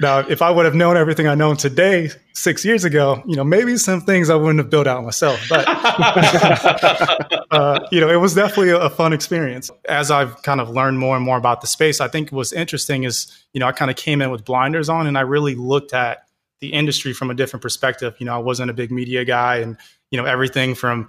now 0.00 0.20
if 0.20 0.40
I 0.40 0.50
would 0.50 0.64
have 0.64 0.74
known 0.74 0.96
everything 0.96 1.26
I 1.26 1.34
know 1.34 1.54
today 1.54 2.10
six 2.32 2.64
years 2.64 2.84
ago, 2.84 3.22
you 3.26 3.36
know, 3.36 3.44
maybe 3.44 3.76
some 3.76 4.00
things 4.00 4.30
I 4.30 4.36
wouldn't 4.36 4.58
have 4.58 4.70
built 4.70 4.86
out 4.86 5.04
myself. 5.04 5.38
But 5.50 5.64
uh, 7.50 7.86
you 7.92 8.00
know, 8.00 8.08
it 8.08 8.16
was 8.16 8.34
definitely 8.34 8.70
a, 8.70 8.78
a 8.78 8.90
fun 8.90 9.12
experience. 9.12 9.70
As 9.86 10.10
I've 10.10 10.42
kind 10.42 10.62
of 10.62 10.70
learned 10.70 10.98
more 10.98 11.14
and 11.14 11.24
more 11.24 11.36
about 11.36 11.60
the 11.60 11.66
space, 11.66 12.00
I 12.00 12.08
think 12.08 12.30
what's 12.30 12.54
interesting 12.54 13.04
is, 13.04 13.44
you 13.52 13.60
know, 13.60 13.66
I 13.66 13.72
kind 13.72 13.90
of 13.90 13.98
came 13.98 14.22
in 14.22 14.30
with 14.30 14.46
blinders 14.46 14.88
on, 14.88 15.06
and 15.06 15.18
I 15.18 15.22
really 15.22 15.56
looked 15.56 15.92
at 15.92 16.27
the 16.60 16.72
industry 16.72 17.12
from 17.12 17.30
a 17.30 17.34
different 17.34 17.62
perspective. 17.62 18.14
You 18.18 18.26
know, 18.26 18.34
I 18.34 18.38
wasn't 18.38 18.70
a 18.70 18.74
big 18.74 18.90
media 18.90 19.24
guy, 19.24 19.56
and 19.56 19.76
you 20.10 20.20
know, 20.20 20.24
everything 20.24 20.74
from 20.74 21.08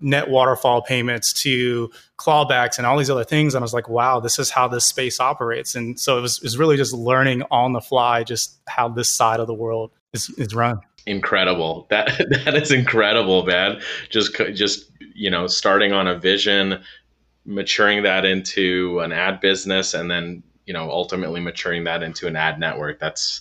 net 0.00 0.28
waterfall 0.28 0.82
payments 0.82 1.32
to 1.32 1.90
clawbacks 2.18 2.76
and 2.76 2.86
all 2.86 2.98
these 2.98 3.10
other 3.10 3.24
things. 3.24 3.54
And 3.54 3.62
I 3.62 3.64
was 3.64 3.72
like, 3.72 3.88
wow, 3.88 4.20
this 4.20 4.38
is 4.38 4.50
how 4.50 4.68
this 4.68 4.84
space 4.84 5.18
operates. 5.18 5.74
And 5.74 5.98
so 5.98 6.18
it 6.18 6.20
was, 6.20 6.38
it 6.38 6.44
was 6.44 6.58
really 6.58 6.76
just 6.76 6.92
learning 6.92 7.42
on 7.50 7.72
the 7.72 7.80
fly 7.80 8.22
just 8.22 8.58
how 8.68 8.88
this 8.88 9.08
side 9.08 9.40
of 9.40 9.46
the 9.46 9.54
world 9.54 9.90
is, 10.12 10.28
is 10.36 10.54
run. 10.54 10.80
Incredible. 11.06 11.86
That 11.90 12.08
that 12.44 12.54
is 12.54 12.70
incredible, 12.70 13.44
man. 13.44 13.80
Just 14.08 14.36
just 14.54 14.90
you 15.14 15.30
know, 15.30 15.46
starting 15.48 15.92
on 15.92 16.06
a 16.06 16.16
vision, 16.16 16.80
maturing 17.44 18.04
that 18.04 18.24
into 18.24 19.00
an 19.00 19.10
ad 19.10 19.40
business, 19.40 19.94
and 19.94 20.10
then 20.10 20.44
you 20.64 20.72
know, 20.72 20.90
ultimately 20.90 21.40
maturing 21.40 21.84
that 21.84 22.04
into 22.04 22.28
an 22.28 22.36
ad 22.36 22.60
network. 22.60 23.00
That's 23.00 23.40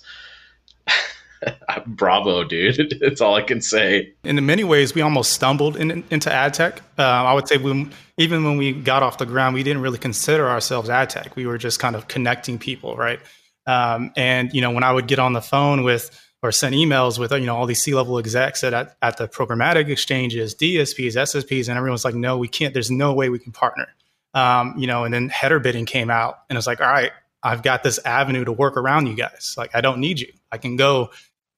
bravo, 1.87 2.43
dude. 2.43 2.97
That's 3.01 3.21
all 3.21 3.35
I 3.35 3.41
can 3.41 3.61
say. 3.61 4.13
In 4.23 4.43
many 4.45 4.63
ways, 4.63 4.93
we 4.93 5.01
almost 5.01 5.33
stumbled 5.33 5.77
in, 5.77 6.03
into 6.09 6.31
ad 6.31 6.53
tech. 6.53 6.81
Uh, 6.97 7.03
I 7.03 7.33
would 7.33 7.47
say 7.47 7.57
when, 7.57 7.91
even 8.17 8.43
when 8.43 8.57
we 8.57 8.73
got 8.73 9.03
off 9.03 9.17
the 9.17 9.25
ground, 9.25 9.55
we 9.55 9.63
didn't 9.63 9.81
really 9.81 9.97
consider 9.97 10.49
ourselves 10.49 10.89
ad 10.89 11.09
tech. 11.09 11.35
We 11.35 11.45
were 11.45 11.57
just 11.57 11.79
kind 11.79 11.95
of 11.95 12.07
connecting 12.07 12.59
people, 12.59 12.95
right? 12.95 13.19
Um, 13.67 14.11
and 14.15 14.51
you 14.53 14.61
know, 14.61 14.71
when 14.71 14.83
I 14.83 14.91
would 14.91 15.07
get 15.07 15.19
on 15.19 15.33
the 15.33 15.41
phone 15.41 15.83
with 15.83 16.17
or 16.43 16.51
send 16.51 16.73
emails 16.73 17.19
with 17.19 17.31
you 17.31 17.45
know 17.45 17.55
all 17.55 17.67
these 17.67 17.81
C-level 17.81 18.17
execs 18.17 18.63
at, 18.63 18.73
at, 18.73 18.97
at 19.01 19.17
the 19.17 19.27
programmatic 19.27 19.89
exchanges, 19.89 20.55
DSPs, 20.55 21.15
SSPs, 21.15 21.69
and 21.69 21.77
everyone's 21.77 22.03
like, 22.03 22.15
no, 22.15 22.37
we 22.37 22.47
can't. 22.47 22.73
There's 22.73 22.91
no 22.91 23.13
way 23.13 23.29
we 23.29 23.39
can 23.39 23.51
partner. 23.51 23.87
Um, 24.33 24.75
you 24.77 24.87
know, 24.87 25.03
and 25.03 25.13
then 25.13 25.29
header 25.29 25.59
bidding 25.59 25.85
came 25.85 26.09
out, 26.09 26.39
and 26.49 26.57
it's 26.57 26.65
like, 26.65 26.81
all 26.81 26.87
right, 26.87 27.11
I've 27.43 27.63
got 27.63 27.83
this 27.83 27.99
avenue 28.05 28.45
to 28.45 28.51
work 28.51 28.77
around 28.77 29.07
you 29.07 29.15
guys. 29.15 29.55
Like, 29.57 29.75
I 29.75 29.81
don't 29.81 29.99
need 29.99 30.19
you. 30.19 30.31
I 30.51 30.57
can 30.57 30.75
go 30.75 31.09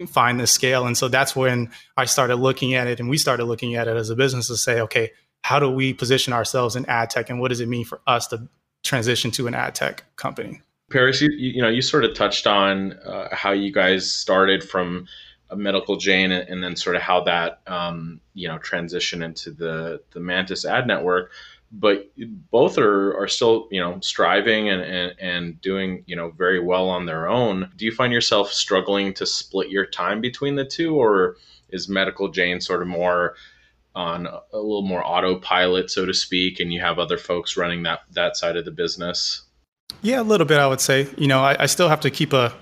find 0.08 0.40
the 0.40 0.48
scale. 0.48 0.86
And 0.86 0.98
so 0.98 1.08
that's 1.08 1.36
when 1.36 1.72
I 1.98 2.06
started 2.06 2.38
looking 2.38 2.74
at 2.74 2.88
it 2.88 3.00
and 3.00 3.10
we 3.10 3.18
started 3.18 3.46
looking 3.46 3.76
at 3.76 3.88
it 3.88 3.96
as 3.96 4.10
a 4.10 4.16
business 4.16 4.48
to 4.48 4.58
say, 4.58 4.82
okay, 4.82 5.12
how 5.42 5.60
do 5.60 5.70
we 5.70 5.94
position 5.94 6.34
ourselves 6.34 6.76
in 6.76 6.86
ad 6.88 7.10
tech 7.10 7.30
and 7.30 7.40
what 7.40 7.50
does 7.50 7.60
it 7.60 7.68
mean 7.68 7.86
for 7.86 8.02
us 8.08 8.28
to 8.28 8.48
transition 8.84 9.32
to 9.32 9.48
an 9.48 9.56
ad 9.56 9.76
tech 9.76 10.04
company? 10.16 10.62
Paris, 10.92 11.22
you, 11.22 11.30
you 11.32 11.62
know, 11.62 11.70
you 11.70 11.82
sort 11.82 12.04
of 12.04 12.14
touched 12.14 12.48
on 12.48 12.94
uh, 12.94 13.30
how 13.32 13.52
you 13.52 13.72
guys 13.72 14.12
started 14.12 14.64
from 14.64 15.08
a 15.50 15.56
medical 15.56 15.98
Jane 15.98 16.32
and 16.32 16.64
then 16.64 16.76
sort 16.76 16.96
of 16.96 17.02
how 17.02 17.24
that, 17.24 17.62
um, 17.68 18.22
you 18.34 18.48
know, 18.48 18.58
transition 18.58 19.22
into 19.22 19.52
the, 19.52 20.02
the 20.12 20.20
Mantis 20.20 20.66
ad 20.66 20.88
network 20.88 21.32
but 21.74 22.12
both 22.52 22.78
are, 22.78 23.18
are 23.18 23.28
still 23.28 23.68
you 23.72 23.82
know 23.82 24.00
striving 24.02 24.70
and, 24.70 24.82
and, 24.82 25.16
and 25.20 25.62
doing 25.62 26.04
you 26.06 26.16
know 26.16 26.32
very 26.32 26.60
well 26.60 26.88
on 26.88 27.06
their 27.06 27.28
own. 27.28 27.70
Do 27.76 27.86
you 27.86 27.92
find 27.92 28.14
yourself 28.14 28.54
struggling 28.54 29.14
to 29.16 29.26
split 29.26 29.70
your 29.70 29.86
time 29.86 30.22
between 30.22 30.56
the 30.56 30.66
two 30.66 30.96
or 30.96 31.38
is 31.70 31.90
medical 31.90 32.30
jane 32.30 32.62
sort 32.62 32.84
of 32.84 32.88
more 32.88 33.36
on 33.96 34.28
a 34.28 34.58
little 34.58 34.84
more 34.84 35.06
autopilot 35.06 35.90
so 35.90 36.06
to 36.06 36.14
speak 36.14 36.60
and 36.60 36.72
you 36.72 36.80
have 36.80 37.00
other 37.00 37.18
folks 37.18 37.58
running 37.58 37.84
that 37.84 38.02
that 38.12 38.38
side 38.38 38.56
of 38.56 38.66
the 38.66 38.72
business? 38.72 39.44
Yeah 40.04 40.22
a 40.22 40.24
little 40.24 40.48
bit 40.48 40.60
i 40.60 40.68
would 40.68 40.82
say. 40.82 41.08
You 41.18 41.28
know 41.28 41.44
i, 41.44 41.56
I 41.64 41.66
still 41.66 41.90
have 41.90 42.02
to 42.02 42.12
keep 42.12 42.34
a 42.34 42.54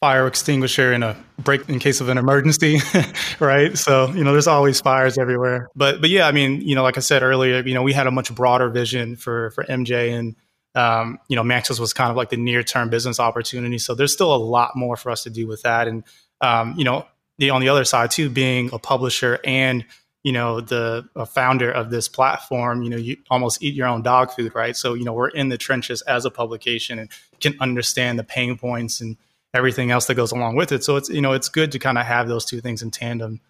fire 0.00 0.26
extinguisher 0.26 0.92
and 0.92 1.04
a 1.04 1.16
brake 1.38 1.68
in 1.68 1.78
case 1.78 2.00
of 2.00 2.08
an 2.08 2.16
emergency, 2.16 2.78
right? 3.40 3.76
So, 3.76 4.08
you 4.08 4.24
know, 4.24 4.32
there's 4.32 4.46
always 4.46 4.80
fires 4.80 5.18
everywhere. 5.18 5.68
But 5.76 6.00
but 6.00 6.08
yeah, 6.08 6.26
I 6.26 6.32
mean, 6.32 6.62
you 6.62 6.74
know, 6.74 6.82
like 6.82 6.96
I 6.96 7.00
said 7.00 7.22
earlier, 7.22 7.62
you 7.62 7.74
know, 7.74 7.82
we 7.82 7.92
had 7.92 8.06
a 8.06 8.10
much 8.10 8.34
broader 8.34 8.70
vision 8.70 9.16
for 9.16 9.50
for 9.50 9.64
MJ 9.64 10.18
and 10.18 10.36
um, 10.76 11.18
you 11.28 11.34
know, 11.34 11.42
Mantis 11.42 11.80
was 11.80 11.92
kind 11.92 12.10
of 12.10 12.16
like 12.16 12.30
the 12.30 12.36
near 12.36 12.62
term 12.62 12.90
business 12.90 13.18
opportunity. 13.18 13.76
So 13.78 13.94
there's 13.94 14.12
still 14.12 14.34
a 14.34 14.38
lot 14.38 14.76
more 14.76 14.96
for 14.96 15.10
us 15.10 15.24
to 15.24 15.30
do 15.30 15.46
with 15.46 15.62
that. 15.62 15.88
And 15.88 16.04
um, 16.40 16.74
you 16.78 16.84
know, 16.84 17.06
the 17.38 17.50
on 17.50 17.60
the 17.60 17.68
other 17.68 17.84
side 17.84 18.10
too, 18.10 18.30
being 18.30 18.70
a 18.72 18.78
publisher 18.78 19.40
and 19.44 19.84
you 20.22 20.32
know 20.32 20.60
the 20.60 21.08
founder 21.30 21.70
of 21.70 21.88
this 21.88 22.06
platform 22.06 22.82
you 22.82 22.90
know 22.90 22.98
you 22.98 23.16
almost 23.30 23.62
eat 23.62 23.74
your 23.74 23.86
own 23.86 24.02
dog 24.02 24.30
food 24.30 24.54
right 24.54 24.76
so 24.76 24.92
you 24.92 25.02
know 25.02 25.14
we're 25.14 25.28
in 25.28 25.48
the 25.48 25.56
trenches 25.56 26.02
as 26.02 26.26
a 26.26 26.30
publication 26.30 26.98
and 26.98 27.08
can 27.40 27.56
understand 27.58 28.18
the 28.18 28.22
pain 28.22 28.58
points 28.58 29.00
and 29.00 29.16
everything 29.54 29.90
else 29.90 30.06
that 30.06 30.14
goes 30.14 30.32
along 30.32 30.56
with 30.56 30.72
it. 30.72 30.84
So 30.84 30.96
it's 30.96 31.08
you 31.08 31.20
know 31.20 31.32
it's 31.32 31.48
good 31.48 31.72
to 31.72 31.78
kind 31.78 31.98
of 31.98 32.06
have 32.06 32.28
those 32.28 32.44
two 32.44 32.60
things 32.60 32.82
in 32.82 32.90
tandem. 32.90 33.40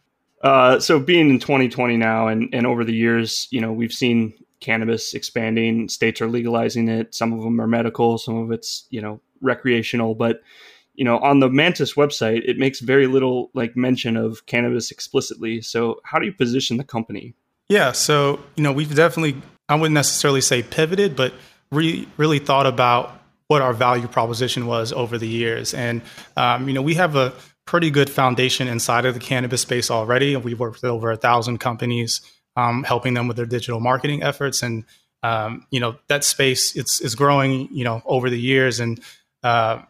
Uh, 0.43 0.81
so 0.81 0.99
being 0.99 1.29
in 1.29 1.39
2020 1.39 1.97
now, 1.97 2.29
and 2.29 2.49
and 2.53 2.67
over 2.67 2.85
the 2.85 2.95
years, 2.95 3.47
you 3.51 3.61
know, 3.61 3.73
we've 3.73 3.93
seen 3.93 4.35
cannabis 4.61 5.15
expanding. 5.15 5.89
States 5.89 6.21
are 6.21 6.29
legalizing 6.29 6.89
it. 6.89 7.15
Some 7.15 7.33
of 7.33 7.43
them 7.43 7.61
are 7.61 7.67
medical. 7.67 8.19
Some 8.19 8.37
of 8.37 8.53
it's 8.53 8.87
you 8.91 9.01
know 9.01 9.21
recreational. 9.41 10.15
But 10.15 10.41
you 10.95 11.05
know, 11.05 11.19
on 11.19 11.41
the 11.41 11.49
Mantis 11.49 11.95
website, 11.95 12.43
it 12.45 12.59
makes 12.59 12.81
very 12.81 13.07
little 13.07 13.51
like 13.55 13.77
mention 13.77 14.17
of 14.17 14.47
cannabis 14.47 14.91
explicitly. 14.91 15.61
So 15.61 16.01
how 16.05 16.19
do 16.19 16.27
you 16.27 16.33
position 16.33 16.77
the 16.77 16.85
company? 16.85 17.35
Yeah, 17.69 17.93
so 17.93 18.41
you 18.57 18.63
know, 18.63 18.73
we've 18.73 18.95
definitely 18.95 19.41
I 19.69 19.75
wouldn't 19.75 19.95
necessarily 19.95 20.41
say 20.41 20.63
pivoted, 20.63 21.17
but 21.17 21.35
really 21.71 22.09
really 22.17 22.39
thought 22.39 22.67
about 22.67 23.20
what 23.51 23.61
our 23.61 23.73
value 23.73 24.07
proposition 24.07 24.69
was 24.69 24.93
over 24.93 25.19
the 25.19 25.27
years. 25.27 25.75
And 25.75 26.03
um, 26.37 26.69
you 26.69 26.73
know, 26.73 26.83
we 26.83 26.95
have 26.95 27.17
a 27.17 27.33
pretty 27.67 27.91
good 27.91 28.09
foundation 28.09 28.69
inside 28.69 29.05
of 29.05 29.15
the 29.15 29.19
cannabis 29.19 29.63
space 29.63 29.91
already. 29.91 30.37
We've 30.37 30.61
worked 30.61 30.77
with 30.77 30.85
over 30.85 31.11
a 31.11 31.17
thousand 31.17 31.59
companies, 31.59 32.21
um, 32.55 32.85
helping 32.85 33.15
them 33.15 33.27
with 33.27 33.37
their 33.37 33.47
digital 33.47 33.81
marketing 33.81 34.23
efforts. 34.23 34.63
And 34.63 34.85
um, 35.25 35.67
you 35.73 35.81
know, 35.81 35.97
that 36.07 36.23
space 36.23 36.77
it's 36.77 37.01
is 37.01 37.17
growing. 37.17 37.69
You 37.73 37.83
know, 37.83 38.03
over 38.07 38.31
the 38.31 38.39
years. 38.39 38.79
And 38.79 39.01
uh, 39.43 39.83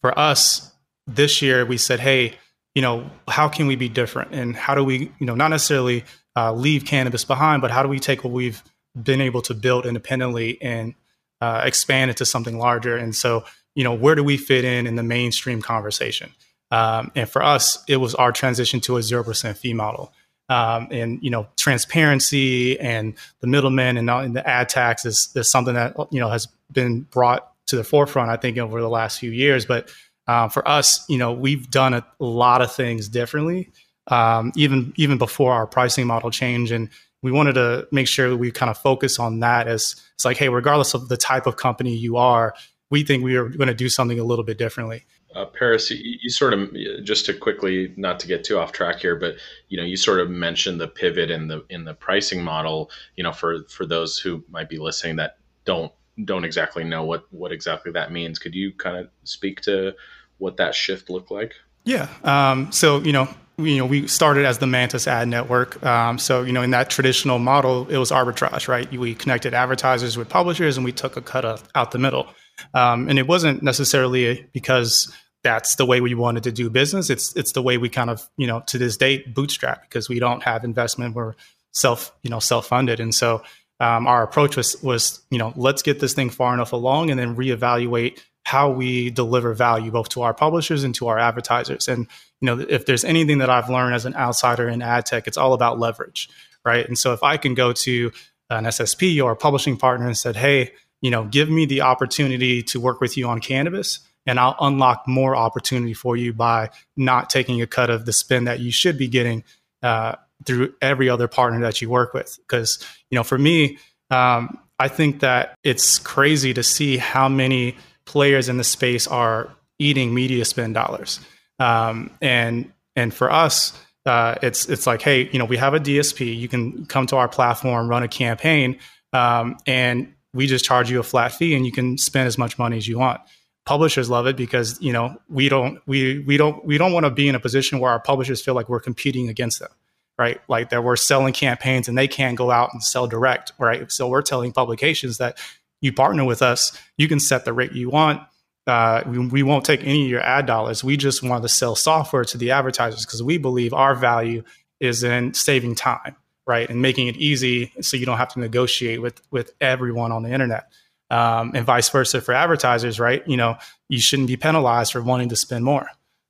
for 0.00 0.18
us, 0.18 0.72
this 1.06 1.42
year 1.42 1.66
we 1.66 1.76
said, 1.76 2.00
hey, 2.00 2.32
you 2.74 2.80
know, 2.80 3.10
how 3.28 3.46
can 3.46 3.66
we 3.66 3.76
be 3.76 3.90
different? 3.90 4.32
And 4.32 4.56
how 4.56 4.74
do 4.74 4.82
we, 4.82 5.12
you 5.18 5.26
know, 5.26 5.34
not 5.34 5.48
necessarily 5.48 6.02
uh, 6.34 6.54
leave 6.54 6.86
cannabis 6.86 7.26
behind, 7.26 7.60
but 7.60 7.70
how 7.70 7.82
do 7.82 7.90
we 7.90 7.98
take 7.98 8.24
what 8.24 8.32
we've 8.32 8.62
been 8.94 9.20
able 9.20 9.42
to 9.42 9.52
build 9.52 9.84
independently 9.84 10.56
and 10.62 10.94
uh, 11.40 11.62
expand 11.64 12.10
into 12.10 12.24
something 12.24 12.58
larger. 12.58 12.96
And 12.96 13.14
so, 13.14 13.44
you 13.74 13.84
know, 13.84 13.94
where 13.94 14.14
do 14.14 14.24
we 14.24 14.36
fit 14.36 14.64
in 14.64 14.86
in 14.86 14.96
the 14.96 15.02
mainstream 15.02 15.62
conversation? 15.62 16.32
Um, 16.70 17.12
and 17.14 17.28
for 17.28 17.42
us, 17.42 17.82
it 17.88 17.98
was 17.98 18.14
our 18.14 18.32
transition 18.32 18.80
to 18.80 18.96
a 18.96 19.02
zero 19.02 19.22
percent 19.22 19.58
fee 19.58 19.74
model. 19.74 20.12
Um, 20.48 20.88
and 20.90 21.18
you 21.22 21.30
know, 21.30 21.48
transparency 21.56 22.78
and 22.78 23.14
the 23.40 23.48
middlemen 23.48 23.96
and, 23.96 24.08
and 24.08 24.36
the 24.36 24.48
ad 24.48 24.68
tax 24.68 25.04
is, 25.04 25.30
is 25.34 25.50
something 25.50 25.74
that 25.74 25.96
you 26.10 26.20
know 26.20 26.30
has 26.30 26.46
been 26.72 27.02
brought 27.02 27.52
to 27.66 27.76
the 27.76 27.84
forefront. 27.84 28.30
I 28.30 28.36
think 28.36 28.56
over 28.58 28.80
the 28.80 28.88
last 28.88 29.18
few 29.18 29.30
years, 29.30 29.66
but 29.66 29.90
uh, 30.28 30.48
for 30.48 30.66
us, 30.66 31.04
you 31.08 31.18
know, 31.18 31.32
we've 31.32 31.70
done 31.70 31.94
a 31.94 32.04
lot 32.18 32.62
of 32.62 32.72
things 32.72 33.08
differently, 33.08 33.70
um, 34.08 34.52
even 34.56 34.92
even 34.96 35.18
before 35.18 35.52
our 35.52 35.66
pricing 35.66 36.06
model 36.06 36.30
change. 36.30 36.70
And 36.70 36.90
we 37.26 37.32
wanted 37.32 37.54
to 37.54 37.88
make 37.90 38.06
sure 38.06 38.30
that 38.30 38.36
we 38.36 38.52
kind 38.52 38.70
of 38.70 38.78
focus 38.78 39.18
on 39.18 39.40
that 39.40 39.66
as 39.66 40.00
it's 40.14 40.24
like, 40.24 40.36
hey, 40.36 40.48
regardless 40.48 40.94
of 40.94 41.08
the 41.08 41.16
type 41.16 41.48
of 41.48 41.56
company 41.56 41.92
you 41.92 42.16
are, 42.16 42.54
we 42.88 43.02
think 43.02 43.24
we 43.24 43.34
are 43.34 43.48
going 43.48 43.66
to 43.66 43.74
do 43.74 43.88
something 43.88 44.20
a 44.20 44.22
little 44.22 44.44
bit 44.44 44.58
differently. 44.58 45.04
Uh, 45.34 45.44
Paris, 45.44 45.90
you, 45.90 46.18
you, 46.22 46.30
sort 46.30 46.54
of 46.54 46.72
just 47.02 47.26
to 47.26 47.34
quickly, 47.34 47.92
not 47.96 48.20
to 48.20 48.28
get 48.28 48.44
too 48.44 48.58
off 48.58 48.70
track 48.70 49.00
here, 49.00 49.16
but 49.16 49.34
you 49.68 49.76
know, 49.76 49.82
you 49.82 49.96
sort 49.96 50.20
of 50.20 50.30
mentioned 50.30 50.80
the 50.80 50.86
pivot 50.86 51.28
in 51.28 51.48
the 51.48 51.64
in 51.68 51.84
the 51.84 51.94
pricing 51.94 52.44
model. 52.44 52.92
You 53.16 53.24
know, 53.24 53.32
for 53.32 53.64
for 53.68 53.84
those 53.84 54.20
who 54.20 54.44
might 54.48 54.68
be 54.68 54.78
listening 54.78 55.16
that 55.16 55.38
don't 55.64 55.90
don't 56.24 56.44
exactly 56.44 56.84
know 56.84 57.02
what 57.02 57.26
what 57.32 57.50
exactly 57.50 57.90
that 57.90 58.12
means, 58.12 58.38
could 58.38 58.54
you 58.54 58.72
kind 58.72 58.96
of 58.96 59.08
speak 59.24 59.62
to 59.62 59.96
what 60.38 60.58
that 60.58 60.76
shift 60.76 61.10
looked 61.10 61.32
like? 61.32 61.54
Yeah. 61.82 62.08
Um, 62.22 62.70
so 62.70 63.00
you 63.00 63.12
know, 63.12 63.28
you 63.58 63.78
know, 63.78 63.86
we 63.86 64.06
started 64.06 64.44
as 64.44 64.58
the 64.58 64.66
Mantis 64.66 65.06
ad 65.06 65.28
network. 65.28 65.84
Um, 65.84 66.18
so, 66.18 66.42
you 66.42 66.52
know, 66.52 66.62
in 66.62 66.70
that 66.70 66.90
traditional 66.90 67.38
model, 67.38 67.88
it 67.88 67.96
was 67.96 68.10
arbitrage, 68.10 68.68
right? 68.68 68.90
We 68.90 69.14
connected 69.14 69.54
advertisers 69.54 70.16
with 70.18 70.28
publishers 70.28 70.76
and 70.76 70.84
we 70.84 70.92
took 70.92 71.16
a 71.16 71.22
cut 71.22 71.62
out 71.74 71.90
the 71.90 71.98
middle. 71.98 72.28
Um, 72.74 73.08
and 73.08 73.18
it 73.18 73.26
wasn't 73.26 73.62
necessarily 73.62 74.46
because 74.52 75.12
that's 75.42 75.76
the 75.76 75.86
way 75.86 76.00
we 76.00 76.14
wanted 76.14 76.42
to 76.44 76.52
do 76.52 76.68
business. 76.68 77.08
It's 77.08 77.34
it's 77.36 77.52
the 77.52 77.62
way 77.62 77.78
we 77.78 77.88
kind 77.88 78.10
of 78.10 78.28
you 78.36 78.46
know 78.46 78.62
to 78.66 78.78
this 78.78 78.96
date 78.96 79.32
bootstrap 79.32 79.82
because 79.82 80.08
we 80.08 80.18
don't 80.18 80.42
have 80.42 80.64
investment. 80.64 81.14
We're 81.14 81.34
self 81.72 82.12
you 82.22 82.30
know 82.30 82.40
self 82.40 82.66
funded, 82.66 82.98
and 82.98 83.14
so 83.14 83.42
um, 83.78 84.06
our 84.06 84.22
approach 84.22 84.56
was 84.56 84.82
was 84.82 85.20
you 85.30 85.38
know 85.38 85.52
let's 85.54 85.82
get 85.82 86.00
this 86.00 86.14
thing 86.14 86.30
far 86.30 86.52
enough 86.52 86.72
along 86.72 87.10
and 87.10 87.20
then 87.20 87.36
reevaluate 87.36 88.20
how 88.46 88.70
we 88.70 89.10
deliver 89.10 89.54
value 89.54 89.90
both 89.90 90.08
to 90.08 90.22
our 90.22 90.32
publishers 90.32 90.84
and 90.84 90.94
to 90.94 91.08
our 91.08 91.18
advertisers. 91.18 91.88
And 91.88 92.06
you 92.40 92.46
know 92.46 92.64
if 92.68 92.86
there's 92.86 93.04
anything 93.04 93.38
that 93.38 93.50
I've 93.50 93.68
learned 93.68 93.96
as 93.96 94.04
an 94.04 94.14
outsider 94.14 94.68
in 94.68 94.82
ad 94.82 95.04
tech, 95.04 95.26
it's 95.26 95.36
all 95.36 95.52
about 95.52 95.80
leverage, 95.80 96.30
right? 96.64 96.86
And 96.86 96.96
so 96.96 97.12
if 97.12 97.24
I 97.24 97.38
can 97.38 97.54
go 97.54 97.72
to 97.72 98.12
an 98.48 98.62
SSP 98.62 99.20
or 99.20 99.32
a 99.32 99.36
publishing 99.36 99.76
partner 99.76 100.06
and 100.06 100.16
said, 100.16 100.36
hey, 100.36 100.70
you 101.00 101.10
know, 101.10 101.24
give 101.24 101.50
me 101.50 101.66
the 101.66 101.80
opportunity 101.80 102.62
to 102.62 102.78
work 102.78 103.00
with 103.00 103.16
you 103.16 103.26
on 103.26 103.40
cannabis 103.40 103.98
and 104.26 104.38
I'll 104.38 104.54
unlock 104.60 105.08
more 105.08 105.34
opportunity 105.34 105.92
for 105.92 106.16
you 106.16 106.32
by 106.32 106.70
not 106.96 107.28
taking 107.30 107.60
a 107.60 107.66
cut 107.66 107.90
of 107.90 108.06
the 108.06 108.12
spend 108.12 108.46
that 108.46 108.60
you 108.60 108.70
should 108.70 108.96
be 108.96 109.08
getting 109.08 109.42
uh, 109.82 110.14
through 110.44 110.72
every 110.80 111.08
other 111.08 111.26
partner 111.26 111.62
that 111.62 111.82
you 111.82 111.90
work 111.90 112.14
with. 112.14 112.38
Because 112.46 112.78
you 113.10 113.16
know, 113.16 113.24
for 113.24 113.38
me, 113.38 113.78
um, 114.08 114.56
I 114.78 114.86
think 114.86 115.18
that 115.20 115.56
it's 115.64 115.98
crazy 115.98 116.54
to 116.54 116.62
see 116.62 116.96
how 116.96 117.28
many 117.28 117.76
players 118.06 118.48
in 118.48 118.56
the 118.56 118.64
space 118.64 119.06
are 119.06 119.50
eating 119.78 120.14
media 120.14 120.44
spend 120.44 120.74
dollars, 120.74 121.20
um, 121.58 122.10
and 122.20 122.72
and 122.94 123.12
for 123.12 123.30
us. 123.30 123.78
Uh, 124.04 124.36
it's 124.40 124.68
it's 124.68 124.86
like, 124.86 125.02
hey, 125.02 125.28
you 125.32 125.38
know, 125.40 125.44
we 125.44 125.56
have 125.56 125.74
a 125.74 125.80
DSP. 125.80 126.38
You 126.38 126.46
can 126.46 126.86
come 126.86 127.08
to 127.08 127.16
our 127.16 127.26
platform, 127.26 127.88
run 127.88 128.04
a 128.04 128.08
campaign, 128.08 128.78
um, 129.12 129.56
and 129.66 130.14
we 130.32 130.46
just 130.46 130.64
charge 130.64 130.88
you 130.88 131.00
a 131.00 131.02
flat 131.02 131.32
fee, 131.32 131.56
and 131.56 131.66
you 131.66 131.72
can 131.72 131.98
spend 131.98 132.28
as 132.28 132.38
much 132.38 132.56
money 132.56 132.76
as 132.76 132.86
you 132.86 133.00
want 133.00 133.20
publishers 133.66 134.08
love 134.08 134.26
it 134.26 134.36
because 134.36 134.80
you 134.80 134.92
know 134.92 135.14
we 135.28 135.48
don't 135.48 135.80
we 135.86 136.20
we 136.20 136.36
don't 136.36 136.64
we 136.64 136.78
don't 136.78 136.92
want 136.92 137.04
to 137.04 137.10
be 137.10 137.28
in 137.28 137.34
a 137.34 137.40
position 137.40 137.80
where 137.80 137.90
our 137.90 138.00
publishers 138.00 138.40
feel 138.40 138.54
like 138.54 138.68
we're 138.68 138.80
competing 138.80 139.28
against 139.28 139.58
them 139.58 139.70
right 140.18 140.40
like 140.48 140.70
that 140.70 140.82
we're 140.82 140.96
selling 140.96 141.34
campaigns 141.34 141.88
and 141.88 141.98
they 141.98 142.08
can't 142.08 142.38
go 142.38 142.50
out 142.50 142.70
and 142.72 142.82
sell 142.82 143.06
direct 143.06 143.52
right 143.58 143.90
so 143.90 144.08
we're 144.08 144.22
telling 144.22 144.52
publications 144.52 145.18
that 145.18 145.36
you 145.80 145.92
partner 145.92 146.24
with 146.24 146.42
us 146.42 146.76
you 146.96 147.08
can 147.08 147.20
set 147.20 147.44
the 147.44 147.52
rate 147.52 147.72
you 147.72 147.90
want 147.90 148.20
uh, 148.66 149.02
we, 149.06 149.18
we 149.28 149.42
won't 149.44 149.64
take 149.64 149.84
any 149.84 150.04
of 150.04 150.10
your 150.10 150.20
ad 150.20 150.46
dollars 150.46 150.82
we 150.82 150.96
just 150.96 151.22
want 151.22 151.42
to 151.42 151.48
sell 151.48 151.76
software 151.76 152.24
to 152.24 152.36
the 152.36 152.50
advertisers 152.50 153.06
because 153.06 153.22
we 153.22 153.38
believe 153.38 153.72
our 153.72 153.94
value 153.94 154.42
is 154.80 155.02
in 155.04 155.32
saving 155.34 155.74
time 155.74 156.16
right 156.46 156.68
and 156.68 156.82
making 156.82 157.06
it 157.06 157.16
easy 157.16 157.72
so 157.80 157.96
you 157.96 158.06
don't 158.06 158.18
have 158.18 158.32
to 158.32 158.40
negotiate 158.40 159.00
with 159.00 159.20
with 159.30 159.52
everyone 159.60 160.12
on 160.12 160.22
the 160.22 160.30
internet 160.30 160.70
um, 161.10 161.52
and 161.54 161.64
vice 161.64 161.88
versa 161.88 162.20
for 162.20 162.34
advertisers, 162.34 162.98
right? 162.98 163.26
You 163.26 163.36
know, 163.36 163.56
you 163.88 163.98
shouldn't 163.98 164.28
be 164.28 164.36
penalized 164.36 164.92
for 164.92 165.02
wanting 165.02 165.28
to 165.30 165.36
spend 165.36 165.64
more. 165.64 165.88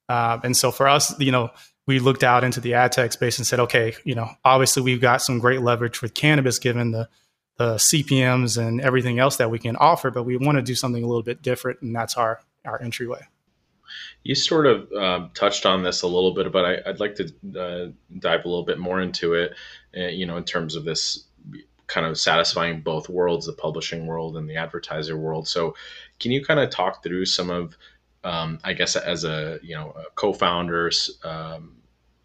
Uh, 0.09 0.38
and 0.44 0.56
so 0.56 0.70
for 0.70 0.88
us, 0.88 1.18
you 1.18 1.32
know, 1.32 1.50
we 1.87 1.98
looked 1.98 2.24
out 2.24 2.44
into 2.44 2.61
the 2.61 2.74
ad 2.74 2.92
tech 2.92 3.12
space 3.12 3.38
and 3.38 3.46
said, 3.46 3.61
okay, 3.61 3.94
you 4.04 4.14
know, 4.14 4.28
obviously 4.44 4.82
we've 4.82 5.00
got 5.00 5.22
some 5.22 5.38
great 5.38 5.62
leverage 5.62 6.02
with 6.02 6.14
cannabis 6.14 6.59
given 6.59 6.90
the 6.90 7.09
the 7.57 7.77
CPMS 7.77 8.59
and 8.59 8.81
everything 8.81 9.19
else 9.19 9.37
that 9.37 9.51
we 9.51 9.59
can 9.59 9.77
offer, 9.77 10.11
but 10.11 10.25
we 10.25 10.37
want 10.37 10.57
to 10.57 10.62
do 10.62 10.75
something 10.75 11.03
a 11.03 11.07
little 11.07 11.23
bit 11.23 11.42
different, 11.42 11.81
and 11.83 11.95
that's 11.95 12.16
our 12.16 12.40
our 12.64 12.81
entryway. 12.83 13.21
You 14.25 14.35
sort 14.35 14.66
of 14.66 14.92
um, 14.92 15.31
touched 15.35 15.64
on 15.66 15.83
this 15.83 16.03
a 16.03 16.09
little 16.09 16.35
bit, 16.35 16.51
but 16.53 16.64
I, 16.64 16.90
would 16.90 17.01
like 17.01 17.14
to 17.16 17.25
uh, 17.59 17.92
dive 18.19 18.45
a 18.45 18.49
little 18.49 18.64
bit 18.64 18.79
more 18.79 19.01
into 19.01 19.35
it. 19.35 19.55
Uh, 19.97 20.09
you 20.09 20.27
know, 20.27 20.37
in 20.37 20.45
terms 20.45 20.75
of 20.75 20.85
this 20.85 21.25
kind 21.87 22.07
of 22.07 22.19
satisfying 22.19 22.81
both 22.81 23.09
worlds, 23.09 23.47
the 23.47 23.53
publishing 23.53 24.07
world 24.07 24.37
and 24.37 24.51
the 24.51 24.57
advertiser 24.57 25.16
world. 25.16 25.47
So, 25.49 25.77
can 26.19 26.33
you 26.33 26.45
kind 26.45 26.61
of 26.61 26.71
talk 26.71 27.03
through 27.03 27.27
some 27.27 27.51
of, 27.51 27.77
um, 28.25 28.59
I 28.64 28.73
guess, 28.73 28.97
as 28.97 29.25
a 29.25 29.61
you 29.62 29.77
know 29.77 29.95
a 29.97 30.11
co-founders, 30.14 31.19
um, 31.23 31.77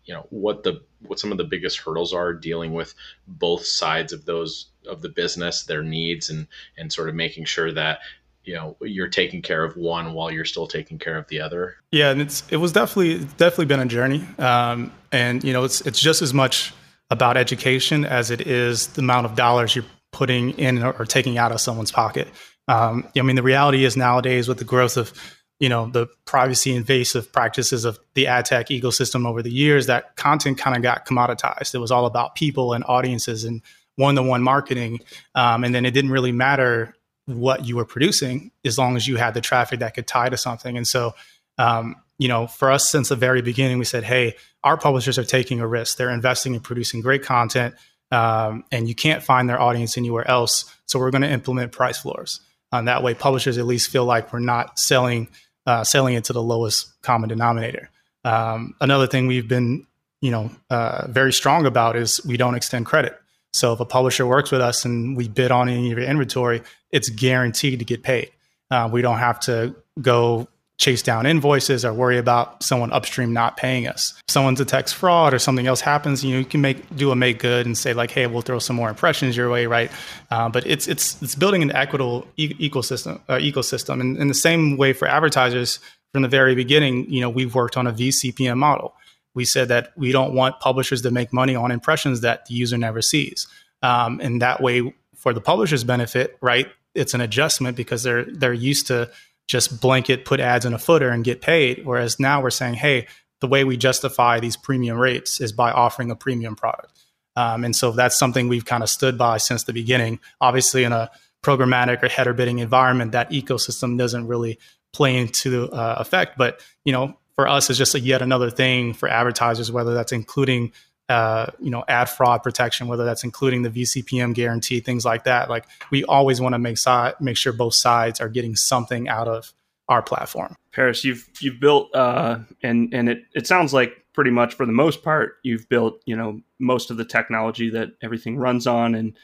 you 0.03 0.13
know 0.13 0.25
what 0.29 0.63
the 0.63 0.81
what 1.03 1.19
some 1.19 1.31
of 1.31 1.37
the 1.37 1.43
biggest 1.43 1.79
hurdles 1.79 2.13
are 2.13 2.33
dealing 2.33 2.73
with 2.73 2.93
both 3.27 3.65
sides 3.65 4.11
of 4.11 4.25
those 4.25 4.70
of 4.87 5.01
the 5.01 5.09
business, 5.09 5.63
their 5.63 5.83
needs, 5.83 6.29
and 6.29 6.47
and 6.77 6.91
sort 6.91 7.09
of 7.09 7.15
making 7.15 7.45
sure 7.45 7.71
that 7.71 7.99
you 8.43 8.53
know 8.53 8.75
you're 8.81 9.07
taking 9.07 9.41
care 9.41 9.63
of 9.63 9.75
one 9.77 10.13
while 10.13 10.31
you're 10.31 10.45
still 10.45 10.67
taking 10.67 10.97
care 10.97 11.17
of 11.17 11.27
the 11.27 11.41
other. 11.41 11.75
Yeah, 11.91 12.11
and 12.11 12.21
it's 12.21 12.43
it 12.51 12.57
was 12.57 12.71
definitely 12.71 13.25
definitely 13.37 13.65
been 13.65 13.79
a 13.79 13.85
journey, 13.85 14.25
um, 14.37 14.91
and 15.11 15.43
you 15.43 15.53
know 15.53 15.63
it's 15.63 15.81
it's 15.81 15.99
just 15.99 16.21
as 16.21 16.33
much 16.33 16.73
about 17.09 17.37
education 17.37 18.05
as 18.05 18.31
it 18.31 18.41
is 18.47 18.87
the 18.87 19.01
amount 19.01 19.25
of 19.25 19.35
dollars 19.35 19.75
you're 19.75 19.85
putting 20.11 20.51
in 20.51 20.81
or, 20.81 21.05
taking 21.05 21.37
out 21.37 21.51
of 21.51 21.59
someone's 21.59 21.91
pocket. 21.91 22.27
Um, 22.67 23.07
I 23.17 23.21
mean, 23.21 23.35
the 23.35 23.43
reality 23.43 23.83
is 23.85 23.97
nowadays 23.97 24.47
with 24.47 24.57
the 24.57 24.63
growth 24.63 24.97
of 24.97 25.13
you 25.59 25.69
know 25.69 25.89
the 25.89 26.07
privacy 26.25 26.73
invasive 26.73 27.31
practices 27.31 27.85
of 27.85 27.99
the 28.15 28.27
ad 28.27 28.45
tech 28.45 28.69
ecosystem 28.69 29.27
over 29.27 29.43
the 29.43 29.51
years, 29.51 29.85
that 29.87 30.15
content 30.15 30.57
kind 30.57 30.75
of 30.75 30.81
got 30.81 31.05
commoditized. 31.05 31.75
It 31.75 31.79
was 31.79 31.91
all 31.91 32.05
about 32.05 32.35
people 32.35 32.73
and 32.73 32.83
audiences 32.87 33.43
and 33.43 33.61
one-to-one 34.01 34.43
marketing, 34.43 34.99
um, 35.35 35.63
and 35.63 35.73
then 35.73 35.85
it 35.85 35.93
didn't 35.93 36.11
really 36.11 36.31
matter 36.31 36.95
what 37.25 37.65
you 37.65 37.75
were 37.77 37.85
producing 37.85 38.51
as 38.65 38.77
long 38.77 38.95
as 38.95 39.07
you 39.07 39.17
had 39.17 39.33
the 39.33 39.41
traffic 39.41 39.79
that 39.79 39.93
could 39.93 40.07
tie 40.07 40.29
to 40.29 40.37
something. 40.37 40.75
And 40.77 40.87
so, 40.87 41.13
um, 41.57 41.95
you 42.17 42.27
know, 42.27 42.47
for 42.47 42.71
us 42.71 42.89
since 42.89 43.09
the 43.09 43.15
very 43.15 43.41
beginning, 43.41 43.79
we 43.79 43.85
said, 43.85 44.03
hey, 44.03 44.35
our 44.63 44.77
publishers 44.77 45.17
are 45.17 45.23
taking 45.23 45.59
a 45.59 45.67
risk. 45.67 45.97
They're 45.97 46.09
investing 46.09 46.53
in 46.53 46.59
producing 46.59 47.01
great 47.01 47.23
content, 47.23 47.75
um, 48.11 48.63
and 48.71 48.87
you 48.87 48.95
can't 48.95 49.23
find 49.23 49.47
their 49.47 49.61
audience 49.61 49.97
anywhere 49.97 50.27
else. 50.27 50.65
So 50.85 50.99
we're 50.99 51.11
going 51.11 51.23
to 51.23 51.31
implement 51.31 51.71
price 51.71 51.99
floors. 51.99 52.41
Um, 52.71 52.85
that 52.85 53.03
way, 53.03 53.13
publishers 53.13 53.57
at 53.57 53.65
least 53.65 53.91
feel 53.91 54.05
like 54.05 54.33
we're 54.33 54.39
not 54.39 54.79
selling 54.79 55.27
uh, 55.65 55.83
selling 55.83 56.15
it 56.15 56.23
to 56.25 56.33
the 56.33 56.41
lowest 56.41 57.01
common 57.01 57.29
denominator. 57.29 57.89
Um, 58.23 58.73
another 58.81 59.07
thing 59.07 59.27
we've 59.27 59.47
been, 59.47 59.85
you 60.21 60.31
know, 60.31 60.49
uh, 60.69 61.07
very 61.07 61.33
strong 61.33 61.65
about 61.65 61.95
is 61.95 62.23
we 62.25 62.37
don't 62.37 62.55
extend 62.55 62.85
credit. 62.85 63.20
So 63.53 63.73
if 63.73 63.79
a 63.79 63.85
publisher 63.85 64.25
works 64.25 64.51
with 64.51 64.61
us 64.61 64.85
and 64.85 65.15
we 65.15 65.27
bid 65.27 65.51
on 65.51 65.69
any 65.69 65.91
of 65.91 65.97
your 65.97 66.07
inventory, 66.07 66.61
it's 66.91 67.09
guaranteed 67.09 67.79
to 67.79 67.85
get 67.85 68.03
paid. 68.03 68.31
Uh, 68.69 68.89
we 68.91 69.01
don't 69.01 69.19
have 69.19 69.39
to 69.41 69.75
go 70.01 70.47
chase 70.81 71.03
down 71.03 71.27
invoices 71.27 71.85
or 71.85 71.93
worry 71.93 72.17
about 72.17 72.63
someone 72.63 72.91
upstream 72.91 73.31
not 73.33 73.55
paying 73.55 73.87
us. 73.87 74.19
Someone 74.27 74.55
detects 74.55 74.91
fraud 74.91 75.31
or 75.31 75.37
something 75.37 75.67
else 75.67 75.79
happens, 75.79 76.23
you 76.23 76.31
know, 76.31 76.39
you 76.39 76.45
can 76.45 76.59
make 76.59 76.95
do 76.95 77.11
a 77.11 77.15
make 77.15 77.37
good 77.37 77.67
and 77.67 77.77
say 77.77 77.93
like, 77.93 78.09
hey, 78.09 78.25
we'll 78.25 78.41
throw 78.41 78.57
some 78.57 78.75
more 78.75 78.89
impressions 78.89 79.37
your 79.37 79.49
way, 79.49 79.67
right? 79.67 79.91
Uh, 80.31 80.49
but 80.49 80.65
it's 80.65 80.87
it's 80.87 81.21
it's 81.21 81.35
building 81.35 81.61
an 81.61 81.71
equitable 81.73 82.27
ecosystem 82.37 83.21
uh, 83.29 83.37
ecosystem, 83.37 84.01
and 84.01 84.17
in 84.17 84.27
the 84.27 84.33
same 84.33 84.75
way 84.75 84.91
for 84.91 85.07
advertisers 85.07 85.79
from 86.13 86.23
the 86.23 86.27
very 86.27 86.55
beginning, 86.55 87.09
you 87.09 87.21
know, 87.21 87.29
we've 87.29 87.53
worked 87.53 87.77
on 87.77 87.85
a 87.85 87.93
VCPM 87.93 88.57
model. 88.57 88.93
We 89.33 89.45
said 89.45 89.69
that 89.69 89.91
we 89.95 90.11
don't 90.11 90.33
want 90.33 90.59
publishers 90.59 91.01
to 91.03 91.11
make 91.11 91.31
money 91.31 91.55
on 91.55 91.71
impressions 91.71 92.21
that 92.21 92.45
the 92.45 92.53
user 92.53 92.77
never 92.77 93.01
sees, 93.01 93.47
um, 93.81 94.19
and 94.21 94.41
that 94.41 94.61
way, 94.61 94.93
for 95.15 95.33
the 95.33 95.41
publisher's 95.41 95.83
benefit, 95.83 96.37
right? 96.41 96.67
It's 96.93 97.13
an 97.13 97.21
adjustment 97.21 97.77
because 97.77 98.03
they're 98.03 98.25
they're 98.25 98.53
used 98.53 98.87
to 98.87 99.09
just 99.47 99.81
blanket 99.81 100.25
put 100.25 100.39
ads 100.39 100.65
in 100.65 100.73
a 100.73 100.79
footer 100.79 101.09
and 101.09 101.23
get 101.23 101.41
paid. 101.41 101.85
Whereas 101.85 102.19
now 102.19 102.41
we're 102.41 102.51
saying, 102.51 102.75
hey, 102.75 103.07
the 103.41 103.47
way 103.47 103.63
we 103.63 103.75
justify 103.75 104.39
these 104.39 104.55
premium 104.55 104.97
rates 104.97 105.41
is 105.41 105.51
by 105.51 105.71
offering 105.71 106.11
a 106.11 106.15
premium 106.15 106.55
product. 106.55 106.97
Um, 107.35 107.63
and 107.63 107.75
so 107.75 107.91
that's 107.91 108.17
something 108.17 108.47
we've 108.47 108.65
kind 108.65 108.83
of 108.83 108.89
stood 108.89 109.17
by 109.17 109.37
since 109.37 109.63
the 109.63 109.73
beginning. 109.73 110.19
Obviously, 110.39 110.83
in 110.83 110.91
a 110.91 111.09
programmatic 111.43 112.03
or 112.03 112.07
header 112.07 112.33
bidding 112.33 112.59
environment, 112.59 113.13
that 113.13 113.31
ecosystem 113.31 113.97
doesn't 113.97 114.27
really 114.27 114.59
play 114.93 115.17
into 115.17 115.69
uh, 115.71 115.95
effect. 115.99 116.37
But 116.37 116.61
you 116.85 116.91
know, 116.93 117.17
for 117.35 117.47
us, 117.47 117.69
is 117.69 117.77
just 117.77 117.95
a 117.95 117.99
yet 117.99 118.21
another 118.21 118.49
thing 118.49 118.93
for 118.93 119.09
advertisers, 119.09 119.71
whether 119.71 119.93
that's 119.93 120.11
including 120.11 120.71
uh, 121.11 121.51
you 121.59 121.69
know, 121.69 121.83
ad 121.89 122.09
fraud 122.09 122.41
protection, 122.41 122.87
whether 122.87 123.03
that's 123.03 123.25
including 123.25 123.63
the 123.63 123.69
VCPM 123.69 124.33
guarantee, 124.33 124.79
things 124.79 125.03
like 125.03 125.25
that. 125.25 125.49
Like 125.49 125.65
we 125.89 126.05
always 126.05 126.39
want 126.39 126.53
to 126.53 126.59
make 126.59 126.77
side, 126.77 127.15
make 127.19 127.35
sure 127.35 127.51
both 127.51 127.73
sides 127.73 128.21
are 128.21 128.29
getting 128.29 128.55
something 128.55 129.09
out 129.09 129.27
of 129.27 129.51
our 129.89 130.01
platform. 130.01 130.55
Paris, 130.71 131.03
you've 131.03 131.27
you've 131.41 131.59
built, 131.59 131.93
uh, 131.93 132.39
and 132.63 132.93
and 132.93 133.09
it 133.09 133.23
it 133.33 133.45
sounds 133.45 133.73
like 133.73 134.05
pretty 134.13 134.31
much 134.31 134.53
for 134.53 134.65
the 134.65 134.71
most 134.71 135.03
part 135.03 135.35
you've 135.43 135.67
built, 135.67 136.01
you 136.05 136.15
know, 136.15 136.39
most 136.59 136.91
of 136.91 136.95
the 136.95 137.03
technology 137.03 137.69
that 137.71 137.89
everything 138.01 138.37
runs 138.37 138.65
on, 138.65 138.95
and 138.95 139.17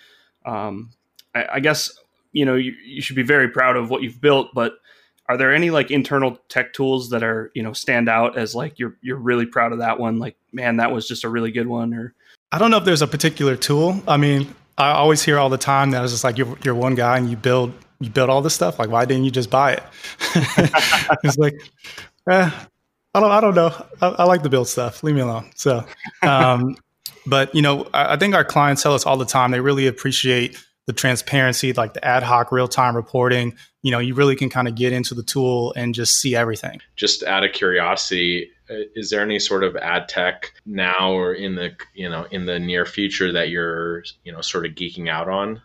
um, 0.45 0.91
I, 1.33 1.45
I 1.53 1.59
guess 1.61 1.89
you 2.33 2.43
know 2.43 2.55
you, 2.55 2.73
you 2.85 3.01
should 3.01 3.15
be 3.15 3.23
very 3.23 3.47
proud 3.47 3.77
of 3.77 3.89
what 3.89 4.01
you've 4.01 4.19
built, 4.19 4.49
but 4.53 4.73
are 5.29 5.37
there 5.37 5.53
any 5.53 5.69
like 5.69 5.91
internal 5.91 6.37
tech 6.49 6.73
tools 6.73 7.09
that 7.09 7.23
are 7.23 7.51
you 7.53 7.63
know 7.63 7.73
stand 7.73 8.09
out 8.09 8.37
as 8.37 8.55
like 8.55 8.79
you're 8.79 8.95
you're 9.01 9.17
really 9.17 9.45
proud 9.45 9.71
of 9.71 9.79
that 9.79 9.99
one? 9.99 10.19
Like 10.19 10.37
man 10.51 10.77
that 10.77 10.91
was 10.91 11.07
just 11.07 11.23
a 11.23 11.29
really 11.29 11.51
good 11.51 11.67
one 11.67 11.93
or? 11.93 12.13
I 12.51 12.59
don't 12.59 12.71
know 12.71 12.77
if 12.77 12.85
there's 12.85 13.01
a 13.01 13.07
particular 13.07 13.55
tool. 13.55 14.01
I 14.07 14.17
mean 14.17 14.53
i 14.77 14.91
always 14.91 15.23
hear 15.23 15.39
all 15.39 15.49
the 15.49 15.57
time 15.57 15.89
that 15.91 16.03
it's 16.03 16.13
just 16.13 16.23
like 16.23 16.37
you're, 16.37 16.55
you're 16.63 16.75
one 16.75 16.93
guy 16.93 17.17
and 17.17 17.29
you 17.29 17.35
build 17.35 17.73
you 17.99 18.11
build 18.11 18.29
all 18.29 18.41
this 18.41 18.53
stuff. 18.53 18.77
Like 18.77 18.89
why 18.89 19.05
didn't 19.05 19.23
you 19.23 19.31
just 19.31 19.49
buy 19.49 19.73
it? 19.73 19.83
It's 21.23 21.37
like 21.37 21.55
eh, 22.29 22.51
i 23.13 23.19
don't 23.19 23.31
i 23.31 23.41
don't 23.41 23.55
know. 23.55 23.73
I, 24.01 24.07
I, 24.09 24.23
like 24.25 24.43
to 24.43 24.49
build 24.49 24.67
stuff. 24.67 25.03
Leave 25.03 25.15
me 25.15 25.21
alone. 25.21 25.49
So 25.55 25.83
um, 26.21 26.77
but 27.25 27.53
you 27.55 27.61
know 27.61 27.87
I, 27.93 28.13
I 28.13 28.17
think 28.17 28.35
our 28.35 28.45
clients 28.45 28.83
tell 28.83 28.93
us 28.93 29.05
all 29.05 29.17
the 29.17 29.25
time 29.25 29.51
they 29.51 29.59
really 29.59 29.87
appreciate 29.87 30.63
the 30.85 30.93
transparency, 30.93 31.73
like 31.73 31.93
the 31.93 32.05
ad 32.05 32.23
hoc 32.23 32.51
real 32.51 32.67
time 32.67 32.95
reporting. 32.95 33.55
You 33.87 33.91
know, 33.91 33.99
you 33.99 34.15
really 34.15 34.35
can 34.35 34.49
kind 34.49 34.67
of 34.67 34.75
get 34.75 34.91
into 34.91 35.15
the 35.15 35.23
tool 35.23 35.71
and 35.77 35.95
just 35.95 36.19
see 36.19 36.35
everything. 36.35 36.81
Just 36.97 37.23
out 37.23 37.45
of 37.45 37.53
curiosity, 37.53 38.51
uh, 38.69 38.83
is 38.95 39.11
there 39.11 39.21
any 39.21 39.39
sort 39.39 39.63
of 39.63 39.77
ad 39.77 40.09
tech 40.09 40.51
now 40.65 41.13
or 41.13 41.33
in 41.33 41.55
the 41.55 41.73
you 41.93 42.09
know 42.09 42.27
in 42.29 42.47
the 42.47 42.59
near 42.59 42.85
future 42.85 43.31
that 43.31 43.47
you're 43.47 44.03
you 44.25 44.33
know 44.33 44.41
sort 44.41 44.65
of 44.65 44.73
geeking 44.73 45.07
out 45.07 45.29
on? 45.29 45.61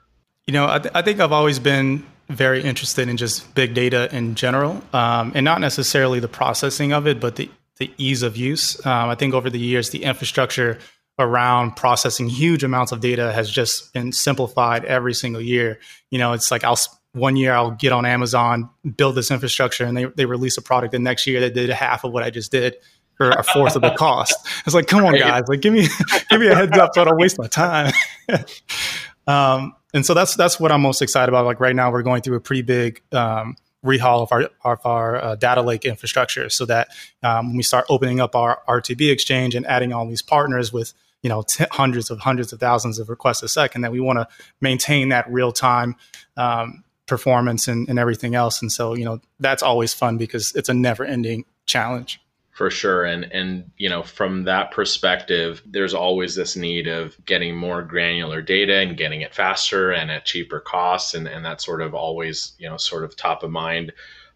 You 0.47 0.53
know, 0.53 0.69
I, 0.69 0.79
th- 0.79 0.95
I 0.95 1.03
think 1.03 1.19
I've 1.19 1.33
always 1.33 1.59
been 1.59 2.07
very 2.29 2.63
interested 2.63 3.09
in 3.09 3.17
just 3.17 3.53
big 3.57 3.75
data 3.75 4.09
in 4.15 4.37
general, 4.37 4.81
um, 4.93 5.33
and 5.35 5.45
not 5.45 5.61
necessarily 5.61 6.21
the 6.21 6.29
processing 6.29 6.93
of 6.93 7.09
it, 7.09 7.19
but 7.19 7.35
the 7.35 7.51
the 7.79 7.91
ease 7.99 8.23
of 8.23 8.37
use. 8.37 8.79
Um, 8.87 9.09
I 9.09 9.17
think 9.17 9.35
over 9.35 9.51
the 9.51 9.59
years, 9.59 9.91
the 9.91 10.05
infrastructure 10.05 10.79
around 11.19 11.75
processing 11.75 12.29
huge 12.29 12.63
amounts 12.63 12.93
of 12.93 13.01
data 13.01 13.33
has 13.33 13.51
just 13.51 13.93
been 13.93 14.13
simplified 14.13 14.85
every 14.85 15.13
single 15.13 15.43
year. 15.43 15.81
You 16.11 16.19
know, 16.19 16.35
it's 16.35 16.53
like 16.53 16.63
I'll 16.63 16.79
one 17.13 17.37
year 17.37 17.53
I'll 17.53 17.73
get 17.73 17.93
on 17.93 18.07
Amazon, 18.07 18.71
build 18.97 19.15
this 19.15 19.31
infrastructure, 19.31 19.85
and 19.85 19.97
they, 19.97 20.05
they 20.05 20.25
release 20.25 20.57
a 20.57 20.63
product. 20.63 20.93
The 20.93 20.99
next 20.99 21.27
year 21.27 21.41
they 21.41 21.51
did 21.51 21.71
half 21.71 22.05
of 22.05 22.13
what 22.13 22.23
I 22.23 22.31
just 22.31 22.51
did 22.51 22.77
for 23.17 23.31
a 23.31 23.43
fourth 23.43 23.77
of 23.77 23.83
the 23.83 23.95
cost. 23.95 24.35
It's 24.65 24.75
like, 24.75 24.87
come 24.87 25.05
on, 25.05 25.19
guys, 25.19 25.45
like 25.49 25.61
give 25.61 25.73
me 25.73 25.89
give 26.31 26.41
me 26.41 26.47
a 26.47 26.55
heads 26.55 26.79
up 26.79 26.95
so 26.95 27.03
I 27.03 27.05
don't 27.05 27.19
waste 27.19 27.37
my 27.37 27.49
time. 27.49 27.93
um, 29.27 29.75
and 29.93 30.07
so 30.07 30.15
that's 30.15 30.37
that's 30.37 30.61
what 30.61 30.71
I'm 30.71 30.81
most 30.81 31.03
excited 31.03 31.29
about. 31.29 31.45
Like 31.47 31.59
right 31.59 31.75
now, 31.75 31.91
we're 31.91 32.03
going 32.03 32.23
through 32.23 32.37
a 32.37 32.41
pretty 32.41 32.63
big 32.63 33.03
um, 33.11 33.57
rehaul 33.85 34.23
of 34.23 34.31
our 34.31 34.51
of 34.65 34.87
our 34.87 35.23
uh, 35.23 35.35
data 35.35 35.63
lake 35.63 35.85
infrastructure, 35.85 36.49
so 36.49 36.65
that 36.67 36.89
um, 37.25 37.49
when 37.49 37.57
we 37.57 37.65
start 37.65 37.87
opening 37.89 38.21
up 38.21 38.37
our 38.37 38.63
RTB 38.69 39.11
exchange 39.11 39.57
and 39.57 39.67
adding 39.67 39.93
all 39.93 40.07
these 40.07 40.23
partners 40.23 40.73
with 40.73 40.95
you 41.23 41.29
know 41.29 41.43
t- 41.43 41.65
hundreds 41.73 42.09
of 42.09 42.21
hundreds 42.21 42.53
of 42.53 42.61
thousands 42.61 43.01
of 43.01 43.09
requests 43.09 43.43
a 43.43 43.49
second, 43.49 43.83
that 43.83 43.91
we 43.91 43.99
want 43.99 44.21
to 44.21 44.29
maintain 44.61 45.09
that 45.09 45.29
real 45.29 45.51
time 45.51 45.97
um, 46.37 46.85
performance 47.07 47.69
and, 47.69 47.89
and 47.89 47.99
everything 47.99 48.35
else. 48.35 48.63
And 48.63 48.71
so 48.71 48.95
you 48.95 49.05
know 49.05 49.21
that's 49.41 49.63
always 49.63 49.95
fun 49.95 50.19
because 50.19 50.53
it's 50.55 50.69
a 50.69 50.75
never 50.75 51.05
ending 51.05 51.45
challenge. 51.67 52.21
For 52.53 52.71
sure. 52.71 53.05
And 53.05 53.25
and 53.33 53.71
you 53.77 53.89
know 53.89 54.03
from 54.03 54.45
that 54.45 54.71
perspective 54.71 55.63
there's 55.67 55.95
always 55.95 56.35
this 56.35 56.57
need 56.57 56.87
of 56.87 57.17
getting 57.25 57.57
more 57.57 57.83
granular 57.83 58.43
data 58.43 58.77
and 58.77 58.97
getting 58.97 59.23
it 59.23 59.35
faster 59.35 59.93
and 59.93 60.11
at 60.11 60.25
cheaper 60.25 60.61
costs 60.61 61.15
and 61.15 61.27
and 61.27 61.45
that's 61.45 61.65
sort 61.65 61.83
of 61.83 61.95
always 61.95 62.53
you 62.59 62.69
know 62.69 62.77
sort 62.77 63.05
of 63.05 63.17
top 63.17 63.43
of 63.43 63.51
mind. 63.51 63.93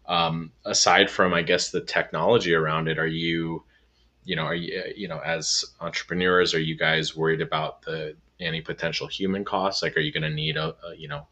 Um, 0.07 0.53
aside 0.63 1.09
from 1.09 1.33
i 1.33 1.41
guess 1.41 1.71
the 1.71 1.81
technology 1.81 2.53
around 2.53 2.87
it 2.87 2.97
are 2.97 3.05
you 3.05 3.65
you 4.23 4.37
know 4.37 4.43
are 4.43 4.55
you 4.55 4.81
you 4.95 5.09
know 5.09 5.19
as 5.19 5.65
entrepreneurs 5.81 6.53
are 6.53 6.61
you 6.61 6.77
guys 6.77 7.13
worried 7.13 7.41
about 7.41 7.81
the 7.81 8.15
any 8.39 8.61
potential 8.61 9.07
human 9.07 9.43
costs? 9.43 9.81
Like 9.81 9.97
are 9.97 10.01
you 10.01 10.11
going 10.11 10.23
to 10.23 10.29
need 10.29 10.57
a, 10.57 10.75
a 10.85 10.95
you 10.97 11.07
know 11.07 11.27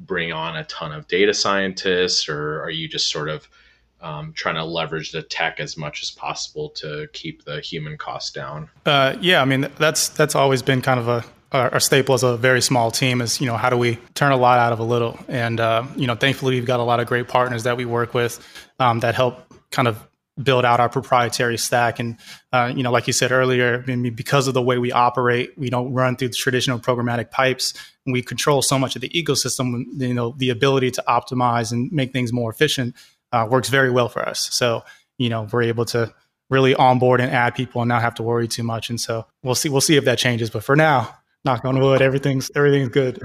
bring 0.00 0.32
on 0.32 0.56
a 0.56 0.64
ton 0.64 0.92
of 0.92 1.06
data 1.08 1.34
scientists 1.34 2.28
or 2.28 2.62
are 2.62 2.70
you 2.70 2.88
just 2.88 3.10
sort 3.10 3.28
of 3.28 3.48
um, 4.02 4.32
trying 4.32 4.54
to 4.54 4.64
leverage 4.64 5.12
the 5.12 5.22
tech 5.22 5.60
as 5.60 5.76
much 5.76 6.02
as 6.02 6.10
possible 6.10 6.70
to 6.70 7.06
keep 7.12 7.44
the 7.44 7.60
human 7.60 7.98
cost 7.98 8.34
down. 8.34 8.70
Uh, 8.86 9.14
yeah, 9.20 9.42
I 9.42 9.44
mean 9.44 9.68
that's 9.78 10.08
that's 10.08 10.34
always 10.34 10.62
been 10.62 10.80
kind 10.80 10.98
of 10.98 11.08
a 11.08 11.24
our 11.52 11.80
staple 11.80 12.14
as 12.14 12.22
a 12.22 12.36
very 12.36 12.62
small 12.62 12.92
team 12.92 13.20
is 13.20 13.40
you 13.40 13.46
know 13.46 13.56
how 13.56 13.68
do 13.68 13.76
we 13.76 13.98
turn 14.14 14.30
a 14.30 14.36
lot 14.36 14.60
out 14.60 14.72
of 14.72 14.78
a 14.78 14.84
little 14.84 15.18
and 15.26 15.58
uh, 15.58 15.84
you 15.96 16.06
know 16.06 16.14
thankfully 16.14 16.54
we've 16.54 16.66
got 16.66 16.78
a 16.78 16.84
lot 16.84 17.00
of 17.00 17.08
great 17.08 17.26
partners 17.26 17.64
that 17.64 17.76
we 17.76 17.84
work 17.84 18.14
with 18.14 18.38
um, 18.78 19.00
that 19.00 19.16
help 19.16 19.52
kind 19.72 19.88
of 19.88 19.98
build 20.42 20.64
out 20.64 20.80
our 20.80 20.88
proprietary 20.88 21.58
stack 21.58 21.98
and 21.98 22.16
uh, 22.52 22.72
you 22.74 22.82
know 22.82 22.90
like 22.90 23.06
you 23.06 23.12
said 23.12 23.30
earlier 23.30 23.84
I 23.86 23.96
mean, 23.96 24.14
because 24.14 24.48
of 24.48 24.54
the 24.54 24.62
way 24.62 24.78
we 24.78 24.90
operate 24.90 25.52
we 25.58 25.68
don't 25.68 25.92
run 25.92 26.16
through 26.16 26.28
the 26.28 26.34
traditional 26.34 26.78
programmatic 26.78 27.30
pipes 27.30 27.74
and 28.06 28.12
we 28.12 28.22
control 28.22 28.62
so 28.62 28.78
much 28.78 28.96
of 28.96 29.02
the 29.02 29.10
ecosystem 29.10 29.84
you 29.96 30.14
know 30.14 30.34
the 30.38 30.48
ability 30.48 30.92
to 30.92 31.04
optimize 31.06 31.72
and 31.72 31.92
make 31.92 32.12
things 32.12 32.32
more 32.32 32.50
efficient 32.50 32.94
uh, 33.32 33.46
works 33.48 33.68
very 33.68 33.90
well 33.90 34.08
for 34.08 34.26
us. 34.26 34.48
So, 34.52 34.84
you 35.18 35.28
know, 35.28 35.46
we're 35.52 35.62
able 35.62 35.84
to 35.86 36.12
really 36.48 36.74
onboard 36.74 37.20
and 37.20 37.30
add 37.30 37.54
people 37.54 37.82
and 37.82 37.88
not 37.88 38.02
have 38.02 38.14
to 38.16 38.22
worry 38.22 38.48
too 38.48 38.62
much. 38.62 38.90
And 38.90 39.00
so 39.00 39.26
we'll 39.42 39.54
see, 39.54 39.68
we'll 39.68 39.80
see 39.80 39.96
if 39.96 40.04
that 40.04 40.18
changes. 40.18 40.50
But 40.50 40.64
for 40.64 40.74
now, 40.74 41.14
knock 41.44 41.64
on 41.64 41.78
wood, 41.78 42.02
everything's, 42.02 42.50
everything's 42.56 42.88
good. 42.88 43.22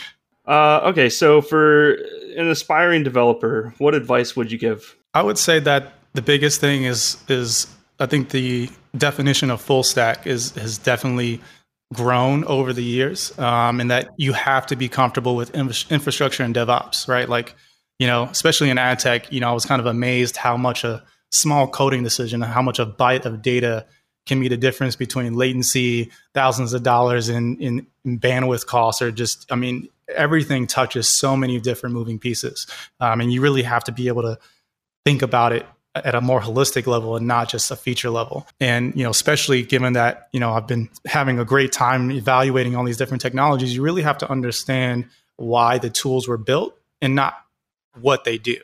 uh, 0.46 0.80
okay. 0.84 1.08
So 1.08 1.42
for 1.42 1.92
an 2.36 2.48
aspiring 2.48 3.02
developer, 3.02 3.74
what 3.78 3.94
advice 3.94 4.34
would 4.36 4.50
you 4.50 4.58
give? 4.58 4.96
I 5.12 5.22
would 5.22 5.38
say 5.38 5.58
that 5.60 5.92
the 6.14 6.22
biggest 6.22 6.60
thing 6.60 6.84
is, 6.84 7.16
is 7.28 7.66
I 7.98 8.06
think 8.06 8.30
the 8.30 8.70
definition 8.96 9.50
of 9.50 9.60
full 9.60 9.82
stack 9.82 10.26
is, 10.26 10.50
has 10.52 10.78
definitely 10.78 11.40
grown 11.92 12.44
over 12.44 12.72
the 12.72 12.82
years. 12.82 13.36
Um, 13.38 13.80
and 13.80 13.90
that 13.90 14.10
you 14.16 14.32
have 14.32 14.66
to 14.66 14.76
be 14.76 14.88
comfortable 14.88 15.36
with 15.36 15.54
infrastructure 15.54 16.42
and 16.42 16.54
DevOps, 16.54 17.08
right? 17.08 17.28
Like, 17.28 17.54
you 17.98 18.06
know, 18.06 18.24
especially 18.24 18.70
in 18.70 18.78
ad 18.78 18.98
tech, 18.98 19.32
you 19.32 19.40
know, 19.40 19.50
I 19.50 19.52
was 19.52 19.64
kind 19.64 19.80
of 19.80 19.86
amazed 19.86 20.36
how 20.36 20.56
much 20.56 20.84
a 20.84 21.04
small 21.30 21.68
coding 21.68 22.02
decision, 22.02 22.40
how 22.40 22.62
much 22.62 22.78
a 22.78 22.86
byte 22.86 23.24
of 23.24 23.42
data 23.42 23.86
can 24.26 24.40
be 24.40 24.48
the 24.48 24.56
difference 24.56 24.96
between 24.96 25.34
latency, 25.34 26.10
thousands 26.34 26.74
of 26.74 26.82
dollars 26.82 27.28
in, 27.28 27.56
in, 27.58 27.86
in 28.04 28.20
bandwidth 28.20 28.66
costs, 28.66 29.02
or 29.02 29.10
just, 29.10 29.50
I 29.50 29.56
mean, 29.56 29.88
everything 30.14 30.66
touches 30.66 31.08
so 31.08 31.36
many 31.36 31.60
different 31.60 31.94
moving 31.94 32.18
pieces. 32.18 32.66
Um, 33.00 33.20
and 33.20 33.32
you 33.32 33.40
really 33.40 33.62
have 33.62 33.84
to 33.84 33.92
be 33.92 34.08
able 34.08 34.22
to 34.22 34.38
think 35.04 35.22
about 35.22 35.52
it 35.52 35.66
at 35.94 36.14
a 36.14 36.20
more 36.20 36.40
holistic 36.40 36.86
level 36.86 37.16
and 37.16 37.26
not 37.26 37.48
just 37.48 37.70
a 37.70 37.76
feature 37.76 38.10
level. 38.10 38.46
And, 38.60 38.96
you 38.96 39.04
know, 39.04 39.10
especially 39.10 39.62
given 39.62 39.92
that, 39.92 40.28
you 40.32 40.40
know, 40.40 40.52
I've 40.52 40.66
been 40.66 40.88
having 41.06 41.38
a 41.38 41.44
great 41.44 41.72
time 41.72 42.10
evaluating 42.10 42.74
all 42.76 42.84
these 42.84 42.96
different 42.96 43.20
technologies, 43.20 43.74
you 43.74 43.82
really 43.82 44.02
have 44.02 44.18
to 44.18 44.30
understand 44.30 45.06
why 45.36 45.78
the 45.78 45.90
tools 45.90 46.26
were 46.26 46.38
built 46.38 46.78
and 47.02 47.14
not 47.14 47.34
what 48.00 48.24
they 48.24 48.38
do, 48.38 48.56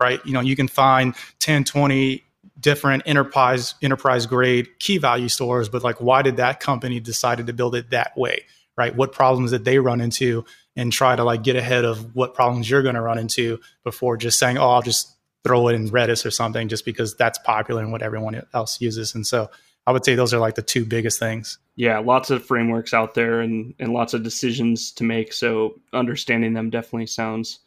right? 0.00 0.24
You 0.24 0.32
know, 0.32 0.40
you 0.40 0.54
can 0.54 0.68
find 0.68 1.14
10, 1.40 1.64
20 1.64 2.22
different 2.58 3.02
enterprise 3.04 3.74
enterprise 3.82 4.24
grade 4.24 4.78
key 4.78 4.98
value 4.98 5.28
stores, 5.28 5.68
but 5.68 5.82
like 5.82 6.00
why 6.00 6.22
did 6.22 6.36
that 6.36 6.60
company 6.60 7.00
decided 7.00 7.48
to 7.48 7.52
build 7.52 7.74
it 7.74 7.90
that 7.90 8.16
way? 8.16 8.44
Right? 8.78 8.94
What 8.94 9.12
problems 9.12 9.50
did 9.50 9.64
they 9.64 9.78
run 9.78 10.00
into 10.00 10.44
and 10.76 10.92
try 10.92 11.16
to 11.16 11.24
like 11.24 11.42
get 11.42 11.56
ahead 11.56 11.84
of 11.84 12.14
what 12.14 12.34
problems 12.34 12.68
you're 12.68 12.82
going 12.82 12.94
to 12.94 13.00
run 13.00 13.18
into 13.18 13.58
before 13.84 14.18
just 14.18 14.38
saying, 14.38 14.58
"Oh, 14.58 14.68
I'll 14.68 14.82
just 14.82 15.15
throw 15.46 15.68
it 15.68 15.74
in 15.74 15.88
Redis 15.88 16.24
or 16.26 16.30
something 16.30 16.68
just 16.68 16.84
because 16.84 17.14
that's 17.16 17.38
popular 17.38 17.82
and 17.82 17.92
what 17.92 18.02
everyone 18.02 18.42
else 18.52 18.80
uses." 18.80 19.14
And 19.14 19.26
so 19.26 19.50
I 19.86 19.92
would 19.92 20.04
say 20.04 20.14
those 20.14 20.34
are 20.34 20.38
like 20.38 20.56
the 20.56 20.62
two 20.62 20.84
biggest 20.84 21.18
things. 21.18 21.58
Yeah, 21.76 21.98
lots 21.98 22.30
of 22.30 22.44
frameworks 22.44 22.92
out 22.92 23.14
there 23.14 23.40
and 23.40 23.74
and 23.78 23.92
lots 23.92 24.14
of 24.14 24.22
decisions 24.22 24.90
to 24.92 25.04
make. 25.04 25.32
So 25.32 25.80
understanding 25.92 26.54
them 26.54 26.70
definitely 26.70 27.06
sounds 27.06 27.60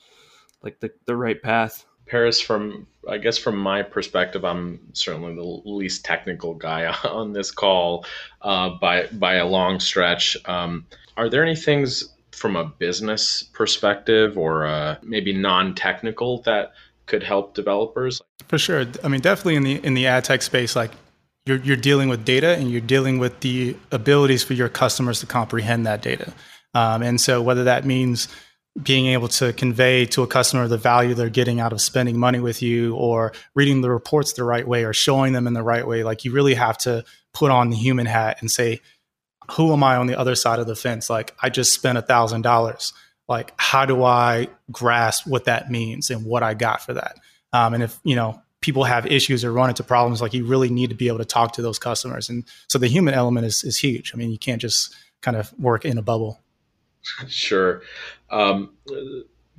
like 0.61 0.79
the, 0.79 0.91
the 1.05 1.15
right 1.15 1.41
path. 1.41 1.85
Paris, 2.07 2.41
from 2.41 2.87
I 3.07 3.19
guess 3.19 3.37
from 3.37 3.57
my 3.57 3.83
perspective, 3.83 4.43
I'm 4.43 4.79
certainly 4.93 5.35
the 5.35 5.69
least 5.69 6.03
technical 6.03 6.55
guy 6.55 6.85
on 7.03 7.33
this 7.33 7.51
call 7.51 8.05
uh, 8.41 8.71
by 8.81 9.07
by 9.13 9.35
a 9.35 9.45
long 9.45 9.79
stretch. 9.79 10.35
Um, 10.45 10.85
are 11.15 11.29
there 11.29 11.43
any 11.43 11.55
things 11.55 12.13
from 12.31 12.55
a 12.55 12.65
business 12.65 13.43
perspective 13.43 14.37
or 14.37 14.65
uh, 14.65 14.95
maybe 15.03 15.33
non-technical 15.33 16.41
that 16.43 16.71
could 17.09 17.23
help 17.23 17.53
developers? 17.53 18.21
For 18.47 18.57
sure. 18.57 18.85
I 19.03 19.09
mean, 19.09 19.19
definitely 19.19 19.55
in 19.55 19.63
the 19.63 19.85
in 19.85 19.93
the 19.95 20.07
ad 20.07 20.23
tech 20.23 20.41
space, 20.41 20.75
like 20.75 20.91
you're 21.45 21.57
you're 21.57 21.77
dealing 21.77 22.07
with 22.07 22.23
data 22.23 22.55
and 22.55 22.71
you're 22.71 22.79
dealing 22.79 23.19
with 23.19 23.41
the 23.41 23.75
abilities 23.91 24.43
for 24.43 24.53
your 24.53 24.69
customers 24.69 25.19
to 25.19 25.25
comprehend 25.25 25.85
that 25.85 26.01
data. 26.01 26.31
Um, 26.73 27.01
and 27.01 27.19
so 27.19 27.41
whether 27.41 27.65
that 27.65 27.83
means 27.83 28.29
being 28.81 29.07
able 29.07 29.27
to 29.27 29.51
convey 29.53 30.05
to 30.05 30.21
a 30.23 30.27
customer 30.27 30.67
the 30.67 30.77
value 30.77 31.13
they're 31.13 31.29
getting 31.29 31.59
out 31.59 31.73
of 31.73 31.81
spending 31.81 32.17
money 32.17 32.39
with 32.39 32.61
you 32.61 32.95
or 32.95 33.33
reading 33.55 33.81
the 33.81 33.89
reports 33.89 34.33
the 34.33 34.43
right 34.43 34.67
way 34.67 34.85
or 34.85 34.93
showing 34.93 35.33
them 35.33 35.47
in 35.47 35.53
the 35.53 35.63
right 35.63 35.87
way 35.87 36.03
like 36.03 36.23
you 36.23 36.31
really 36.31 36.53
have 36.53 36.77
to 36.77 37.03
put 37.33 37.51
on 37.51 37.71
the 37.71 37.75
human 37.75 38.05
hat 38.05 38.37
and 38.39 38.51
say 38.51 38.79
who 39.51 39.73
am 39.73 39.83
i 39.83 39.95
on 39.95 40.05
the 40.05 40.17
other 40.17 40.35
side 40.35 40.59
of 40.59 40.67
the 40.67 40.75
fence 40.75 41.09
like 41.09 41.35
i 41.41 41.49
just 41.49 41.73
spent 41.73 41.97
a 41.97 42.01
thousand 42.01 42.43
dollars 42.43 42.93
like 43.29 43.53
how 43.57 43.85
do 43.85 44.03
i 44.03 44.47
grasp 44.71 45.25
what 45.25 45.45
that 45.45 45.71
means 45.71 46.09
and 46.09 46.25
what 46.25 46.43
i 46.43 46.53
got 46.53 46.81
for 46.81 46.93
that 46.93 47.17
um, 47.53 47.73
and 47.73 47.83
if 47.83 47.99
you 48.03 48.15
know 48.15 48.41
people 48.61 48.83
have 48.83 49.05
issues 49.05 49.45
or 49.45 49.53
run 49.53 49.69
into 49.69 49.83
problems 49.83 50.21
like 50.21 50.33
you 50.33 50.45
really 50.45 50.69
need 50.69 50.89
to 50.89 50.95
be 50.95 51.07
able 51.07 51.19
to 51.19 51.25
talk 51.25 51.53
to 51.53 51.61
those 51.61 51.79
customers 51.79 52.27
and 52.27 52.43
so 52.67 52.77
the 52.77 52.87
human 52.87 53.13
element 53.13 53.45
is, 53.45 53.63
is 53.63 53.77
huge 53.77 54.11
i 54.13 54.17
mean 54.17 54.31
you 54.31 54.37
can't 54.37 54.61
just 54.61 54.93
kind 55.21 55.37
of 55.37 55.57
work 55.57 55.85
in 55.85 55.97
a 55.97 56.01
bubble 56.01 56.41
Sure. 57.27 57.81
Um, 58.29 58.71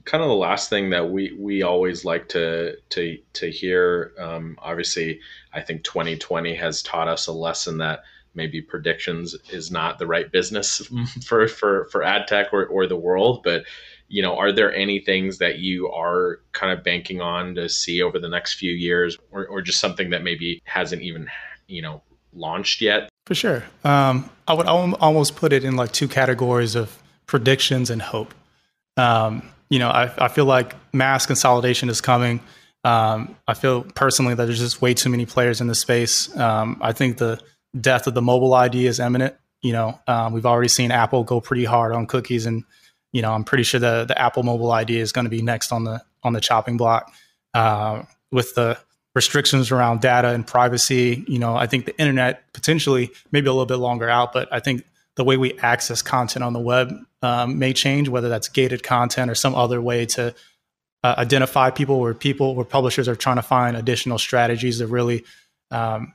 kind 0.05 0.23
of 0.23 0.29
the 0.29 0.35
last 0.35 0.71
thing 0.71 0.91
that 0.91 1.11
we 1.11 1.37
we 1.39 1.63
always 1.63 2.05
like 2.05 2.29
to 2.31 2.77
to 2.91 3.19
to 3.35 3.51
hear. 3.51 4.13
Um, 4.19 4.57
obviously, 4.61 5.21
I 5.53 5.61
think 5.61 5.85
2020 5.85 6.55
has 6.55 6.83
taught 6.83 7.09
us 7.09 7.27
a 7.27 7.33
lesson 7.33 7.79
that 7.79 8.03
maybe 8.35 8.61
predictions 8.61 9.35
is 9.51 9.71
not 9.71 9.99
the 9.99 10.07
right 10.07 10.31
business 10.31 10.83
for 11.25 11.49
for 11.49 11.87
for 11.87 12.03
ad 12.03 12.27
tech 12.27 12.53
or, 12.53 12.67
or 12.67 12.87
the 12.87 12.97
world 12.97 13.43
but 13.43 13.65
you 14.09 14.23
know 14.23 14.37
are 14.37 14.53
there 14.53 14.75
any 14.75 15.01
things 15.01 15.39
that 15.39 15.59
you 15.59 15.91
are 15.91 16.41
kind 16.53 16.77
of 16.77 16.85
banking 16.85 17.21
on 17.21 17.55
to 17.55 17.69
see 17.69 18.03
over 18.03 18.19
the 18.19 18.29
next 18.29 18.55
few 18.55 18.73
years 18.73 19.17
or, 19.31 19.47
or 19.47 19.63
just 19.63 19.81
something 19.81 20.11
that 20.11 20.23
maybe 20.23 20.61
hasn't 20.65 21.03
even 21.03 21.29
you 21.67 21.83
know 21.83 22.03
launched 22.33 22.81
yet 22.81 23.09
for 23.27 23.35
sure 23.35 23.65
um, 23.85 24.29
i 24.47 24.55
would 24.55 24.67
almost 24.67 25.37
put 25.37 25.53
it 25.53 25.65
in 25.65 25.77
like 25.77 25.93
two 25.93 26.09
categories 26.09 26.75
of 26.75 27.01
predictions 27.31 27.91
and 27.91 28.03
hope. 28.03 28.35
Um, 28.97 29.49
you 29.69 29.79
know, 29.79 29.89
I, 29.89 30.13
I 30.19 30.27
feel 30.27 30.47
like 30.47 30.75
mass 30.93 31.27
consolidation 31.27 31.89
is 31.89 32.01
coming. 32.01 32.41
Um, 32.83 33.37
I 33.47 33.55
feel 33.55 33.83
personally 33.83 34.35
that 34.35 34.47
there's 34.47 34.59
just 34.59 34.83
way 34.83 34.95
too 34.95 35.11
many 35.11 35.27
players 35.27 35.61
in 35.61 35.69
the 35.69 35.77
space. 35.77 36.37
Um, 36.37 36.79
I 36.83 36.93
think 36.93 37.19
the 37.19 37.39
death 37.79 38.07
of 38.07 38.15
the 38.15 38.23
mobile 38.23 38.55
ID 38.55 38.87
is 38.87 39.01
imminent. 39.01 39.35
You 39.63 39.73
know, 39.73 40.01
um, 40.07 40.33
we've 40.33 40.47
already 40.47 40.69
seen 40.69 40.91
Apple 40.91 41.25
go 41.25 41.41
pretty 41.41 41.65
hard 41.65 41.93
on 41.93 42.07
cookies, 42.07 42.47
and 42.47 42.65
you 43.13 43.23
know, 43.23 43.33
I'm 43.33 43.45
pretty 43.45 43.65
sure 43.65 43.81
the 43.81 44.05
the 44.07 44.19
Apple 44.21 44.43
mobile 44.43 44.73
ID 44.73 44.99
is 44.99 45.13
going 45.13 45.25
to 45.25 45.31
be 45.31 45.43
next 45.43 45.73
on 45.73 45.85
the 45.85 46.03
on 46.23 46.33
the 46.33 46.41
chopping 46.41 46.77
block. 46.77 47.13
Uh, 47.53 48.05
with 48.31 48.55
the 48.55 48.79
restrictions 49.15 49.73
around 49.73 50.01
data 50.01 50.29
and 50.29 50.47
privacy, 50.47 51.25
you 51.27 51.39
know, 51.39 51.57
I 51.57 51.67
think 51.67 51.85
the 51.85 51.99
internet 51.99 52.53
potentially 52.53 53.11
maybe 53.33 53.49
a 53.49 53.53
little 53.53 53.67
bit 53.67 53.77
longer 53.77 54.09
out, 54.09 54.33
but 54.33 54.49
I 54.53 54.61
think 54.61 54.85
the 55.17 55.25
way 55.25 55.37
we 55.37 55.59
access 55.59 56.01
content 56.01 56.45
on 56.45 56.53
the 56.53 56.61
web 56.61 56.95
um, 57.23 57.59
may 57.59 57.73
change, 57.73 58.09
whether 58.09 58.29
that's 58.29 58.49
gated 58.49 58.83
content 58.83 59.31
or 59.31 59.35
some 59.35 59.55
other 59.55 59.81
way 59.83 60.07
to 60.07 60.35
uh, 61.03 61.15
identify 61.19 61.71
people 61.71 61.99
where 62.01 62.15
people 62.15 62.55
where 62.55 62.65
publishers 62.65 63.09
are 63.09 63.17
trying 63.17 63.37
to 63.37 63.43
find 63.43 63.77
additional 63.77 64.19
strategies 64.19 64.79
to 64.79 64.87
really 64.87 65.25
um, 65.71 66.13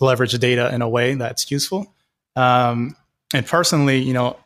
leverage 0.00 0.38
data 0.38 0.72
in 0.74 0.82
a 0.82 0.88
way 0.88 1.14
that's 1.14 1.50
useful. 1.50 1.92
Um, 2.36 2.96
and 3.34 3.46
personally, 3.46 3.98
you 3.98 4.12
know, 4.12 4.36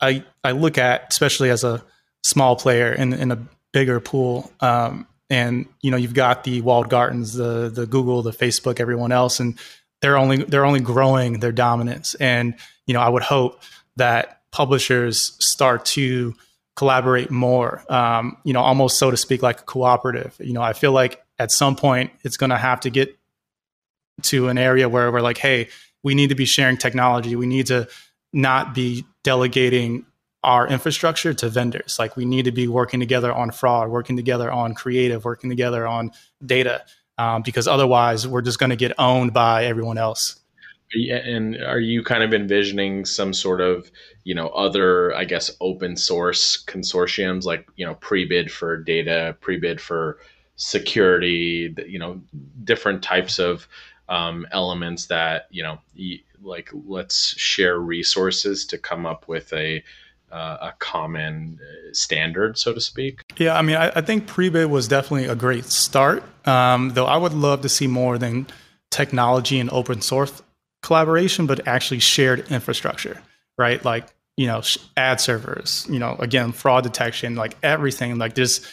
I 0.00 0.24
I 0.42 0.52
look 0.52 0.78
at 0.78 1.06
especially 1.10 1.50
as 1.50 1.64
a 1.64 1.84
small 2.22 2.56
player 2.56 2.92
in 2.92 3.12
in 3.12 3.30
a 3.32 3.38
bigger 3.72 4.00
pool. 4.00 4.52
Um, 4.60 5.06
and 5.30 5.66
you 5.80 5.90
know 5.90 5.96
you've 5.96 6.14
got 6.14 6.44
the 6.44 6.60
walled 6.60 6.88
gardens 6.88 7.32
the 7.32 7.70
the 7.70 7.86
google 7.86 8.22
the 8.22 8.30
facebook 8.30 8.78
everyone 8.78 9.12
else 9.12 9.40
and 9.40 9.58
they're 10.00 10.18
only 10.18 10.36
they're 10.44 10.64
only 10.64 10.80
growing 10.80 11.40
their 11.40 11.52
dominance 11.52 12.14
and 12.16 12.54
you 12.86 12.94
know 12.94 13.00
i 13.00 13.08
would 13.08 13.22
hope 13.22 13.60
that 13.96 14.40
publishers 14.50 15.36
start 15.44 15.84
to 15.84 16.34
collaborate 16.76 17.30
more 17.30 17.84
um, 17.92 18.36
you 18.44 18.52
know 18.52 18.60
almost 18.60 18.98
so 18.98 19.10
to 19.10 19.16
speak 19.16 19.42
like 19.42 19.60
a 19.60 19.64
cooperative 19.64 20.36
you 20.40 20.52
know 20.52 20.62
i 20.62 20.72
feel 20.72 20.92
like 20.92 21.24
at 21.38 21.50
some 21.50 21.74
point 21.74 22.10
it's 22.22 22.36
going 22.36 22.50
to 22.50 22.56
have 22.56 22.80
to 22.80 22.90
get 22.90 23.16
to 24.22 24.48
an 24.48 24.58
area 24.58 24.88
where 24.88 25.10
we're 25.10 25.20
like 25.20 25.38
hey 25.38 25.68
we 26.02 26.14
need 26.14 26.28
to 26.28 26.34
be 26.34 26.44
sharing 26.44 26.76
technology 26.76 27.36
we 27.36 27.46
need 27.46 27.66
to 27.66 27.88
not 28.32 28.74
be 28.74 29.04
delegating 29.22 30.04
our 30.44 30.68
infrastructure 30.68 31.32
to 31.32 31.48
vendors. 31.48 31.96
Like 31.98 32.16
we 32.16 32.26
need 32.26 32.44
to 32.44 32.52
be 32.52 32.68
working 32.68 33.00
together 33.00 33.32
on 33.32 33.50
fraud, 33.50 33.88
working 33.88 34.16
together 34.16 34.52
on 34.52 34.74
creative, 34.74 35.24
working 35.24 35.48
together 35.48 35.86
on 35.86 36.12
data, 36.44 36.84
um, 37.16 37.42
because 37.42 37.66
otherwise 37.66 38.28
we're 38.28 38.42
just 38.42 38.58
going 38.58 38.70
to 38.70 38.76
get 38.76 38.92
owned 38.98 39.32
by 39.32 39.64
everyone 39.64 39.96
else. 39.96 40.38
And 40.94 41.56
are 41.64 41.80
you 41.80 42.04
kind 42.04 42.22
of 42.22 42.32
envisioning 42.34 43.04
some 43.04 43.32
sort 43.32 43.60
of, 43.60 43.90
you 44.22 44.34
know, 44.34 44.48
other, 44.48 45.14
I 45.16 45.24
guess, 45.24 45.50
open 45.60 45.96
source 45.96 46.62
consortiums 46.62 47.44
like, 47.44 47.66
you 47.74 47.86
know, 47.86 47.94
pre-bid 47.94 48.52
for 48.52 48.76
data, 48.76 49.36
pre-bid 49.40 49.80
for 49.80 50.18
security, 50.56 51.74
you 51.88 51.98
know, 51.98 52.20
different 52.62 53.02
types 53.02 53.40
of 53.40 53.66
um, 54.08 54.46
elements 54.50 55.06
that, 55.06 55.48
you 55.50 55.62
know, 55.62 55.78
like 56.42 56.70
let's 56.86 57.38
share 57.38 57.78
resources 57.78 58.66
to 58.66 58.78
come 58.78 59.06
up 59.06 59.26
with 59.28 59.52
a, 59.52 59.82
uh, 60.30 60.58
a 60.60 60.74
common 60.78 61.60
uh, 61.62 61.92
standard, 61.92 62.58
so 62.58 62.72
to 62.72 62.80
speak. 62.80 63.20
Yeah, 63.36 63.56
I 63.56 63.62
mean, 63.62 63.76
I, 63.76 63.90
I 63.94 64.00
think 64.00 64.26
pre-bid 64.26 64.68
was 64.68 64.88
definitely 64.88 65.26
a 65.26 65.36
great 65.36 65.64
start. 65.64 66.24
Um, 66.46 66.90
though 66.90 67.06
I 67.06 67.16
would 67.16 67.34
love 67.34 67.62
to 67.62 67.68
see 67.68 67.86
more 67.86 68.18
than 68.18 68.46
technology 68.90 69.58
and 69.60 69.70
open 69.70 70.00
source 70.00 70.42
collaboration, 70.82 71.46
but 71.46 71.66
actually 71.66 72.00
shared 72.00 72.50
infrastructure, 72.50 73.20
right? 73.58 73.84
Like 73.84 74.06
you 74.36 74.46
know, 74.46 74.62
ad 74.96 75.20
servers, 75.20 75.86
you 75.88 75.98
know, 75.98 76.16
again, 76.18 76.52
fraud 76.52 76.84
detection, 76.84 77.36
like 77.36 77.56
everything. 77.62 78.18
Like 78.18 78.34
this, 78.34 78.66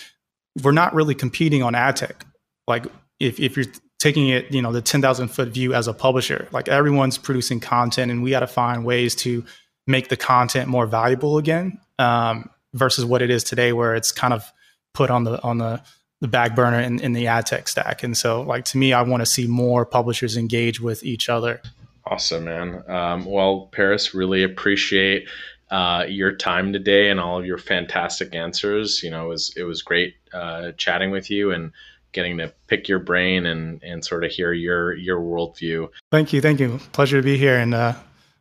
we're 0.64 0.72
not 0.72 0.94
really 0.94 1.16
competing 1.16 1.62
on 1.62 1.76
ad 1.76 1.98
tech. 1.98 2.26
Like 2.68 2.86
if 3.20 3.40
if 3.40 3.56
you're 3.56 3.66
taking 4.02 4.30
it, 4.30 4.52
you 4.52 4.64
know, 4.64 4.72
the 4.72 4.82
ten 4.82 5.00
thousand 5.00 5.28
foot 5.28 5.50
view 5.50 5.76
as 5.76 5.88
a 5.88 5.94
publisher, 5.94 6.48
like 6.52 6.68
everyone's 6.68 7.20
producing 7.20 7.60
content, 7.60 8.12
and 8.12 8.24
we 8.24 8.32
got 8.32 8.40
to 8.40 8.48
find 8.48 8.84
ways 8.84 9.14
to 9.14 9.46
make 9.86 10.10
the 10.10 10.18
content 10.18 10.68
more 10.68 10.88
valuable 10.88 11.38
again 11.38 11.80
um, 12.00 12.50
versus 12.74 13.06
what 13.06 13.22
it 13.22 13.30
is 13.30 13.44
today, 13.44 13.74
where 13.74 13.94
it's 13.94 14.12
kind 14.12 14.34
of 14.34 14.52
put 14.96 15.12
on 15.12 15.24
the 15.24 15.42
on 15.44 15.60
the 15.60 15.82
the 16.20 16.28
back 16.28 16.56
burner 16.56 16.80
in, 16.80 17.00
in 17.00 17.14
the 17.14 17.28
ad 17.28 17.46
tech 17.46 17.68
stack. 17.68 18.04
And 18.04 18.18
so, 18.18 18.42
like 18.42 18.66
to 18.66 18.78
me, 18.80 18.92
I 18.92 19.04
want 19.04 19.22
to 19.22 19.26
see 19.26 19.46
more 19.46 19.86
publishers 19.86 20.36
engage 20.36 20.82
with 20.82 21.04
each 21.04 21.30
other. 21.30 21.62
Awesome, 22.06 22.46
man. 22.46 22.84
Um, 22.90 23.26
well, 23.26 23.70
Paris, 23.72 24.16
really 24.16 24.42
appreciate 24.42 25.28
uh, 25.70 26.06
your 26.08 26.32
time 26.32 26.74
today 26.74 27.12
and 27.12 27.20
all 27.20 27.40
of 27.40 27.46
your 27.46 27.60
fantastic 27.60 28.34
answers. 28.34 29.04
You 29.04 29.12
know, 29.12 29.26
it 29.26 29.30
was 29.30 29.54
it 29.56 29.64
was 29.64 29.84
great 29.84 30.16
uh, 30.34 30.72
chatting 30.72 31.12
with 31.12 31.30
you 31.30 31.52
and 31.52 31.72
getting 32.12 32.38
to 32.38 32.54
pick 32.68 32.88
your 32.88 33.00
brain 33.00 33.46
and 33.46 33.82
and 33.84 34.04
sort 34.04 34.24
of 34.24 34.32
hear 34.32 34.54
your 34.54 34.96
your 34.96 35.20
worldview. 35.20 35.90
Thank 36.12 36.34
you, 36.34 36.42
thank 36.42 36.60
you. 36.60 36.80
Pleasure 36.92 37.18
to 37.18 37.24
be 37.24 37.38
here, 37.38 37.58
and 37.58 37.74
uh, 37.74 37.94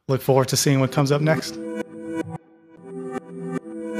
look 0.08 0.20
forward 0.20 0.48
to 0.48 0.56
seeing 0.56 0.80
what 0.80 0.92
comes 0.92 1.12
up 1.12 1.20
next. 1.20 1.58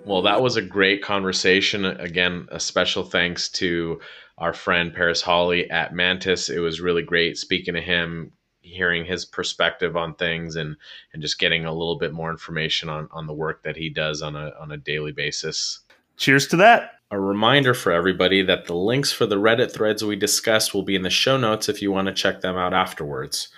Well, 0.05 0.23
that 0.23 0.43
was 0.43 0.57
a 0.57 0.63
great 0.63 1.03
conversation. 1.03 1.85
Again, 1.85 2.49
a 2.51 2.59
special 2.59 3.05
thanks 3.05 3.49
to 3.51 4.01
our 4.39 4.53
friend 4.53 4.93
Paris 4.93 5.23
Hawley 5.23 5.71
at 5.71 5.95
Mantis. 5.95 6.49
It 6.49 6.59
was 6.59 6.81
really 6.81 7.03
great 7.03 7.37
speaking 7.37 7.75
to 7.75 7.81
him, 7.81 8.33
hearing 8.61 9.05
his 9.05 9.25
perspective 9.25 9.97
on 9.97 10.15
things 10.15 10.57
and 10.57 10.77
and 11.13 11.23
just 11.23 11.39
getting 11.39 11.65
a 11.65 11.73
little 11.73 11.99
bit 11.99 12.13
more 12.13 12.31
information 12.31 12.89
on 12.89 13.09
on 13.13 13.27
the 13.27 13.35
work 13.35 13.63
that 13.63 13.77
he 13.77 13.89
does 13.89 14.23
on 14.23 14.35
a 14.35 14.53
on 14.59 14.73
a 14.73 14.77
daily 14.77 15.13
basis. 15.13 15.81
Cheers 16.17 16.49
to 16.49 16.57
that. 16.57 17.00
A 17.13 17.19
reminder 17.19 17.75
for 17.75 17.91
everybody 17.91 18.41
that 18.43 18.67
the 18.67 18.75
links 18.75 19.11
for 19.11 19.27
the 19.27 19.35
Reddit 19.35 19.73
threads 19.73 20.05
we 20.05 20.15
discussed 20.15 20.73
will 20.73 20.85
be 20.85 20.95
in 20.95 21.03
the 21.03 21.11
show 21.11 21.37
notes 21.37 21.69
if 21.69 21.83
you 21.83 21.91
want 21.91 22.07
to 22.07 22.15
check 22.15 22.41
them 22.41 22.57
out 22.57 22.73
afterwards. 22.73 23.49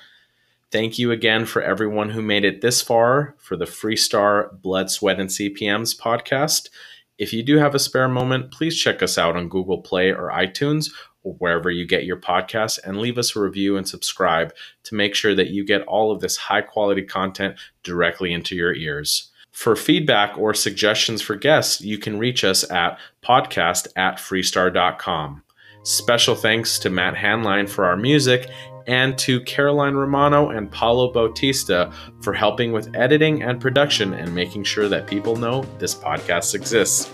Thank 0.71 0.99
you 0.99 1.11
again 1.11 1.45
for 1.45 1.61
everyone 1.61 2.09
who 2.09 2.23
made 2.23 2.47
it 2.47 2.63
this 2.63 2.81
far 2.81 3.35
for 3.37 3.59
the 3.59 3.67
Freestar 3.67 4.59
Blood, 4.63 4.91
Sweat, 4.91 5.21
and 5.21 5.29
CPMs 5.29 5.95
podcast. 5.95 6.71
If 7.19 7.35
you 7.35 7.43
do 7.43 7.59
have 7.59 7.75
a 7.75 7.79
spare 7.79 8.09
moment, 8.09 8.53
please 8.53 8.81
check 8.81 9.03
us 9.03 9.19
out 9.19 9.37
on 9.37 9.51
Google 9.51 9.83
Play 9.83 10.09
or 10.11 10.31
iTunes 10.31 10.91
or 11.23 11.35
wherever 11.35 11.71
you 11.71 11.87
get 11.87 12.07
your 12.07 12.17
podcasts 12.17 12.79
and 12.83 12.97
leave 12.97 13.19
us 13.19 13.37
a 13.37 13.41
review 13.41 13.77
and 13.77 13.87
subscribe 13.87 14.55
to 14.85 14.95
make 14.95 15.15
sure 15.15 15.35
that 15.35 15.51
you 15.51 15.63
get 15.63 15.83
all 15.83 16.11
of 16.11 16.23
this 16.23 16.39
high 16.39 16.63
quality 16.63 17.03
content 17.03 17.57
directly 17.83 18.33
into 18.33 18.57
your 18.57 18.75
ears. 18.75 19.31
For 19.53 19.77
feedback 19.77 20.37
or 20.39 20.55
suggestions 20.55 21.23
for 21.23 21.37
guests, 21.37 21.81
you 21.81 21.99
can 21.99 22.19
reach 22.19 22.43
us 22.43 22.69
at 22.71 22.99
podcast 23.23 23.87
at 23.97 24.17
freestar.com. 24.17 25.43
Special 25.85 26.35
thanks 26.35 26.79
to 26.81 26.91
Matt 26.91 27.15
Hanline 27.15 27.69
for 27.69 27.85
our 27.85 27.97
music 27.97 28.49
and 28.87 29.17
to 29.19 29.41
Caroline 29.43 29.95
Romano 29.95 30.51
and 30.51 30.71
Paulo 30.71 31.13
Bautista 31.13 31.93
for 32.23 32.33
helping 32.33 32.73
with 32.73 32.95
editing 32.97 33.43
and 33.43 33.61
production 33.61 34.15
and 34.15 34.35
making 34.35 34.65
sure 34.65 34.89
that 34.89 35.07
people 35.07 35.37
know 35.37 35.63
this 35.79 35.95
podcast 35.95 36.55
exists. 36.55 37.11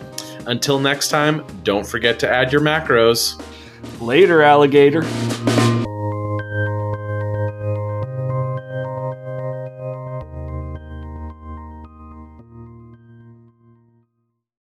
Until 0.47 0.78
next 0.78 1.09
time, 1.09 1.45
don't 1.64 1.86
forget 1.86 2.18
to 2.20 2.28
add 2.28 2.53
your 2.53 2.62
macros. 2.62 3.43
Later, 4.01 4.43
alligator. 4.43 5.03